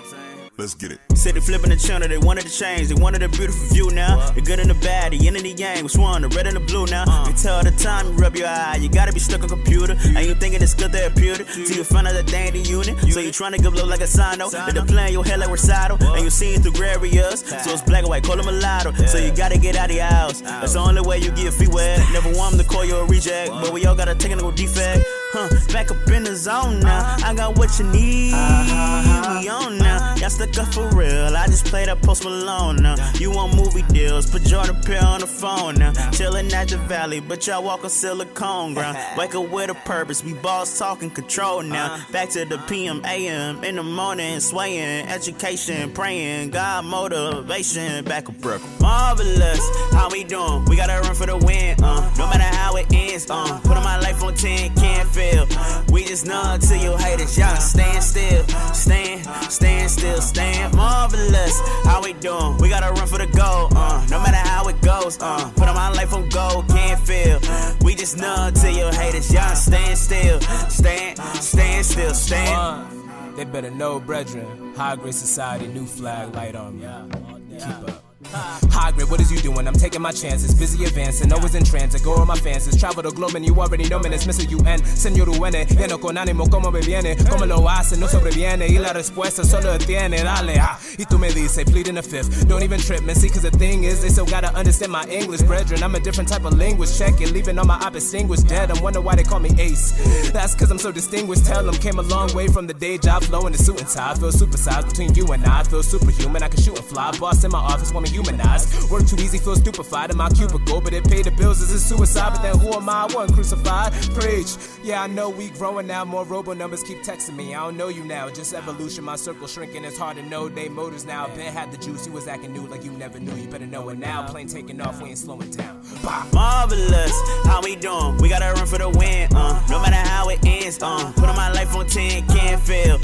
[0.57, 1.01] Let's get it.
[1.17, 2.87] City flipping the channel, they wanted to change.
[2.87, 4.31] They wanted a beautiful view now.
[4.31, 5.83] The good and the bad, the yin and the yang.
[5.83, 6.23] Which one?
[6.23, 7.05] The red and the blue now.
[7.09, 7.27] Uh.
[7.27, 8.77] You tell the time, you rub your eye.
[8.77, 9.97] You gotta be stuck on computer.
[10.05, 11.49] And you thinking it's good therapeutic.
[11.49, 12.97] Till you find out that they ain't the unit.
[13.13, 14.49] So you trying to give love like a sino.
[14.51, 15.99] That the plan your head like recital.
[16.15, 17.41] And you seeing through gray areas.
[17.41, 18.93] So it's black and white, call them mulatto.
[19.07, 20.41] So you gotta get out of your house.
[20.41, 21.99] That's the only way you get your feet wet.
[22.13, 23.51] Never want them to call you a reject.
[23.51, 25.05] But we all got a technical defect.
[25.33, 27.17] Huh, back up in the zone now.
[27.25, 28.31] I got what you need.
[28.31, 30.14] We on now.
[30.25, 31.37] Y'all stuck up for real.
[31.37, 32.95] I just played that Post Malone now.
[33.17, 34.31] You want movie deals?
[34.31, 35.93] Put Jordan Peele on the phone now.
[36.13, 38.97] Chillin' at the valley, but y'all walk on silicone ground.
[39.19, 40.25] Wake up with a purpose.
[40.25, 42.03] We boss talking control now.
[42.11, 45.09] Back to the PM, AM in the morning, swaying.
[45.09, 48.03] Education, praying, God motivation.
[48.07, 48.63] Back a brick.
[48.81, 49.61] Marvelous.
[49.93, 50.65] How we doing?
[50.65, 51.77] We gotta run for the win.
[51.85, 53.31] Uh, no matter how it ends.
[53.31, 55.47] Uh, put on my life on 10, can't fail.
[55.93, 57.37] We just numb to you haters.
[57.37, 61.61] Y'all stand still, stand, stand still, stand marvelous.
[61.85, 62.59] How we doing?
[62.59, 63.69] We gotta run for the goal.
[63.77, 65.19] Uh, no matter how it goes.
[65.21, 67.41] Uh, put on my life on gold, can't feel.
[67.83, 69.33] We just numb to you haters.
[69.33, 73.37] Y'all stand still, stand, stand still, stand.
[73.37, 74.75] They better know, brethren.
[74.75, 77.59] High grade society, new flag, light on me.
[77.59, 78.04] Keep up.
[78.33, 79.67] High grade, what is you doing?
[79.67, 80.55] I'm taking my chances.
[80.55, 82.03] Busy advancing, always in transit.
[82.03, 82.79] Go where my fans is.
[82.79, 84.49] Travel the globe and you already know, man, it's Mr.
[84.51, 84.81] UN.
[84.81, 87.17] Señor UN, lleno con ánimo, como me viene.
[87.29, 88.69] Como lo hace, no sobreviene.
[88.69, 90.59] Y la respuesta solo tiene, dale.
[90.59, 90.79] Ah.
[90.99, 92.47] Y tú me dices, plead in the fifth.
[92.49, 93.15] Don't even trip, man.
[93.17, 95.83] See, cause the thing is, they still gotta understand my English, brethren.
[95.83, 96.97] I'm a different type of language.
[96.97, 98.15] Check it, leaving all my opposite
[98.49, 98.71] dead.
[98.71, 99.93] I'm wondering why they call me Ace.
[100.33, 101.47] That's cause I'm so distinguished.
[101.47, 103.89] Tell them, came a long way from the day job, flow in the suit and
[103.89, 104.15] tie.
[104.15, 105.63] Feel supersized between you and I.
[105.65, 106.43] Feel superhuman.
[106.43, 107.13] I can shoot and fly.
[107.19, 108.91] Boss in my office, want me humanized.
[108.91, 110.81] Work too easy, feel stupefied in my cubicle.
[110.81, 112.31] But it paid the bills, is it suicide?
[112.35, 112.95] But then who am I?
[112.95, 113.93] I wasn't crucified.
[114.15, 114.57] Preach.
[114.83, 116.05] Yeah, I know we growing now.
[116.05, 117.55] More robo numbers keep texting me.
[117.55, 118.31] I don't know you now.
[118.31, 119.05] Just evolution.
[119.05, 119.85] My circle shrinking.
[119.85, 121.27] It's hard to know they motors now.
[121.35, 122.07] Ben had the juice.
[122.07, 123.35] You was acting new like you never knew.
[123.35, 124.27] You better know it now.
[124.27, 125.03] Plane taking off.
[125.03, 125.81] We ain't slowing down.
[126.03, 126.25] Bye.
[126.33, 127.13] Marvelous,
[127.45, 128.17] how we doing?
[128.19, 129.63] We gotta run for the win, uh.
[129.69, 131.13] No matter how it ends, uh.
[131.13, 132.99] Put on my life on 10, can't fail.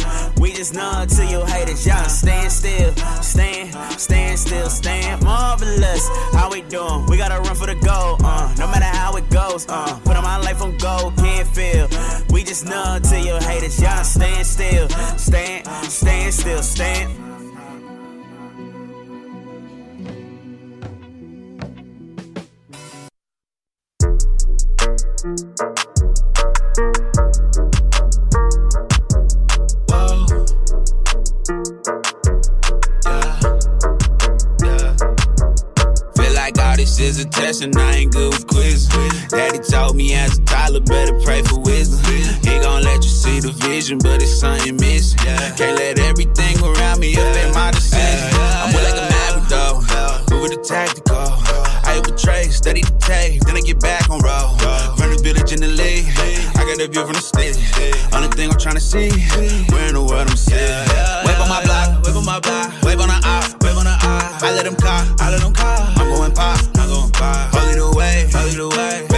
[0.60, 5.24] Just numb to your haters, y'all stand still, stand, stand still, stand.
[5.24, 7.06] Marvelous, how we doing?
[7.06, 8.54] We gotta run for the goal, uh.
[8.58, 9.98] No matter how it goes, uh.
[10.00, 11.88] Put on my life on gold, can't fail.
[12.28, 17.39] We just numb to your haters, y'all stand still, stand, stand still, stand.
[37.50, 38.88] Test and I ain't good with quizzes.
[39.28, 41.98] Daddy told me as a toddler, better pray for wisdom.
[42.46, 45.18] He gon' let you see the vision, but it's something missing.
[45.58, 48.30] Can't let everything around me affect my decision.
[48.62, 49.76] I'm more like a maverick though,
[50.40, 51.26] with the tactical.
[51.90, 54.54] I betray, study the tape, then I get back on roll.
[54.96, 56.06] From the village in the league,
[56.54, 57.58] I got a view from the city.
[58.14, 59.10] Only thing I'm trying to see,
[59.74, 60.86] where in the world I'm sitting.
[61.26, 63.96] Wave on my block, wave on my block, wave on the eye, wave on the
[63.98, 64.38] eye.
[64.42, 65.99] I let them call, I let them call.
[68.68, 69.09] The.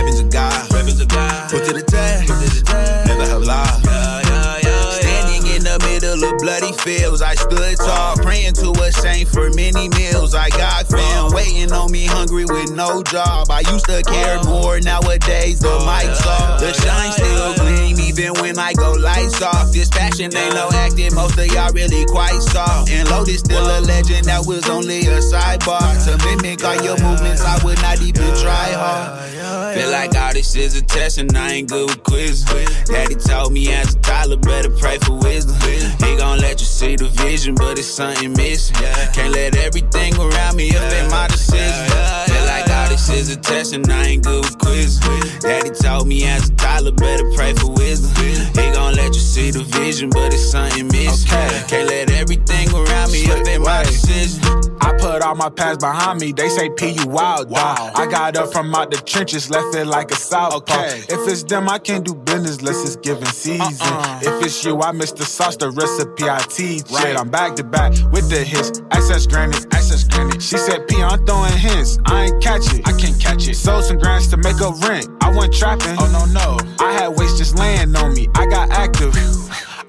[6.83, 10.35] Fields, I stood tall, praying to a saint for many meals.
[10.35, 13.51] I got fam waiting on me, hungry with no job.
[13.51, 16.61] I used to care more, nowadays the mic's off.
[16.61, 19.73] The shine still gleam, even when I go lights off.
[19.73, 22.91] This passion ain't no acting, most of y'all really quite soft.
[22.91, 25.95] And Lotus still a legend, that was only a sidebar.
[26.05, 29.31] To mimic all your movements, I would not even try hard.
[29.75, 32.45] Feel like all this is a test and I ain't good with quizzes.
[32.85, 35.57] Daddy told me as a toddler, better pray for wisdom.
[35.63, 38.77] He gon' let you see the vision, but it's something missing.
[39.13, 41.87] Can't let everything around me affect my decision.
[42.27, 42.42] Feel
[43.07, 45.01] this is a test and I ain't good with quizzes.
[45.41, 48.13] Daddy told me as a toddler, better pray for wisdom.
[48.25, 51.29] He gon' let you see the vision, but it's something missing.
[51.29, 54.41] Can't let everything around me up in my decision.
[54.81, 56.33] I put all my past behind me.
[56.33, 57.93] They say P you wild dog.
[57.95, 60.83] I got up from out the trenches, left it like a southpaw.
[60.85, 63.63] If it's them, I can't do business unless it's given season.
[63.81, 64.21] Uh-uh.
[64.23, 66.91] If it's you, I miss the sauce, the recipe I teach.
[66.91, 67.17] Right.
[67.17, 68.81] I'm back to back with the hits.
[68.91, 69.73] Access granted,
[70.05, 70.43] granted.
[70.43, 71.99] She said P, I'm throwing hints.
[72.07, 72.87] I ain't catch it.
[72.87, 73.55] I can't catch it.
[73.55, 75.09] Sold some grants to make a rent.
[75.21, 75.97] I went trapping.
[75.99, 76.59] Oh no no.
[76.81, 78.29] I had waste just laying on me.
[78.35, 79.15] I got active.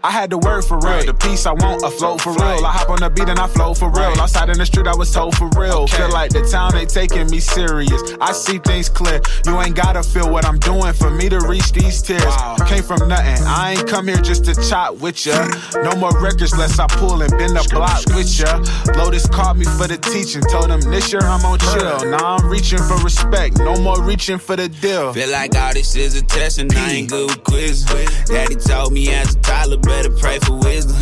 [0.05, 1.05] I had the word for real.
[1.05, 2.65] The peace I want, afloat for real.
[2.65, 4.11] I hop on the beat and I flow for real.
[4.19, 5.87] Outside in the street, I was told for real.
[5.87, 8.01] Feel like the town ain't taking me serious.
[8.19, 9.21] I see things clear.
[9.45, 12.35] You ain't gotta feel what I'm doing for me to reach these tears.
[12.67, 13.47] Came from nothing.
[13.47, 15.47] I ain't come here just to chop with ya.
[15.83, 18.59] No more records less I pull and bend the block with ya.
[18.97, 20.41] Lotus called me for the teaching.
[20.51, 22.11] Told him this year I'm on chill.
[22.11, 23.57] Now I'm reaching for respect.
[23.59, 25.13] No more reaching for the deal.
[25.13, 27.85] Feel like all this is a test and I ain't good with quizzes.
[28.27, 30.95] Daddy told me as a toddler, better pray for wisdom.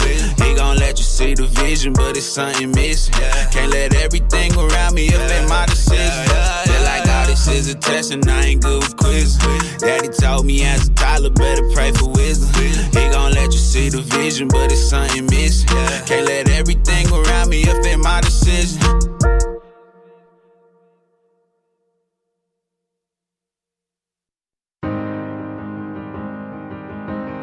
[0.44, 3.14] He gon' let you see the vision, but it's something missing.
[3.54, 6.26] Can't let everything around me affect my decision.
[6.68, 9.38] Feel like all this is a test and I ain't good with quizzes.
[9.78, 12.50] Daddy told me as a toddler, better pray for wisdom.
[12.98, 15.70] He gon' let you see the vision, but it's something missing.
[16.08, 18.80] Can't let everything around me affect my decision.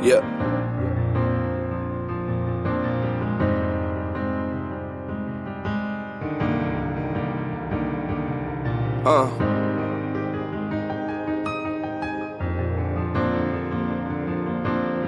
[0.01, 0.58] Yeah.
[9.09, 9.27] Uh.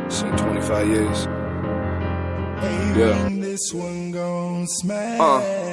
[0.09, 1.40] Seen 25 years.
[2.63, 3.29] Yeah.
[5.21, 5.71] Uh.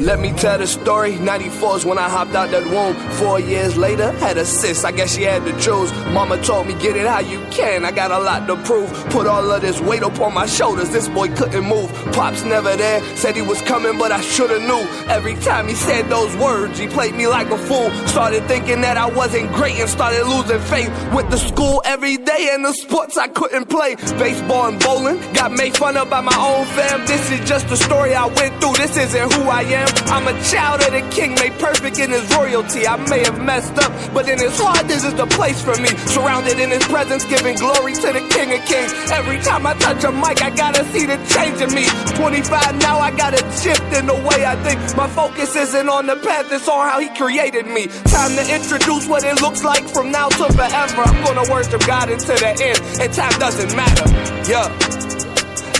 [0.00, 1.16] Let me tell the story.
[1.16, 2.94] 94 is when I hopped out that womb.
[3.12, 4.82] Four years later, had a sis.
[4.82, 5.92] I guess she had to choose.
[6.12, 7.84] Mama told me, get it how you can.
[7.84, 8.90] I got a lot to prove.
[9.10, 10.90] Put all of this weight up on my shoulders.
[10.90, 11.92] This boy couldn't move.
[12.12, 13.02] Pops never there.
[13.16, 14.82] Said he was coming, but I shoulda knew.
[15.08, 17.90] Every time he said those words, he played me like a fool.
[18.08, 20.90] Started thinking that I wasn't great and started losing faith.
[21.14, 23.94] Went to school every day and the sports I couldn't play.
[23.94, 25.20] Baseball and bowling.
[25.34, 27.06] Got made fun of by my own fam.
[27.06, 28.74] This is just the story I went through.
[28.74, 29.88] This isn't who I am.
[30.08, 32.86] I'm a child of the king, made perfect in his royalty.
[32.86, 35.88] I may have messed up, but in his heart, this is the place for me.
[36.08, 38.92] Surrounded in his presence, giving glory to the king of kings.
[39.12, 41.84] Every time I touch a mic, I gotta see the change in me.
[42.16, 44.80] 25 now, I gotta shift in the way I think.
[44.96, 47.86] My focus isn't on the path, it's on how he created me.
[48.08, 51.02] Time to introduce what it looks like from now to forever.
[51.02, 54.08] I'm gonna worship God until the end, and time doesn't matter.
[54.50, 55.13] Yeah.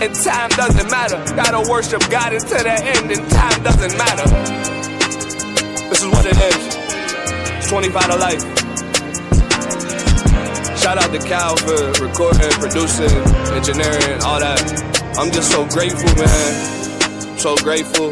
[0.04, 1.16] And time doesn't matter.
[1.34, 4.28] Gotta worship God until the end, and time doesn't matter.
[5.88, 6.76] This is what it is.
[7.56, 8.42] It's 25 to life.
[10.78, 13.16] Shout out to Cal for recording, producing,
[13.56, 14.60] engineering, all that.
[15.16, 17.38] I'm just so grateful, man.
[17.38, 18.08] So grateful.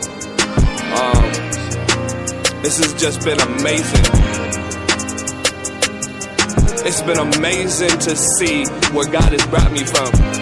[0.97, 1.28] Um,
[2.62, 4.06] this has just been amazing.
[6.86, 8.64] It's been amazing to see
[8.94, 10.41] where God has brought me from.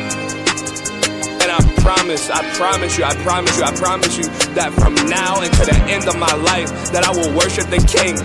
[1.81, 4.25] Promise, I promise you, I promise you, I promise you
[4.55, 8.21] that from now until the end of my life, that I will worship the King.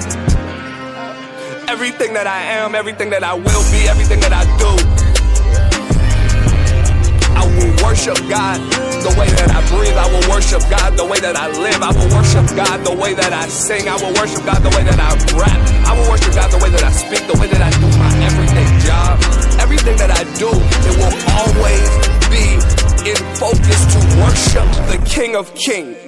[1.67, 4.71] Everything that I am, everything that I will be, everything that I do,
[7.35, 8.59] I will worship God
[9.05, 9.97] the way that I breathe.
[9.97, 11.81] I will worship God the way that I live.
[11.81, 13.87] I will worship God the way that I sing.
[13.87, 15.59] I will worship God the way that I rap.
[15.85, 18.11] I will worship God the way that I speak, the way that I do my
[18.25, 19.21] everyday job.
[19.61, 21.87] Everything that I do, it will always
[22.33, 22.74] be
[23.05, 26.04] in focus to worship the King of Kings.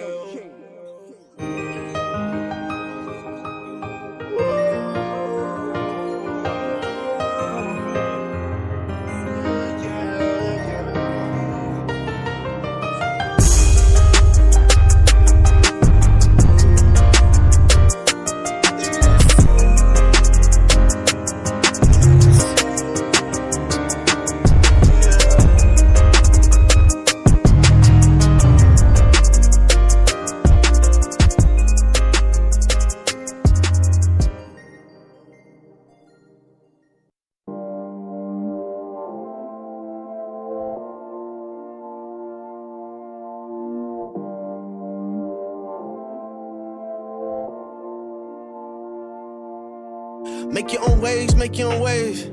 [50.67, 52.23] Make your own waves, make your own waves.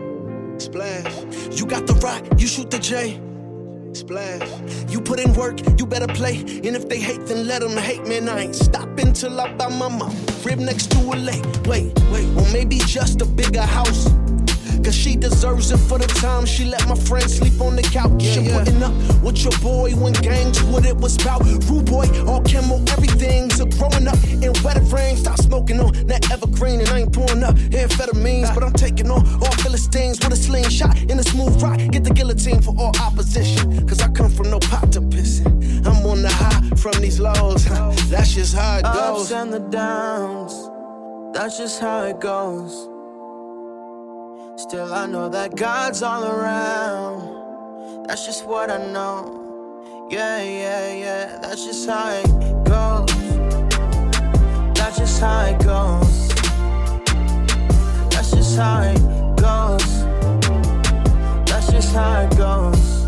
[0.59, 1.15] Splash.
[1.57, 3.21] You got the rock, you shoot the J.
[3.93, 4.51] Splash.
[4.91, 6.41] You put in work, you better play.
[6.41, 8.29] And if they hate, then let them hate, man.
[8.29, 10.17] I ain't stopping till I buy my mom.
[10.43, 11.45] Crib next to a lake.
[11.67, 12.27] Wait, wait.
[12.37, 14.09] Or maybe just a bigger house.
[14.85, 18.23] Cause she deserves it for the time she let my friend sleep on the couch.
[18.23, 18.59] Yeah, yeah.
[18.59, 18.93] Putting up
[19.23, 21.43] with your boy when gangs what it was about.
[21.45, 23.51] Rude boy, all camo, everything.
[23.51, 26.81] So growing up in wetter rain, stop smoking on that evergreen.
[26.81, 30.95] And I ain't pouring up amphetamines, but I'm taking on all Philistines with a slingshot
[31.11, 31.79] in a smooth rock.
[31.91, 33.89] Get the guillotine for all opposition.
[33.89, 35.87] Cause I come from no pot to pissin'.
[35.87, 37.65] I'm on the high from these lows.
[38.11, 39.33] That's just how it goes.
[39.33, 40.53] Ups and the downs,
[41.33, 42.94] that's just how it goes.
[44.57, 48.07] Still, I know that God's all around.
[48.07, 50.07] That's just what I know.
[50.11, 51.39] Yeah, yeah, yeah.
[51.43, 52.27] That's just how it
[52.65, 53.11] goes.
[54.75, 56.29] That's just how it goes.
[58.11, 58.97] That's just how it
[59.37, 60.05] goes.
[61.51, 63.05] That's just how it goes.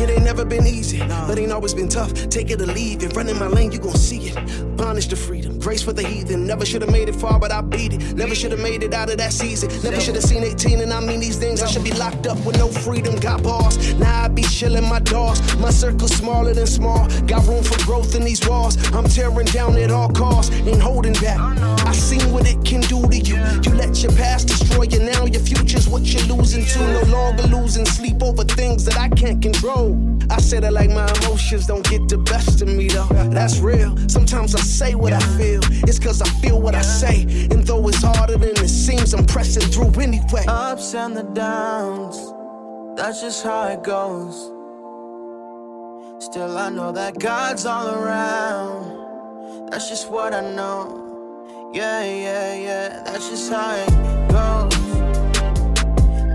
[0.00, 2.12] It ain't never been easy, but ain't always been tough.
[2.30, 3.14] Take it or leave it.
[3.14, 4.76] Run in my lane, you gon' see it.
[4.78, 6.46] Bondage to freedom, grace for the heathen.
[6.46, 8.14] Never should've made it far, but I beat it.
[8.14, 9.70] Never should've made it out of that season.
[9.82, 11.62] Never should've seen 18, and I mean these things.
[11.62, 13.16] I should be locked up with no freedom.
[13.16, 15.40] Got bars, now I be chillin' my doors.
[15.56, 17.08] My circle's smaller than small.
[17.26, 18.76] Got room for growth in these walls.
[18.92, 21.40] I'm tearing down at all costs, ain't holding back.
[21.40, 23.36] I seen what it can do to you.
[23.64, 25.00] You let your past destroy you.
[25.00, 26.78] Now your future's what you're losing to.
[26.78, 29.96] No longer losing sleep over things that I can't control.
[30.30, 33.08] I said it like my emotions don't get the best of me though.
[33.30, 33.96] That's real.
[34.08, 35.53] Sometimes I say what I feel.
[35.62, 37.22] It's cause I feel what I say.
[37.50, 40.44] And though it's harder than it seems, I'm pressing through anyway.
[40.48, 42.16] Ups and the downs,
[42.96, 44.50] that's just how it goes.
[46.24, 49.70] Still, I know that God's all around.
[49.70, 51.70] That's just what I know.
[51.74, 53.90] Yeah, yeah, yeah, that's just how it
[54.30, 54.74] goes.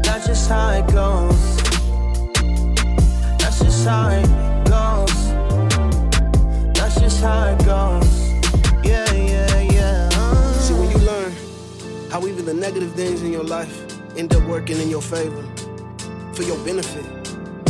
[0.03, 1.57] That's just how it goes.
[3.39, 4.27] That's just how it
[4.69, 5.17] goes.
[6.73, 8.08] That's just how it goes.
[12.09, 13.85] How even the negative things in your life
[14.17, 15.43] end up working in your favor
[16.33, 17.05] for your benefit,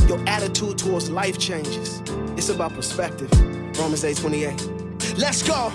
[0.07, 2.01] your attitude towards life changes.
[2.37, 3.29] It's about perspective.
[3.77, 4.69] Romans 8 28.
[5.17, 5.71] Let's go.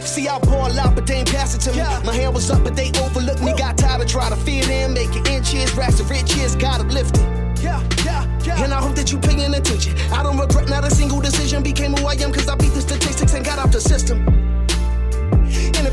[0.00, 1.78] See, I ball out, but they ain't pass it to me.
[2.06, 3.52] My hand was up, but they overlooked me.
[3.56, 7.22] Got tired of trying to fit in, making inches, racks of riches, got uplifted.
[7.60, 8.62] Yeah, yeah, yeah.
[8.62, 9.96] And I hope that you paying attention.
[10.12, 11.62] I don't regret not a single decision.
[11.62, 14.43] Became who I am because I beat the statistics and got off the system.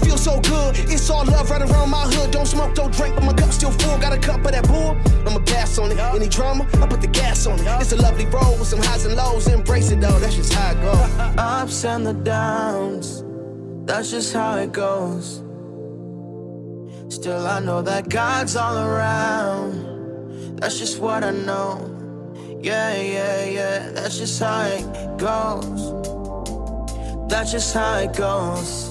[0.02, 0.78] It feels so good.
[0.90, 2.32] It's all love right around my hood.
[2.32, 3.98] Don't smoke, don't drink, but my cup's still full.
[3.99, 4.98] Got a cup of that bull.
[5.28, 5.99] I'ma pass on it.
[5.99, 7.68] Any drama, I put the gas on it.
[7.82, 9.48] It's a lovely road with some highs and lows.
[9.48, 11.19] Embrace it though, that's just how it goes.
[11.38, 13.23] Ups and the downs,
[13.86, 15.44] that's just how it goes.
[17.14, 20.57] Still, I know that God's all around.
[20.60, 21.88] That's just what I know.
[22.61, 25.91] Yeah, yeah, yeah, that's just how it goes.
[27.30, 28.91] That's just how it goes.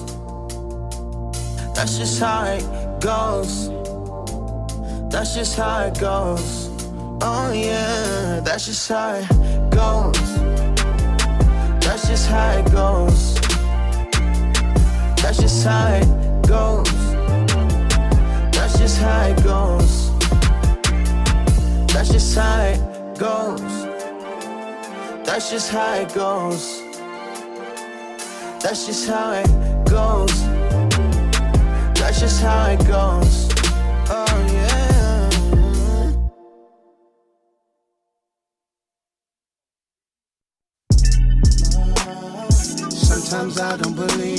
[1.81, 2.63] That's just how it
[3.01, 3.69] goes.
[5.09, 6.69] That's just how it goes.
[7.23, 9.27] Oh yeah, that's just how it
[9.71, 10.15] goes.
[11.81, 13.33] That's just how it goes.
[15.23, 16.91] That's just how it goes.
[18.53, 20.11] That's just how it goes.
[21.91, 23.85] That's just how it goes.
[25.25, 26.79] That's just how it goes.
[28.61, 30.50] That's just how it goes.
[32.01, 33.47] That's just how it goes.
[34.09, 35.29] Oh yeah.
[42.89, 44.30] Sometimes I don't believe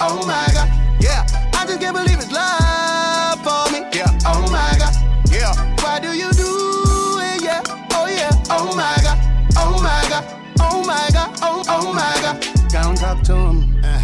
[0.00, 0.68] oh my God.
[1.00, 3.80] Yeah, I just can't believe it's love for me.
[3.92, 4.94] Yeah, oh my God.
[5.30, 5.52] Yeah,
[5.82, 7.42] why do you do it?
[7.42, 7.62] Yeah,
[7.92, 9.18] oh yeah, oh my God.
[9.56, 10.24] Oh my God.
[10.60, 11.38] Oh my God.
[11.42, 12.42] Oh, oh my God.
[12.72, 13.84] Go and talk to him.
[13.84, 14.00] Uh,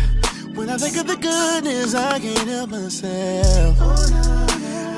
[0.54, 3.76] When I think of the goodness, I can't help myself.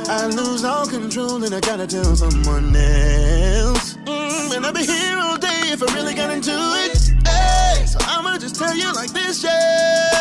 [0.08, 3.96] I lose all control and I gotta tell someone else.
[4.04, 6.98] Mm, and I'll be here all day if I really got into it.
[7.26, 10.11] Hey, so I'ma just tell you like this, yeah.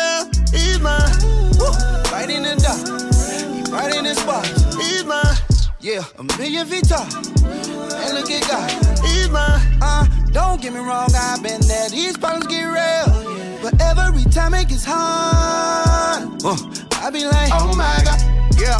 [2.28, 2.38] He's mine.
[2.38, 2.38] Woo.
[2.38, 3.66] Right in the dark.
[3.66, 4.46] He right in the spot.
[4.80, 5.36] He's mine.
[5.80, 7.04] Yeah, a million feet tall.
[7.04, 8.70] And look at God.
[9.04, 9.60] He's mine.
[9.82, 11.88] Uh, don't get me wrong, I've been there.
[11.88, 13.60] These problems get real.
[13.62, 16.56] But every time it gets hard, uh,
[17.00, 18.20] I be like, oh my God.
[18.58, 18.78] Yeah,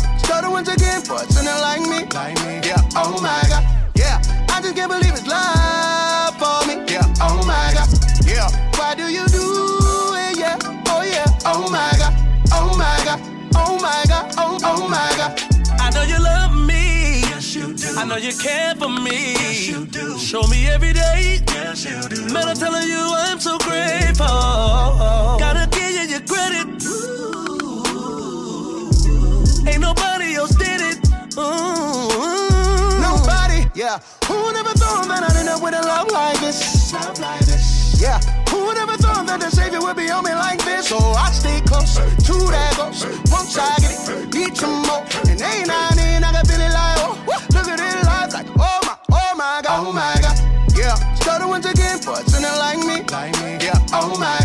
[0.49, 2.07] once again for a sinner like me.
[2.15, 2.69] Like me.
[2.69, 3.65] Yeah, oh my God.
[3.97, 4.21] Yeah,
[4.51, 5.82] I just can't believe it's love
[14.75, 15.39] Oh, my God.
[15.79, 17.21] I know you love me.
[17.29, 17.95] Yes, you do.
[17.99, 19.35] I know you care for me.
[19.35, 20.19] Yes, you do.
[20.19, 21.41] Show me every day.
[21.49, 22.33] Yes, you do.
[22.33, 24.27] Man, I'm telling you, I'm so grateful.
[24.27, 26.67] Gotta give you your credit.
[26.87, 27.83] Ooh.
[29.69, 30.99] Ain't nobody else did it.
[31.37, 33.01] Ooh.
[33.01, 34.01] Nobody, yeah.
[34.25, 36.93] Who would ever thought that I'd end up with a love like this?
[36.95, 38.01] Love like this.
[38.01, 38.42] Yeah
[38.73, 40.89] would ever thought that the Savior would be on me like this?
[40.89, 43.05] So I stay close to that ghost.
[43.31, 45.05] Once I get it, need some more.
[45.29, 47.15] And ain't I then I got feeling like, oh,
[47.53, 50.37] look at it life like, oh my, oh my God, oh my God.
[50.73, 53.05] Yeah, stuttering again for a sinner like me.
[53.13, 53.61] Like me.
[53.61, 54.41] Yeah, oh my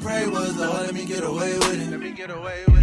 [0.00, 1.90] Pray was, Lord, let me get away with it.
[1.90, 2.75] Let me get away with it.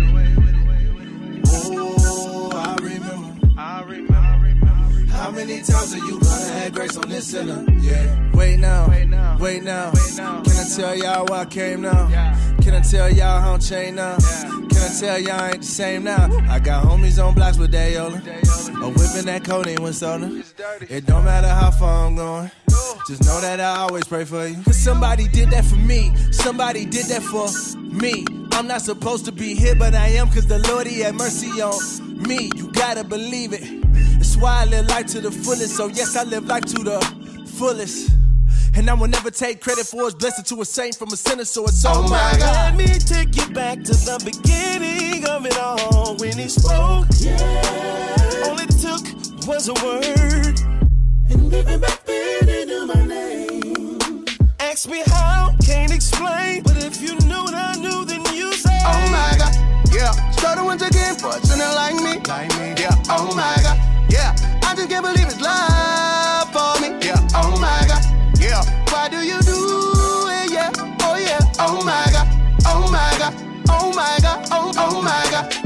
[5.46, 7.66] Many times are you gonna have grace on this sinner?
[7.80, 8.32] Yeah.
[8.34, 9.92] Wait now, wait now, wait now.
[9.92, 12.08] Can I tell y'all why I came now?
[12.62, 14.18] Can I tell y'all how I'm chained now?
[14.18, 16.30] Can I tell y'all I ain't the same now?
[16.50, 18.20] I got homies on blocks with Dayola.
[18.82, 20.44] A whipping that codeine with soda.
[20.90, 22.52] It don't matter how far I'm going.
[23.08, 24.56] Just know that I always pray for you.
[24.64, 26.16] Cause somebody did that for me.
[26.32, 28.26] Somebody did that for me.
[28.54, 31.50] I'm not supposed to be here, but I am cause the Lord, He had mercy
[31.62, 31.74] on
[32.28, 32.52] me.
[32.56, 33.64] You gotta believe it.
[34.14, 35.76] That's why I live life to the fullest.
[35.76, 37.02] So, yes, I live life to the
[37.58, 38.12] fullest.
[38.76, 41.46] And I will never take credit for his blessing to a saint from a sinner,
[41.46, 42.40] so it's all Oh my mine.
[42.40, 47.06] God, let me take you back to the beginning of it all when he spoke.
[47.20, 47.38] Yeah.
[48.46, 49.04] All it took
[49.48, 50.60] was a word.
[51.30, 54.26] And living back then he knew my name.
[54.60, 56.64] Ask me how, can't explain.
[56.64, 58.24] But if you knew what I knew, then.
[58.86, 59.56] Oh my god,
[59.94, 60.12] yeah.
[60.32, 62.20] Started once again for a sinner like me.
[62.28, 62.96] Like me, yeah.
[63.10, 63.78] Oh my god,
[64.10, 64.36] yeah.
[64.64, 66.98] I just can't believe his love for me.
[67.06, 67.20] Yeah.
[67.36, 68.04] Oh my god,
[68.40, 68.62] yeah.
[68.92, 69.60] Why do you do
[70.30, 70.52] it?
[70.52, 70.72] Yeah.
[71.02, 71.40] Oh yeah.
[71.60, 72.28] Oh my god.
[72.66, 73.34] Oh my god.
[73.70, 74.48] Oh my god.
[74.52, 75.63] Oh oh my god.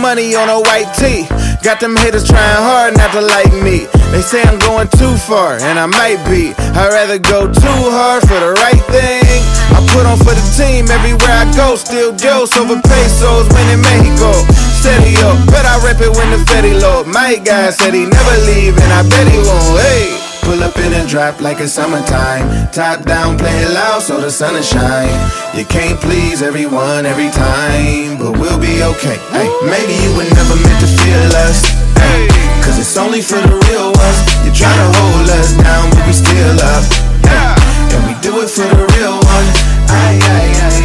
[0.00, 1.28] Money on a white tee.
[1.62, 3.84] Got them haters trying hard not to like me.
[4.10, 6.56] They say I'm going too far, and I might be.
[6.74, 9.40] I'd rather go too hard for the right thing.
[9.76, 11.76] I put on for the team everywhere I go.
[11.76, 14.32] Still Dios over pesos, winning Mexico.
[14.80, 17.04] Steady up, bet I rep it when the Fetty low.
[17.04, 19.80] My guy said he never leave, and I bet he won't.
[19.84, 20.29] Hey.
[20.42, 22.68] Pull up in and drop like it's summertime.
[22.72, 25.14] Top down, play it loud so the sun is shine.
[25.54, 29.18] You can't please everyone every time, but we'll be okay.
[29.30, 31.62] Hey, maybe you were never meant to feel us.
[31.96, 32.26] Hey,
[32.64, 34.18] Cause it's only for the real ones.
[34.44, 36.84] You try to hold us down, but we still up.
[37.24, 37.54] Hey,
[37.94, 39.46] and we do it for the real one.
[39.86, 40.82] Aye, aye, aye.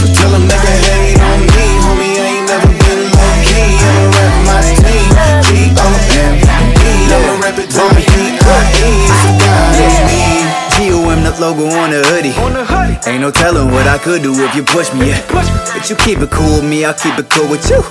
[0.00, 2.14] So tell them nigga hate on me, homie.
[2.18, 3.78] I ain't never been low key.
[3.78, 5.08] I'ma rep my team.
[5.46, 6.34] G-O-M.
[7.14, 8.13] I'ma rep it till I
[8.54, 9.03] D-I-E.
[11.40, 12.32] Logo on the hoodie.
[13.10, 15.10] Ain't no telling what I could do if you push me.
[15.10, 15.20] Yeah.
[15.74, 17.82] But you keep it cool with me, I'll keep it cool with you.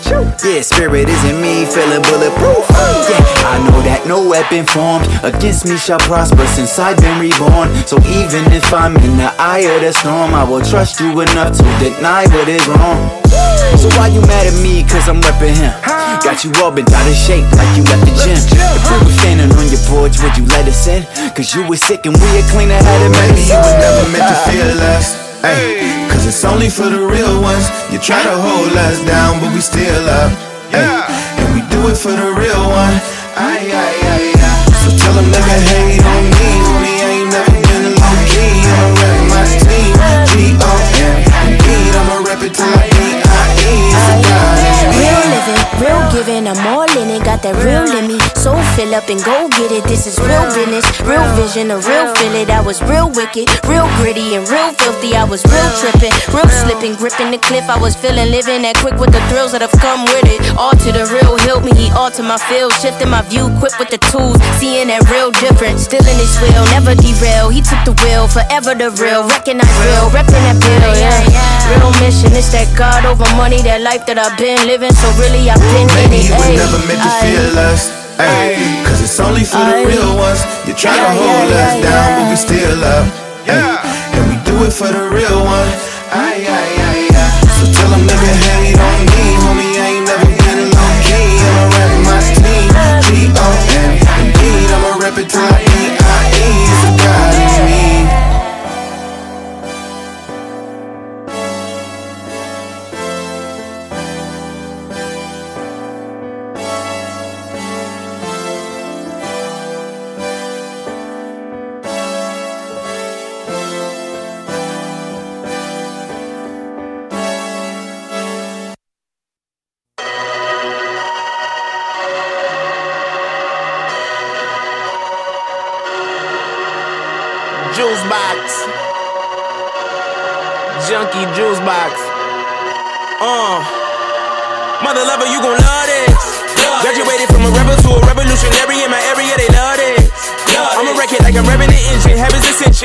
[0.42, 2.64] Yeah, spirit isn't me, feeling bulletproof.
[2.72, 7.70] Yeah, I know that no weapon formed against me shall prosper since I've been reborn.
[7.86, 11.58] So even if I'm in the eye of the storm, I will trust you enough
[11.58, 13.24] to deny what is wrong.
[13.78, 14.84] So why you mad at me?
[14.88, 15.74] Cause I'm repping him.
[16.24, 18.38] Got you all bent out of shape like you at the gym.
[18.40, 21.04] If we were standing on your porch, would you let us in?
[21.36, 24.30] Cause you were sick and we had cleaner had it Maybe you were never meant
[24.30, 25.18] to feel us.
[25.42, 27.66] Ay, Cause it's only for the real ones.
[27.92, 30.32] You try to hold us down, but we still up.
[30.70, 30.86] Ay,
[31.42, 32.96] and we do it for the real one.
[33.34, 34.58] Ay, ay, ay, ay.
[34.86, 36.98] So tell them nigga hate on me, homie.
[37.02, 38.54] I ain't never been low key.
[38.70, 39.94] I'ma rep my team.
[40.30, 41.16] G-O-M.
[41.50, 44.33] Indeed, I'ma rep it till I D-I-E.
[45.82, 47.24] Real giving, I'm all in it.
[47.26, 48.20] Got that real in me.
[48.38, 49.84] So fill up and go get it.
[49.86, 52.50] This is real business, real vision, a real feel it.
[52.50, 55.16] I was real wicked, real gritty, and real filthy.
[55.16, 57.66] I was real tripping, real slipping, gripping the cliff.
[57.70, 60.40] I was feeling living that quick with the thrills that have come with it.
[60.60, 63.90] All to the real, help me, he alter my feel, shifting my view, quick with
[63.90, 65.88] the tools, seeing that real difference.
[65.90, 67.50] Still in his wheel, never derail.
[67.50, 71.24] He took the wheel, forever the real, recognize real, repping that bill, yeah.
[71.72, 74.92] Real mission, it's that God over money, that life that I've been living.
[74.92, 76.30] So really, I've been Maybe it.
[76.30, 77.92] you were never meant to feel us.
[78.20, 80.42] Ay, Cause it's only for the real ones.
[80.68, 83.06] You try to hold us down, but we still up.
[83.48, 83.82] Yeah.
[84.16, 85.74] And we do it for the real ones.
[86.14, 86.73] Ay, ay.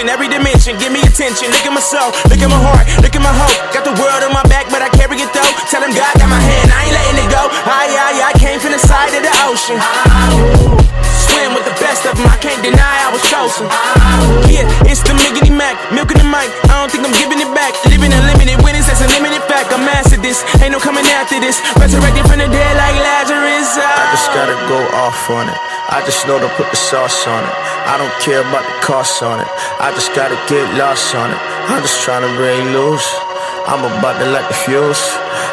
[0.08, 1.52] Ascension, every dimension, give me attention.
[1.52, 3.52] Look at my soul, look at my heart, look at my hope.
[3.76, 5.52] Got the world on my back, but I carry it though.
[5.68, 7.42] Tell him God got my hand, I ain't letting it go.
[7.68, 9.76] Aye, aye, I came from the side of the ocean.
[11.28, 11.67] Swim with
[12.26, 13.70] I can't deny I was chosen.
[14.50, 16.50] Yeah, it's the Miggity Mac, milking the mic.
[16.66, 17.78] I don't think I'm giving it back.
[17.86, 19.70] Living unlimited winnings, that's a limited fact.
[19.70, 21.62] I'm mastered this, ain't no coming after this.
[21.78, 23.78] Resurrected from the dead like Lazarus.
[23.78, 25.58] I just gotta go off on it.
[25.88, 27.54] I just know to put the sauce on it.
[27.86, 29.48] I don't care about the cost on it.
[29.78, 31.40] I just gotta get lost on it.
[31.70, 33.06] I'm just trying to break loose.
[33.70, 35.00] I'm about to light the fuse.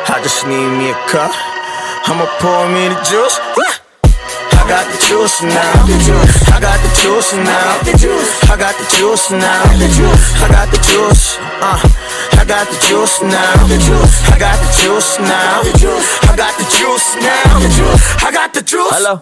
[0.10, 1.32] I just need me a cup.
[2.10, 3.38] I'ma pour me the juice.
[4.66, 5.86] I got the juice now.
[6.50, 7.86] I got the juice now.
[8.50, 9.62] I got the juice now.
[10.42, 11.38] I got the juice.
[11.62, 11.78] Uh,
[12.56, 13.68] got the juice now.
[14.32, 15.60] I got the juice now.
[15.60, 17.60] I got the juice now.
[18.24, 18.96] I got the juice.
[18.96, 19.20] Hello.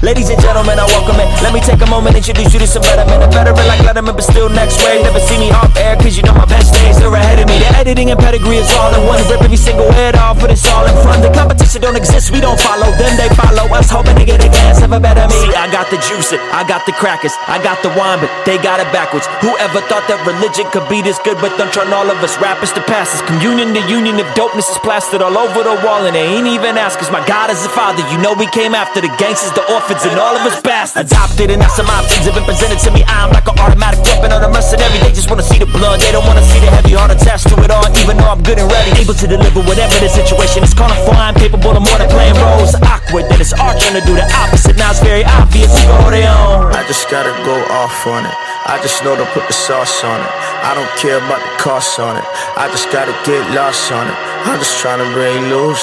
[0.00, 1.28] Ladies and gentlemen, I welcome it.
[1.44, 3.20] Let me take a moment, introduce you to some better men.
[3.20, 5.04] A veteran like Letterman, but still next wave.
[5.04, 7.60] Never see me off air, cause you know my best days are ahead of me.
[7.60, 9.20] The editing and pedigree is all in one.
[9.28, 11.20] Rip every single head off, but it's all in front.
[11.20, 13.92] The competition don't exist, we don't follow them, they follow us.
[13.92, 15.36] Hoping to get a glance of a better me.
[15.36, 18.32] See, I got the juice, it, I got the crackers, I got the wine, but
[18.48, 19.28] they got it backwards.
[19.44, 22.69] Whoever thought that religion could be this good, but don't turn all of us rappers
[22.74, 23.22] to pastors.
[23.26, 26.76] Communion, the union of dopeness is plastered all over the wall, and they ain't even
[26.76, 27.10] ask us.
[27.10, 30.18] My God is the Father, you know we came after the gangsters, the orphans, and
[30.18, 31.12] all of us bastards.
[31.12, 33.02] Adopted, and now some options have been presented to me.
[33.06, 34.98] I'm like an automatic weapon on a mercenary.
[35.00, 37.56] They just wanna see the blood, they don't wanna see the heavy heart attached to
[37.62, 37.86] it all.
[38.02, 40.74] Even though I'm good and ready, able to deliver whatever the situation is.
[40.74, 42.74] Calling for I'm capable of more than playing roles.
[42.82, 44.76] Awkward, then it's art trying to do the opposite.
[44.76, 46.74] Now it's very obvious go own.
[46.74, 48.49] I just gotta go off on it.
[48.66, 50.32] I just know to put the sauce on it.
[50.62, 52.24] I don't care about the cost on it.
[52.56, 54.16] I just gotta get lost on it.
[54.44, 55.82] I'm just trying to break loose.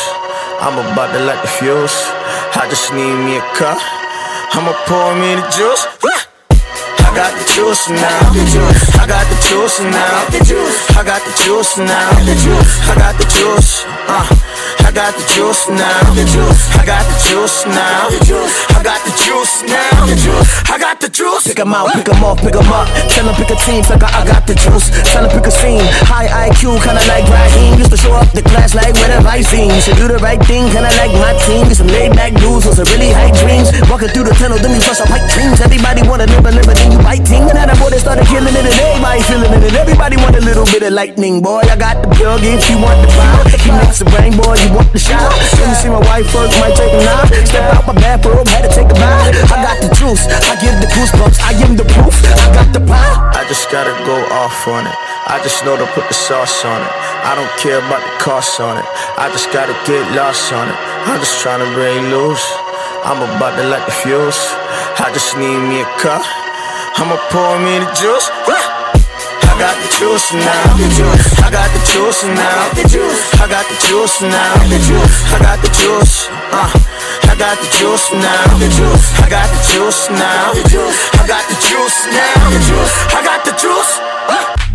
[0.62, 1.98] I'm about to light the fuse.
[2.54, 3.78] I just need me a cup.
[4.54, 5.86] I'ma pour me the juice.
[7.02, 8.20] I got the juice now.
[9.02, 10.26] I got the juice now.
[10.98, 12.10] I got the juice now.
[12.90, 13.86] I got the juice.
[14.06, 14.26] Uh,
[14.98, 16.10] got the juice now.
[16.74, 18.10] I got the juice now.
[18.74, 20.10] I got the juice now.
[20.74, 21.46] I got the juice.
[21.46, 22.90] Pick 'em out, pick 'em off, pick 'em up.
[23.14, 24.90] Tell 'em pick a team, like I, I got the juice.
[25.14, 25.86] Tell 'em pick a scene.
[26.10, 27.78] High IQ, kinda like Raheem.
[27.78, 29.70] Used to show up the class like the vice seen.
[29.86, 31.68] Should do the right thing, kinda like my team.
[31.70, 33.70] Get some laid back dudes with some really high dreams.
[33.92, 35.62] Walking through the tunnel, then we flush our pipe dreams.
[35.62, 37.46] Everybody wanna live a live, then you biting.
[37.46, 39.62] And then the boy started killing it, and everybody feeling it.
[39.62, 41.62] And everybody want a little bit of lightning, boy.
[41.70, 43.46] I got the plug if you want the power.
[43.62, 44.58] He makes the rain, boy.
[44.64, 45.00] You want the.
[45.08, 47.28] Let me see my wife first, might take a nap.
[47.46, 49.36] Step out my bathroom, had to take a bath.
[49.52, 52.16] I got the juice, I give the goosebumps, I am the proof.
[52.24, 53.32] I got the power.
[53.36, 54.98] I just gotta go off on it.
[55.28, 56.94] I just know to put the sauce on it.
[57.28, 58.88] I don't care about the cost on it.
[59.20, 60.78] I just gotta get lost on it.
[61.08, 62.44] I'm just trying to break loose.
[63.04, 64.40] I'm about to light the fuse.
[65.00, 66.24] I just need me a cup.
[66.98, 68.77] I'ma pour me the juice.
[69.58, 70.78] I got the juice now.
[71.42, 72.70] I got the juice now.
[73.42, 74.54] I got the juice now.
[75.34, 76.30] I got the juice.
[76.54, 76.70] Uh,
[77.26, 78.54] I got the juice now.
[79.18, 80.54] I got the juice now.
[80.54, 82.54] I got the juice now.
[83.18, 84.67] I got the juice.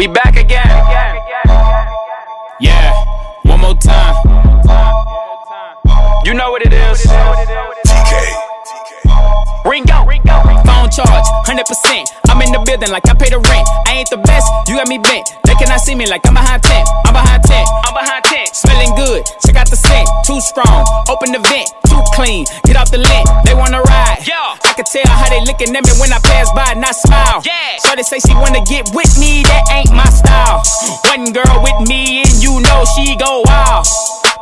[0.00, 0.66] We back again.
[2.58, 3.04] Yeah,
[3.42, 4.16] one more time.
[6.24, 7.04] You know what it is.
[7.84, 8.34] TK.
[9.66, 9.99] Ringo, phone
[11.20, 12.04] charge, 100%.
[12.28, 13.66] I'm in the building like I pay the rent.
[13.86, 15.28] I ain't the best, you got me bent.
[15.44, 16.84] They cannot see me like I'm behind 10.
[17.06, 17.64] I'm behind 10.
[17.84, 18.46] I'm behind 10.
[18.54, 20.08] Smelling good, check out the scent.
[20.24, 21.68] Too strong, open the vent.
[21.88, 23.26] Too clean, get off the lint.
[23.44, 24.22] They wanna ride.
[24.26, 24.56] Yeah.
[24.64, 27.42] I can tell how they looking at me when I pass by and I smile.
[27.44, 27.78] Yeah.
[27.78, 30.62] So they say she wanna get with me, that ain't my style.
[31.10, 33.86] One girl with me and you know she go wild.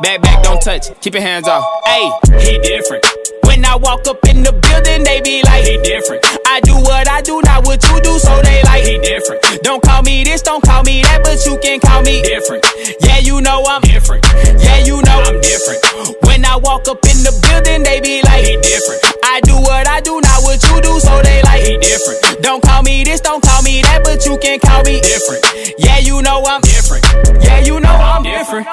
[0.01, 0.87] Back, back, don't touch.
[1.01, 1.65] Keep your hands off.
[1.85, 2.09] Hey,
[2.39, 3.05] he different.
[3.43, 6.23] When I walk up in the building, they be like, he different.
[6.47, 9.43] I do what I do, not what you do, so they like, he different.
[9.61, 12.63] Don't call me this, don't call me that, but you can call me different.
[13.03, 14.23] Yeah, you know I'm different.
[14.63, 15.83] Yeah, you know I'm different.
[16.23, 19.03] When I walk up in the building, they be like, he different.
[19.27, 22.39] I do what I do, not what you do, so they like, he different.
[22.39, 25.43] Don't call me this, don't call me that, but you can call me different.
[25.75, 27.03] Yeah, you know I'm different.
[27.43, 28.63] Yeah, you know I'm different.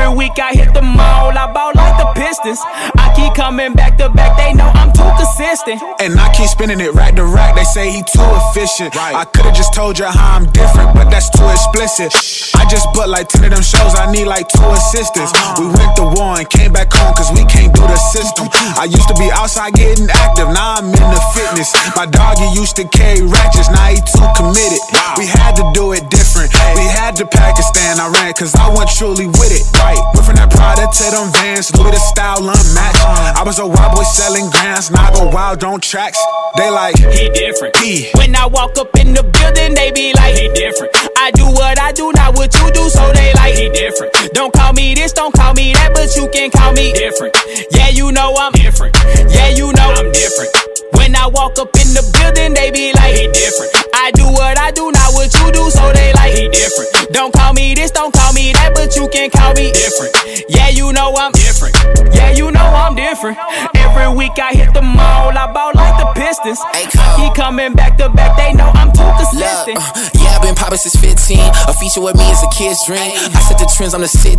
[0.00, 2.58] Every week I hit the mall, I ball like the Pistons.
[2.96, 5.76] I keep coming back to back, they know I'm too consistent.
[6.00, 7.54] And I keep spinning it rack to rack.
[7.54, 8.96] They say he too efficient.
[8.96, 12.16] I could've just told you how I'm different, but that's too explicit.
[12.56, 13.92] I just booked like 10 of them shows.
[13.92, 15.36] I need like two assistants.
[15.36, 15.60] Uh-huh.
[15.60, 18.48] We went to war and came back home cause we can't do the system.
[18.48, 18.80] Uh-huh.
[18.80, 20.48] I used to be outside getting active.
[20.48, 21.76] Now I'm in the fitness.
[21.92, 23.68] My doggy used to carry ratchets.
[23.68, 24.80] Now he too committed.
[25.20, 26.56] We had to do it different.
[26.72, 28.00] We had to Pakistan.
[28.00, 29.64] I ran cause I wasn't truly with it.
[29.90, 30.14] Right.
[30.14, 31.74] Went from that Prada to them Vans.
[31.74, 33.02] Louis the style unmatched.
[33.34, 34.90] I was a wild boy selling grams.
[34.90, 36.18] Now I go wild on tracks.
[36.54, 37.74] They like, He different.
[37.82, 38.06] He.
[38.14, 40.94] When I walk up in the building, they be like, He different.
[41.18, 44.14] I do what I do, not what you do, so they like, He different.
[44.30, 47.34] Don't call me this, don't call me that, but you can call me different.
[47.74, 48.94] Yeah, you know I'm different.
[49.26, 50.54] Yeah, you know I'm different.
[50.94, 53.74] When I walk up in the building, they be like, He different.
[53.94, 56.99] I do what I do, not what you do, so they like, He different.
[57.12, 60.14] Don't call me this, don't call me that, but you can call me different.
[60.48, 61.74] Yeah, you know I'm different.
[62.14, 63.36] Yeah, you know I'm different.
[63.74, 66.62] Every week I hit the mall, I ball like the Pistons.
[67.18, 69.74] He coming back to back, they know I'm too consistent.
[69.74, 71.42] Look, uh, yeah, I've been poppin' since 15.
[71.66, 73.10] A feature with me is a kid's dream.
[73.34, 74.38] I set the trends on the city.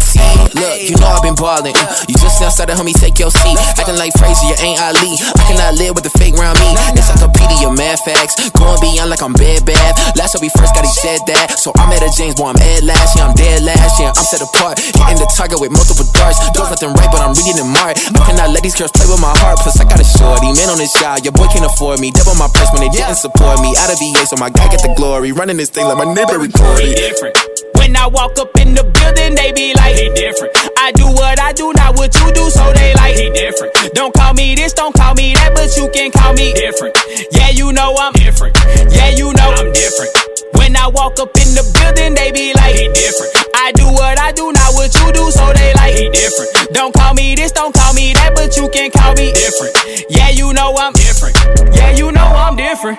[0.56, 1.76] Look, you know I've been ballin'.
[1.76, 3.60] Uh, you just now started, homie, take your seat.
[3.76, 5.20] Acting like Frazier, you ain't Ali.
[5.20, 6.72] I cannot live with the fake round me.
[6.96, 8.40] Encyclopedia, mad facts.
[8.56, 9.92] Going beyond like I'm bad, bad.
[10.16, 11.60] Last time we first got, he said that.
[11.60, 13.18] So I'm at a James, boy, I'm Ed last.
[13.18, 14.00] Yeah, I'm dead last.
[14.00, 14.78] Yeah, I'm set apart.
[14.78, 16.38] Hitting the target with multiple darts.
[16.54, 17.98] Doing nothing right, but I'm reading it smart.
[17.98, 19.58] I cannot let these girls play with my heart.
[19.60, 21.26] Plus, I got a shorty, man on his job.
[21.26, 22.14] Your boy can't afford me.
[22.14, 23.74] Double my price when they didn't support me.
[23.82, 25.32] Out of VA, so my guy get the glory.
[25.34, 26.94] Running this thing like my neighbor recorded.
[26.94, 27.34] different.
[27.82, 30.54] When I walk up in the building, they be like, He different.
[30.78, 33.74] I do what I do, not what you do, so they like, He different.
[33.98, 36.94] Don't call me this, don't call me that, but you can call me different.
[37.34, 38.54] Yeah, you know I'm different.
[38.94, 40.14] Yeah, you know I'm different.
[40.54, 43.32] When I walk up in the building, they be like, He different.
[43.56, 46.50] I do what I do, not what you do, so they like, He different.
[46.74, 49.76] Don't call me this, don't call me that, but you can call me different.
[50.10, 51.38] Yeah, you know I'm different.
[51.76, 52.98] Yeah, you know I'm different.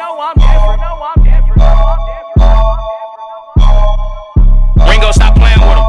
[4.89, 5.87] Ringo, stop playing with him.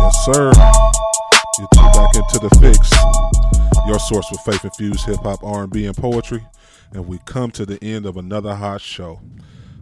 [0.00, 0.52] Yes, sir.
[1.98, 2.92] Back into the fix.
[3.88, 6.46] Your source for faith infused hip hop, R and B, and poetry.
[6.92, 9.20] And we come to the end of another hot show.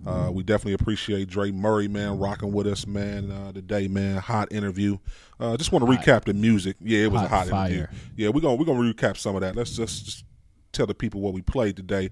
[0.07, 4.17] Uh, we definitely appreciate Dre Murray, man, rocking with us, man, uh, today, man.
[4.17, 4.97] Hot interview.
[5.39, 6.77] Uh, just want to recap the music.
[6.81, 7.87] Yeah, it was a Hot hot interview.
[8.17, 9.55] Yeah, we're gonna we're gonna recap some of that.
[9.55, 10.25] Let's just, just
[10.73, 12.09] tell the people what we played today.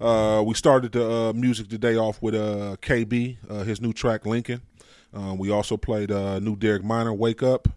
[0.00, 4.26] Uh, we started the uh, music today off with uh, KB, uh, his new track
[4.26, 4.62] Lincoln.
[5.12, 7.68] Um, we also played uh, new Derek Minor, Wake Up.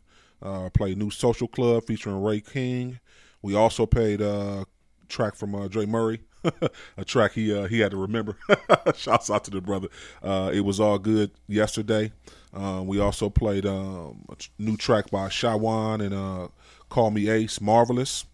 [0.42, 3.00] Uh, played new Social Club featuring Ray King.
[3.42, 4.66] We also played a
[5.10, 6.22] track from uh, Dre Murray,
[6.98, 8.38] a track he uh, he had to remember.
[8.96, 9.88] Shouts out to the brother.
[10.22, 12.12] Uh, it was all good yesterday.
[12.54, 16.48] Um, we also played um, a new track by Shawan and uh,
[16.90, 18.26] Call Me Ace, Marvelous.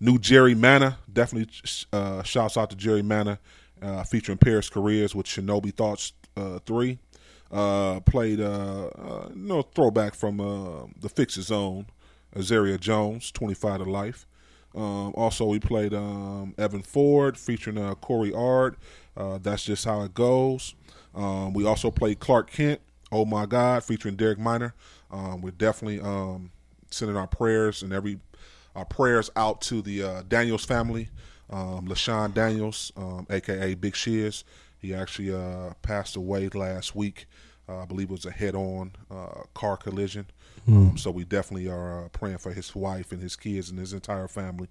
[0.00, 1.52] New Jerry Manna, definitely
[1.92, 3.40] uh, shouts out to Jerry Manna,
[3.82, 6.98] uh, featuring Paris Careers with Shinobi Thoughts uh, 3.
[7.50, 11.86] Uh, played, uh, uh, you know, throwback from uh, the Fix His Own,
[12.36, 14.26] Azaria Jones, 25 to Life.
[14.74, 18.76] Um, also, we played um, Evan Ford featuring uh, Corey Ard.
[19.16, 20.74] Uh, That's just how it goes.
[21.14, 22.80] Um, we also played Clark Kent,
[23.10, 24.74] Oh My God, featuring Derek Minor.
[25.10, 26.50] Um, we're definitely um,
[26.90, 28.20] sending our prayers and every
[28.76, 31.08] our prayers out to the uh, Daniels family.
[31.50, 34.44] Um, LaShawn Daniels, um, aka Big Shiz,
[34.80, 37.26] he actually uh, passed away last week.
[37.68, 40.26] Uh, I believe it was a head-on uh, car collision.
[40.66, 43.92] Um, so we definitely are uh, praying for his wife and his kids and his
[43.92, 44.68] entire family.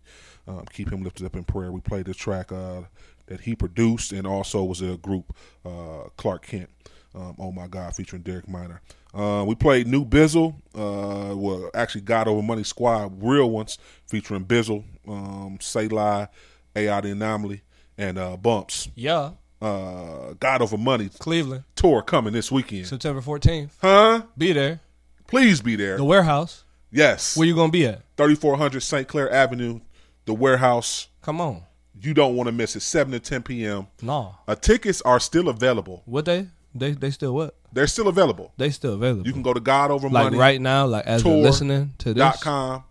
[0.48, 1.72] Um, keep him lifted up in prayer.
[1.72, 2.82] We played a track uh,
[3.28, 5.36] that he produced and also was a group,
[5.66, 6.70] uh, Clark Kent.
[7.16, 8.82] Um, oh my God, featuring Derek Minor.
[9.14, 14.46] Uh, we played New Bizzle, uh, well, actually God Over Money Squad, real ones, featuring
[14.46, 16.28] Bizzle, um, Say Lie,
[16.76, 17.62] AI The Anomaly,
[17.98, 18.90] and uh, Bumps.
[18.94, 19.32] Yeah.
[19.62, 22.86] Uh, God Over Money Cleveland tour coming this weekend.
[22.88, 23.72] September 14th.
[23.82, 24.22] Huh?
[24.38, 24.82] Be there.
[25.28, 25.98] Please be there.
[25.98, 26.64] The warehouse.
[26.92, 27.36] Yes.
[27.36, 28.02] Where you gonna be at?
[28.18, 29.08] 3400 St.
[29.08, 29.80] Clair Avenue,
[30.26, 31.08] the warehouse.
[31.22, 31.64] Come on.
[32.00, 32.82] You don't want to miss it.
[32.82, 33.88] 7 to 10 p.m.
[34.02, 34.36] No.
[34.48, 36.04] Uh, tickets are still available.
[36.06, 36.48] What they?
[36.76, 37.56] They they still what?
[37.74, 38.54] They're still available.
[38.58, 39.26] They still available.
[39.28, 40.38] You can go to God Over like Money.
[40.38, 42.22] right now, like as they're listening to this.
[42.22, 42.84] dot com.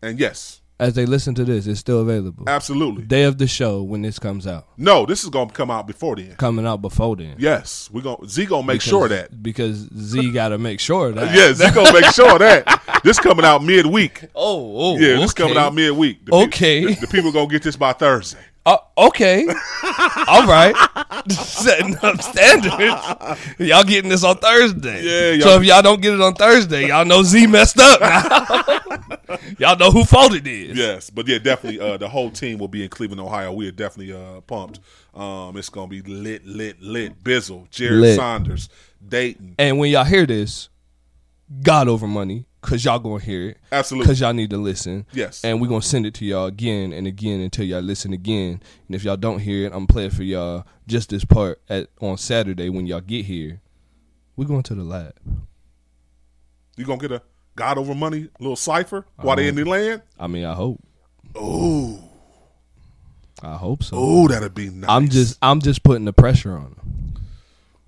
[0.00, 2.44] And yes, As they listen to this, it's still available.
[2.48, 3.04] Absolutely.
[3.04, 4.66] Day of the show when this comes out.
[4.76, 6.34] no, this is going to come out before then.
[6.36, 7.36] Coming out before then.
[7.38, 9.42] Yes, we're going to Z to make Because- sure of that.
[9.42, 11.34] because Z got to make sure of that.
[11.34, 13.00] Yeah, Z going to make sure of that.
[13.04, 14.24] This coming out midweek.
[14.34, 15.42] Oh, oh, yeah, this okay.
[15.44, 16.26] coming out midweek.
[16.26, 16.80] The Okay.
[16.80, 18.40] People, the, the people going to get this by Thursday.
[18.64, 19.44] Uh, okay.
[20.28, 20.74] All right.
[21.28, 22.74] Setting up standards.
[23.58, 25.36] Y'all getting this on Thursday.
[25.36, 29.36] Yeah, So if y'all don't get it on Thursday, y'all know Z messed up now.
[29.58, 30.76] y'all know who fault it is.
[30.76, 31.80] Yes, but yeah, definitely.
[31.80, 33.52] Uh, the whole team will be in Cleveland, Ohio.
[33.52, 34.78] We are definitely uh, pumped.
[35.14, 37.22] Um, it's gonna be lit, lit, lit.
[37.22, 38.16] Bizzle, Jared Lit.
[38.16, 38.68] Sanders,
[39.06, 39.56] Dayton.
[39.58, 40.68] And when y'all hear this,
[41.62, 43.58] God over money, cause y'all gonna hear it.
[43.70, 44.06] Absolutely.
[44.06, 45.04] Cause y'all need to listen.
[45.12, 45.44] Yes.
[45.44, 48.62] And we gonna send it to y'all again and again until y'all listen again.
[48.86, 51.60] And if y'all don't hear it, I'm gonna play it for y'all just this part
[51.68, 53.60] at on Saturday when y'all get here.
[54.36, 55.14] We going to the lab.
[56.76, 57.22] You gonna get a
[57.54, 60.02] God over money little cipher while they in the land?
[60.18, 60.80] I mean, I hope.
[61.34, 62.02] Oh.
[63.42, 63.96] I hope so.
[63.98, 64.88] Oh, that'd be nice.
[64.88, 67.14] I'm just I'm just putting the pressure on them.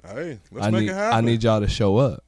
[0.05, 1.19] hey, let's I make need it happen.
[1.19, 2.25] I need y'all to show up.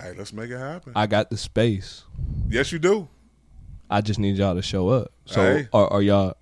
[0.00, 0.92] Hey, let's make it happen.
[0.96, 2.04] I got the space.
[2.48, 3.08] yes, you do.
[3.90, 5.12] I just need y'all to show up.
[5.26, 5.68] So Hey.
[5.72, 6.36] are, are y'all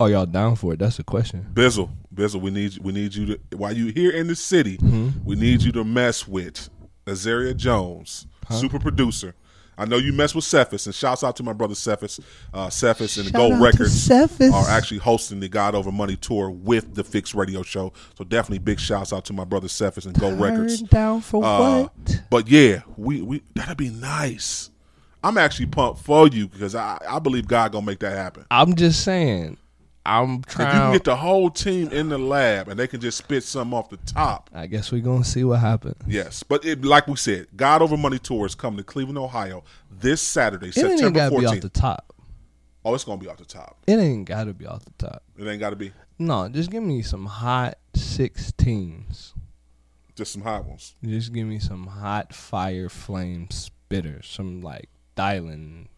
[0.00, 0.78] are y'all down for it?
[0.78, 1.44] That's the question.
[1.52, 5.24] Bizzle, Bizzle, we need we need you to while you here in the city, Mm-hmm.
[5.24, 6.70] we need you to mess with
[7.06, 9.34] Azaria Jones, super producer.
[9.78, 12.18] I know you mess with Cephas, and shouts out to my brother Cephas.
[12.52, 16.94] Uh, Cephas and the Gold Records are actually hosting the God Over Money tour with
[16.94, 17.92] the Fixx Radio Show.
[18.16, 20.82] So definitely big shouts out to my brother Cephas and Gold Records.
[20.82, 22.22] Down for Uh, what?
[22.28, 24.70] But yeah, we we that'd be nice.
[25.22, 28.44] I'm actually pumped for you because I, I believe God gonna make that happen.
[28.50, 29.58] I'm just saying.
[30.08, 33.18] I'm If you can get the whole team in the lab and they can just
[33.18, 34.48] spit some off the top.
[34.54, 35.96] I guess we're gonna see what happens.
[36.06, 39.64] Yes, but it, like we said, God Over Money Tour is coming to Cleveland, Ohio
[39.90, 41.60] this Saturday, It ain't September gotta be off 14th.
[41.60, 42.14] the top.
[42.84, 43.76] oh, it's gonna be off the top.
[43.86, 45.22] It ain't gotta be off the top.
[45.36, 49.34] It ain't got to be No, just give me some hot sixteens.
[50.16, 50.94] just some hot ones.
[51.04, 54.24] Just give me some hot fire flame spitters.
[54.24, 55.88] Some like dialing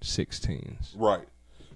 [0.00, 0.94] sixteens.
[0.96, 1.24] Right.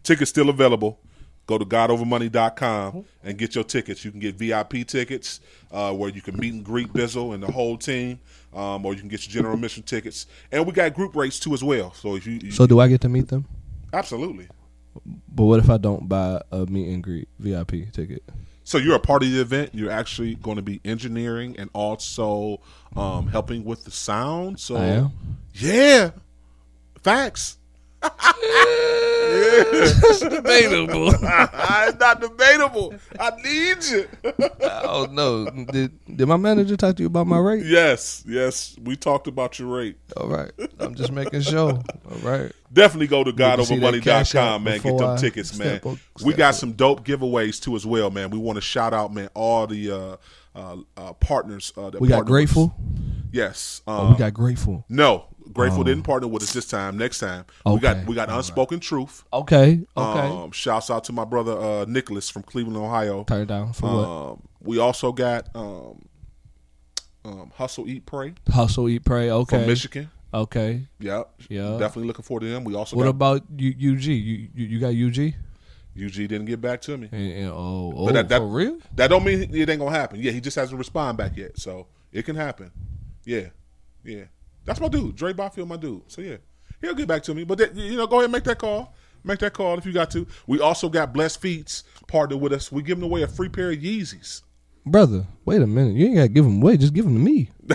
[0.03, 1.01] Tickets still available.
[1.49, 4.05] Go to godovermoney.com and get your tickets.
[4.05, 5.41] You can get VIP tickets
[5.73, 8.21] uh, where you can meet and greet Bizzle and the whole team,
[8.53, 10.27] um, or you can get your general admission tickets.
[10.53, 11.95] And we got group rates too as well.
[11.95, 13.47] So if you, you So do I get to meet them?
[13.95, 14.47] absolutely.
[15.35, 18.23] But what if I don't buy a meet and greet VIP ticket?
[18.65, 19.71] So you're a part of the event.
[19.73, 22.61] You're actually going to be engineering and also
[22.95, 24.61] um, helping with the sound.
[24.61, 25.13] So I am?
[25.55, 26.11] yeah,
[27.03, 27.57] facts.
[29.31, 31.09] It's debatable.
[31.15, 32.95] it's not debatable.
[33.19, 34.09] I need you.
[34.63, 35.47] oh no!
[35.65, 37.65] Did did my manager talk to you about my rate?
[37.67, 38.77] Yes, yes.
[38.83, 39.97] We talked about your rate.
[40.17, 40.51] All right.
[40.79, 41.73] I'm just making sure.
[41.73, 42.53] All right.
[42.73, 44.81] Definitely go to Need to see that cash godovermoney.com, man.
[44.81, 45.81] Get them I tickets, man.
[45.85, 46.55] up- we got up.
[46.55, 48.31] some dope giveaways too as well, man.
[48.31, 50.17] We want to shout out, man, all the uh,
[50.55, 51.73] uh, uh, partners.
[51.77, 52.27] Uh, that We got.
[52.27, 52.75] Grateful?
[53.33, 53.83] Yes.
[53.87, 54.85] Oh, um, we got grateful.
[54.89, 55.85] No, Grateful Oh.
[55.85, 56.97] didn't partner with us this time.
[56.99, 59.25] Next time, we got we got Unspoken Truth.
[59.33, 60.27] Okay, okay.
[60.29, 63.25] Um, shouts out to my brother uh, Nicholas from Cleveland, Ohio.
[63.25, 64.09] Turn it down for what?
[64.09, 66.03] um, We also got um,
[67.25, 68.35] um, Hustle, Eat, Pray.
[68.51, 69.31] Hustle, eat, pray.
[69.31, 69.59] Okay.
[69.59, 70.11] From Michigan.
[70.33, 70.87] Okay.
[71.01, 71.31] Yep.
[71.49, 71.77] Yeah.
[71.79, 72.65] Definitely looking forward to them.
[72.65, 74.03] We also What got about U- UG?
[74.05, 75.35] You, you you got UG?
[76.01, 77.09] UG didn't get back to me.
[77.11, 78.79] And, and- oh, oh But that, that, for real?
[78.95, 80.21] That don't mean it ain't gonna happen.
[80.21, 82.71] Yeah, he just hasn't responded back yet, so it can happen.
[83.25, 83.47] Yeah,
[84.05, 84.25] yeah.
[84.69, 86.03] That's my dude, Dre Barfield, my dude.
[86.09, 86.37] So yeah,
[86.83, 87.43] he'll get back to me.
[87.45, 88.95] But that, you know, go ahead and make that call.
[89.25, 90.27] Make that call if you got to.
[90.47, 92.71] We also got Blessed Feets partnered with us.
[92.71, 94.43] We giving away a free pair of Yeezys.
[94.85, 95.95] Brother, wait a minute.
[95.95, 96.77] You ain't got to give them away.
[96.77, 97.51] Just give them to me.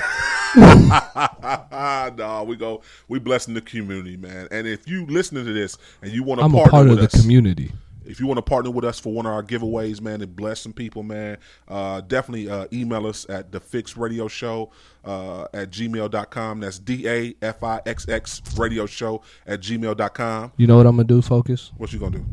[2.15, 2.81] no, we go.
[3.07, 4.47] We blessing the community, man.
[4.51, 7.05] And if you listening to this and you want to I'm a part of the
[7.05, 7.71] us, community.
[8.05, 10.61] If you want to partner with us for one of our giveaways, man, and bless
[10.61, 14.71] some people, man, uh, definitely uh, email us at the Fixx Radio Show
[15.05, 16.59] uh, at gmail.com.
[16.59, 20.51] That's D A F I X X Radio Show at gmail.com.
[20.57, 21.71] You know what I'm going to do, Focus?
[21.77, 22.25] What you gonna do?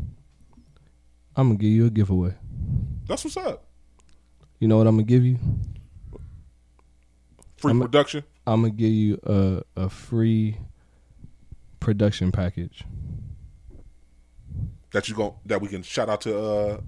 [1.35, 2.33] I'm going to give you a giveaway.
[3.07, 3.65] That's what's up.
[4.59, 5.39] You know what I'm going to give you?
[7.57, 8.23] Free I'm production.
[8.45, 10.57] I'm going to give you a, a free
[11.79, 12.83] production package.
[14.91, 16.39] That you going that we can shout out to.
[16.39, 16.81] Uh,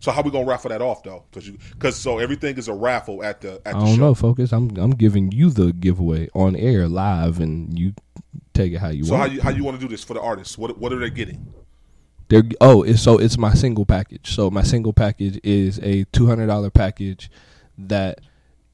[0.00, 1.24] so how we gonna raffle that off though?
[1.30, 4.00] Because you because so everything is a raffle at the at I the don't show.
[4.00, 4.52] know, Focus.
[4.52, 7.94] I'm I'm giving you the giveaway on air live, and you
[8.52, 9.08] take it how you want.
[9.08, 10.56] So how you how you want to do this for the artists?
[10.58, 11.52] What what are they getting?
[12.28, 14.34] They're oh, it's so it's my single package.
[14.34, 17.30] So my single package is a two hundred dollar package
[17.76, 18.20] that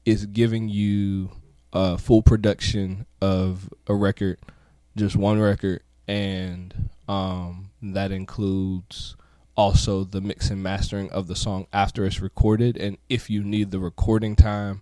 [0.05, 1.31] is giving you
[1.73, 4.37] a full production of a record,
[4.95, 9.15] just one record, and um, that includes
[9.55, 12.77] also the mix and mastering of the song after it's recorded.
[12.77, 14.81] And if you need the recording time,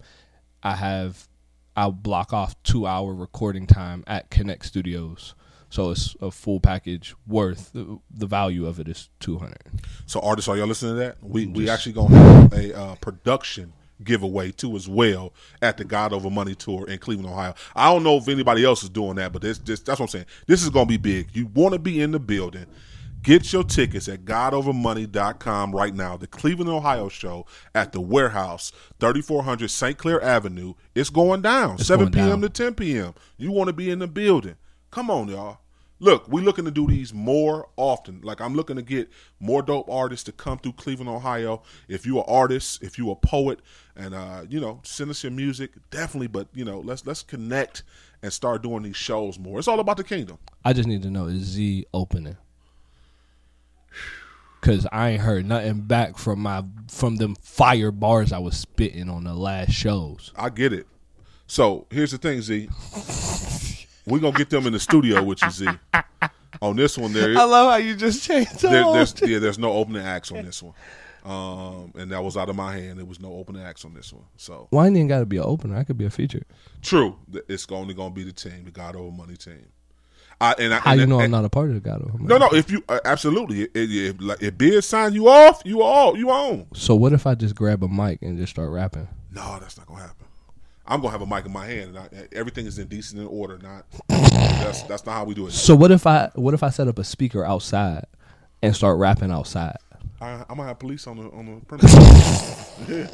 [0.61, 1.27] I have
[1.75, 5.33] I'll block off two hour recording time at Connect Studios.
[5.69, 9.61] So it's a full package worth the, the value of it is two hundred.
[10.05, 11.17] So artists, are y'all listening to that?
[11.21, 13.73] We we actually gonna have a uh, production
[14.03, 17.53] giveaway too as well at the God Over Money tour in Cleveland, Ohio.
[17.75, 20.09] I don't know if anybody else is doing that, but this, this that's what I'm
[20.09, 20.25] saying.
[20.47, 21.29] This is gonna be big.
[21.33, 22.65] You want to be in the building.
[23.21, 26.15] Get your tickets at godovermoney.com right now.
[26.17, 29.97] The Cleveland, Ohio show at the warehouse, 3400 St.
[29.97, 30.73] Clair Avenue.
[30.95, 32.29] It's going down, It's 7 going p.m.
[32.29, 32.41] down.
[32.41, 33.13] to 10 p.m.
[33.37, 34.55] You want to be in the building.
[34.91, 35.59] Come on, y'all.
[36.01, 38.21] Look, we're looking to do these more often.
[38.21, 39.09] Like I'm looking to get
[39.41, 41.61] more dope artists to come through Cleveland, Ohio.
[41.89, 43.59] If you are an artist, if you're a poet,
[43.97, 46.27] and uh, you know, send us your music, definitely.
[46.27, 47.83] But you know, let's let's connect
[48.23, 49.59] and start doing these shows more.
[49.59, 50.37] It's all about the kingdom.
[50.63, 52.37] I just need to know is Z opening?
[54.61, 59.09] Cause I ain't heard nothing back from my from them fire bars I was spitting
[59.09, 60.33] on the last shows.
[60.35, 60.85] I get it.
[61.47, 62.69] So here's the thing, Z.
[64.05, 65.67] We're gonna get them in the studio with you, Z.
[66.61, 67.37] On this one, there.
[67.37, 70.31] I love how you just changed the there, whole there's, yeah, there's no opening acts
[70.31, 70.73] on this one,
[71.23, 72.97] um, and that was out of my hand.
[72.97, 74.25] There was no opening acts on this one.
[74.35, 75.77] So Why ain't got to be an opener?
[75.77, 76.43] I could be a feature.
[76.81, 77.17] true,
[77.47, 79.67] it's only gonna be the team, the God Over Money team.
[80.41, 82.01] I, and I, How and, you know and- I'm not a part of the God
[82.19, 82.47] No, no.
[82.53, 86.29] If you uh, absolutely, if, if, like, if Biz sign you off, you all you
[86.29, 86.67] on.
[86.73, 89.07] So what if I just grab a mic and just start rapping?
[89.31, 90.25] No, that's not gonna happen.
[90.85, 93.29] I'm gonna have a mic in my hand, and I, everything is in decent and
[93.29, 93.57] order.
[93.59, 95.51] Not that's that's not how we do it.
[95.51, 98.05] So what if I what if I set up a speaker outside
[98.61, 99.75] and start rapping outside?
[100.21, 102.71] I, I'm gonna have police on the on the premises.
[102.89, 103.07] yeah.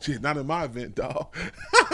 [0.00, 1.34] Shit, not in my event, dog.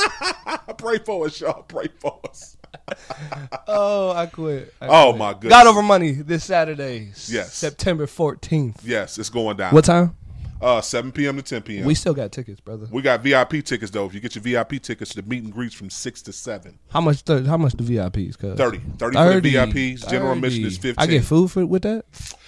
[0.76, 1.62] Pray for us, y'all.
[1.62, 2.58] Pray for us.
[3.66, 4.72] Oh, I quit.
[4.80, 5.18] I oh quit.
[5.18, 5.50] my goodness.
[5.50, 7.10] God over money this Saturday.
[7.28, 7.54] Yes.
[7.54, 8.76] September 14th.
[8.84, 9.72] Yes, it's going down.
[9.74, 10.16] What time?
[10.60, 11.36] Uh, 7 p.m.
[11.36, 11.84] to 10 p.m.
[11.84, 12.86] We still got tickets, brother.
[12.90, 14.06] We got VIP tickets though.
[14.06, 16.78] If you get your VIP tickets, the meet and greets from six to seven.
[16.90, 17.22] How much?
[17.24, 18.38] The, how much the VIPs?
[18.38, 18.78] Cause 30.
[18.98, 20.08] 30 for the VIPs.
[20.08, 20.94] General admission is 15.
[21.02, 22.06] I get food for with that.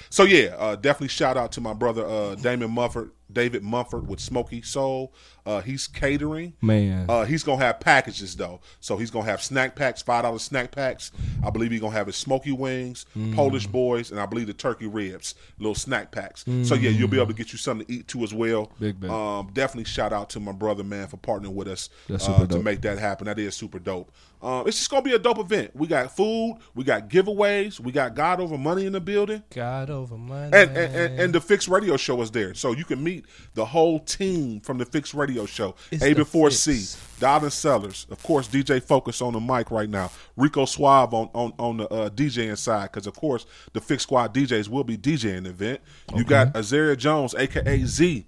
[0.09, 4.20] So yeah, uh, definitely shout out to my brother uh, Damon Mumford, David Mumford with
[4.20, 5.12] Smoky Soul.
[5.47, 6.52] Uh, he's catering.
[6.60, 7.06] Man.
[7.09, 8.60] Uh, he's gonna have packages though.
[8.81, 11.12] So he's gonna have snack packs, five dollar snack packs.
[11.44, 13.35] I believe he's gonna have his smoky wings, Mm.
[13.35, 16.44] Polish boys, and I believe the turkey ribs, little snack packs.
[16.64, 18.73] So yeah, you'll be able to get you something to eat too as well.
[18.81, 19.10] Big bet.
[19.10, 22.81] Um, definitely shout out to my brother man for partnering with us uh, to make
[22.82, 23.27] that happen.
[23.27, 24.10] That is super dope.
[24.43, 25.70] Um, it's just gonna be a dope event.
[25.74, 29.43] We got food, we got giveaways, we got God over money in the building.
[29.51, 30.51] God over money.
[30.52, 32.52] And, and, and, and the Fixx Radio Show is there.
[32.55, 33.24] So you can meet
[33.55, 35.75] the whole team from the Fixx Radio Show.
[35.91, 36.51] It's A before.
[36.51, 36.87] C,
[37.19, 40.11] Dobbin Sellers, of course, DJ Focus on the mic right now.
[40.37, 44.35] Rico Suave on, on, on the uh, DJing side, because of course the Fixx Squad
[44.35, 45.81] DJs will be DJing the event.
[46.15, 48.27] You got Azaria Jones, aka Z,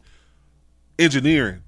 [0.99, 1.63] engineering,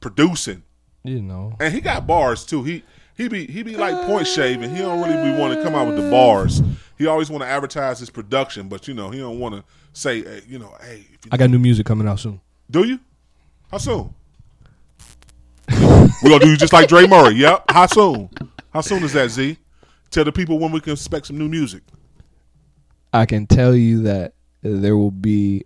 [0.00, 0.62] producing.
[1.02, 1.56] You know.
[1.58, 2.62] And he got bars too.
[2.62, 2.84] He
[3.16, 4.74] he be he be like point shaving.
[4.74, 6.62] He don't really be want to come out with the bars.
[6.98, 10.22] He always want to advertise his production, but you know he don't want to say,
[10.22, 12.40] hey, you know, hey, if you I got new music coming out soon.
[12.70, 13.00] do you?
[13.70, 14.14] How soon?
[16.22, 17.34] We gonna do just like Dre Murray.
[17.36, 17.64] Yep.
[17.70, 18.30] How soon?
[18.72, 19.56] How soon is that, Z?
[20.10, 21.82] Tell the people when we can expect some new music.
[23.12, 25.64] I can tell you that there will be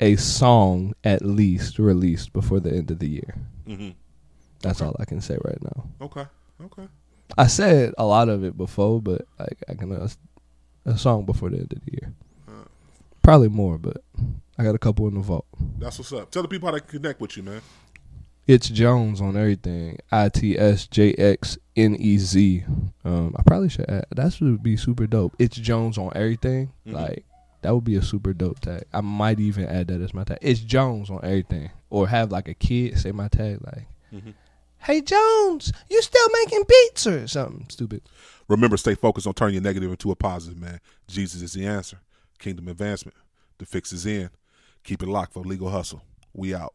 [0.00, 3.34] a song at least released before the end of the year.
[3.66, 3.94] Mhm.
[4.62, 5.88] That's all I can say right now.
[6.00, 6.24] Okay.
[6.64, 6.88] Okay.
[7.38, 10.08] I said a lot of it before, but I, I can uh,
[10.84, 12.12] a song before the end of the year.
[13.22, 14.02] Probably more, but
[14.58, 15.46] I got a couple in the vault.
[15.78, 16.30] That's what's up.
[16.30, 17.62] Tell the people how to connect with you, man.
[18.46, 19.98] It's Jones on everything.
[20.12, 22.64] I T S J X N E Z.
[23.04, 25.34] Um, I probably should add that would be super dope.
[25.38, 26.70] It's Jones on everything.
[26.86, 26.92] Mhm.
[26.92, 27.24] Like
[27.62, 28.84] that would be a super dope tag.
[28.92, 30.38] I might even add that as my tag.
[30.42, 34.34] It's Jones on everything, or have like a kid say my tag like, Mhm.
[34.80, 38.02] "Hey Jones, you still making beats or something stupid."
[38.48, 40.80] Remember, stay focused on turning your negative into a positive, man.
[41.08, 42.00] Jesus is the answer.
[42.38, 43.16] Kingdom advancement.
[43.56, 44.28] The fix is in.
[44.82, 46.02] Keep it locked for legal hustle.
[46.34, 46.74] We out.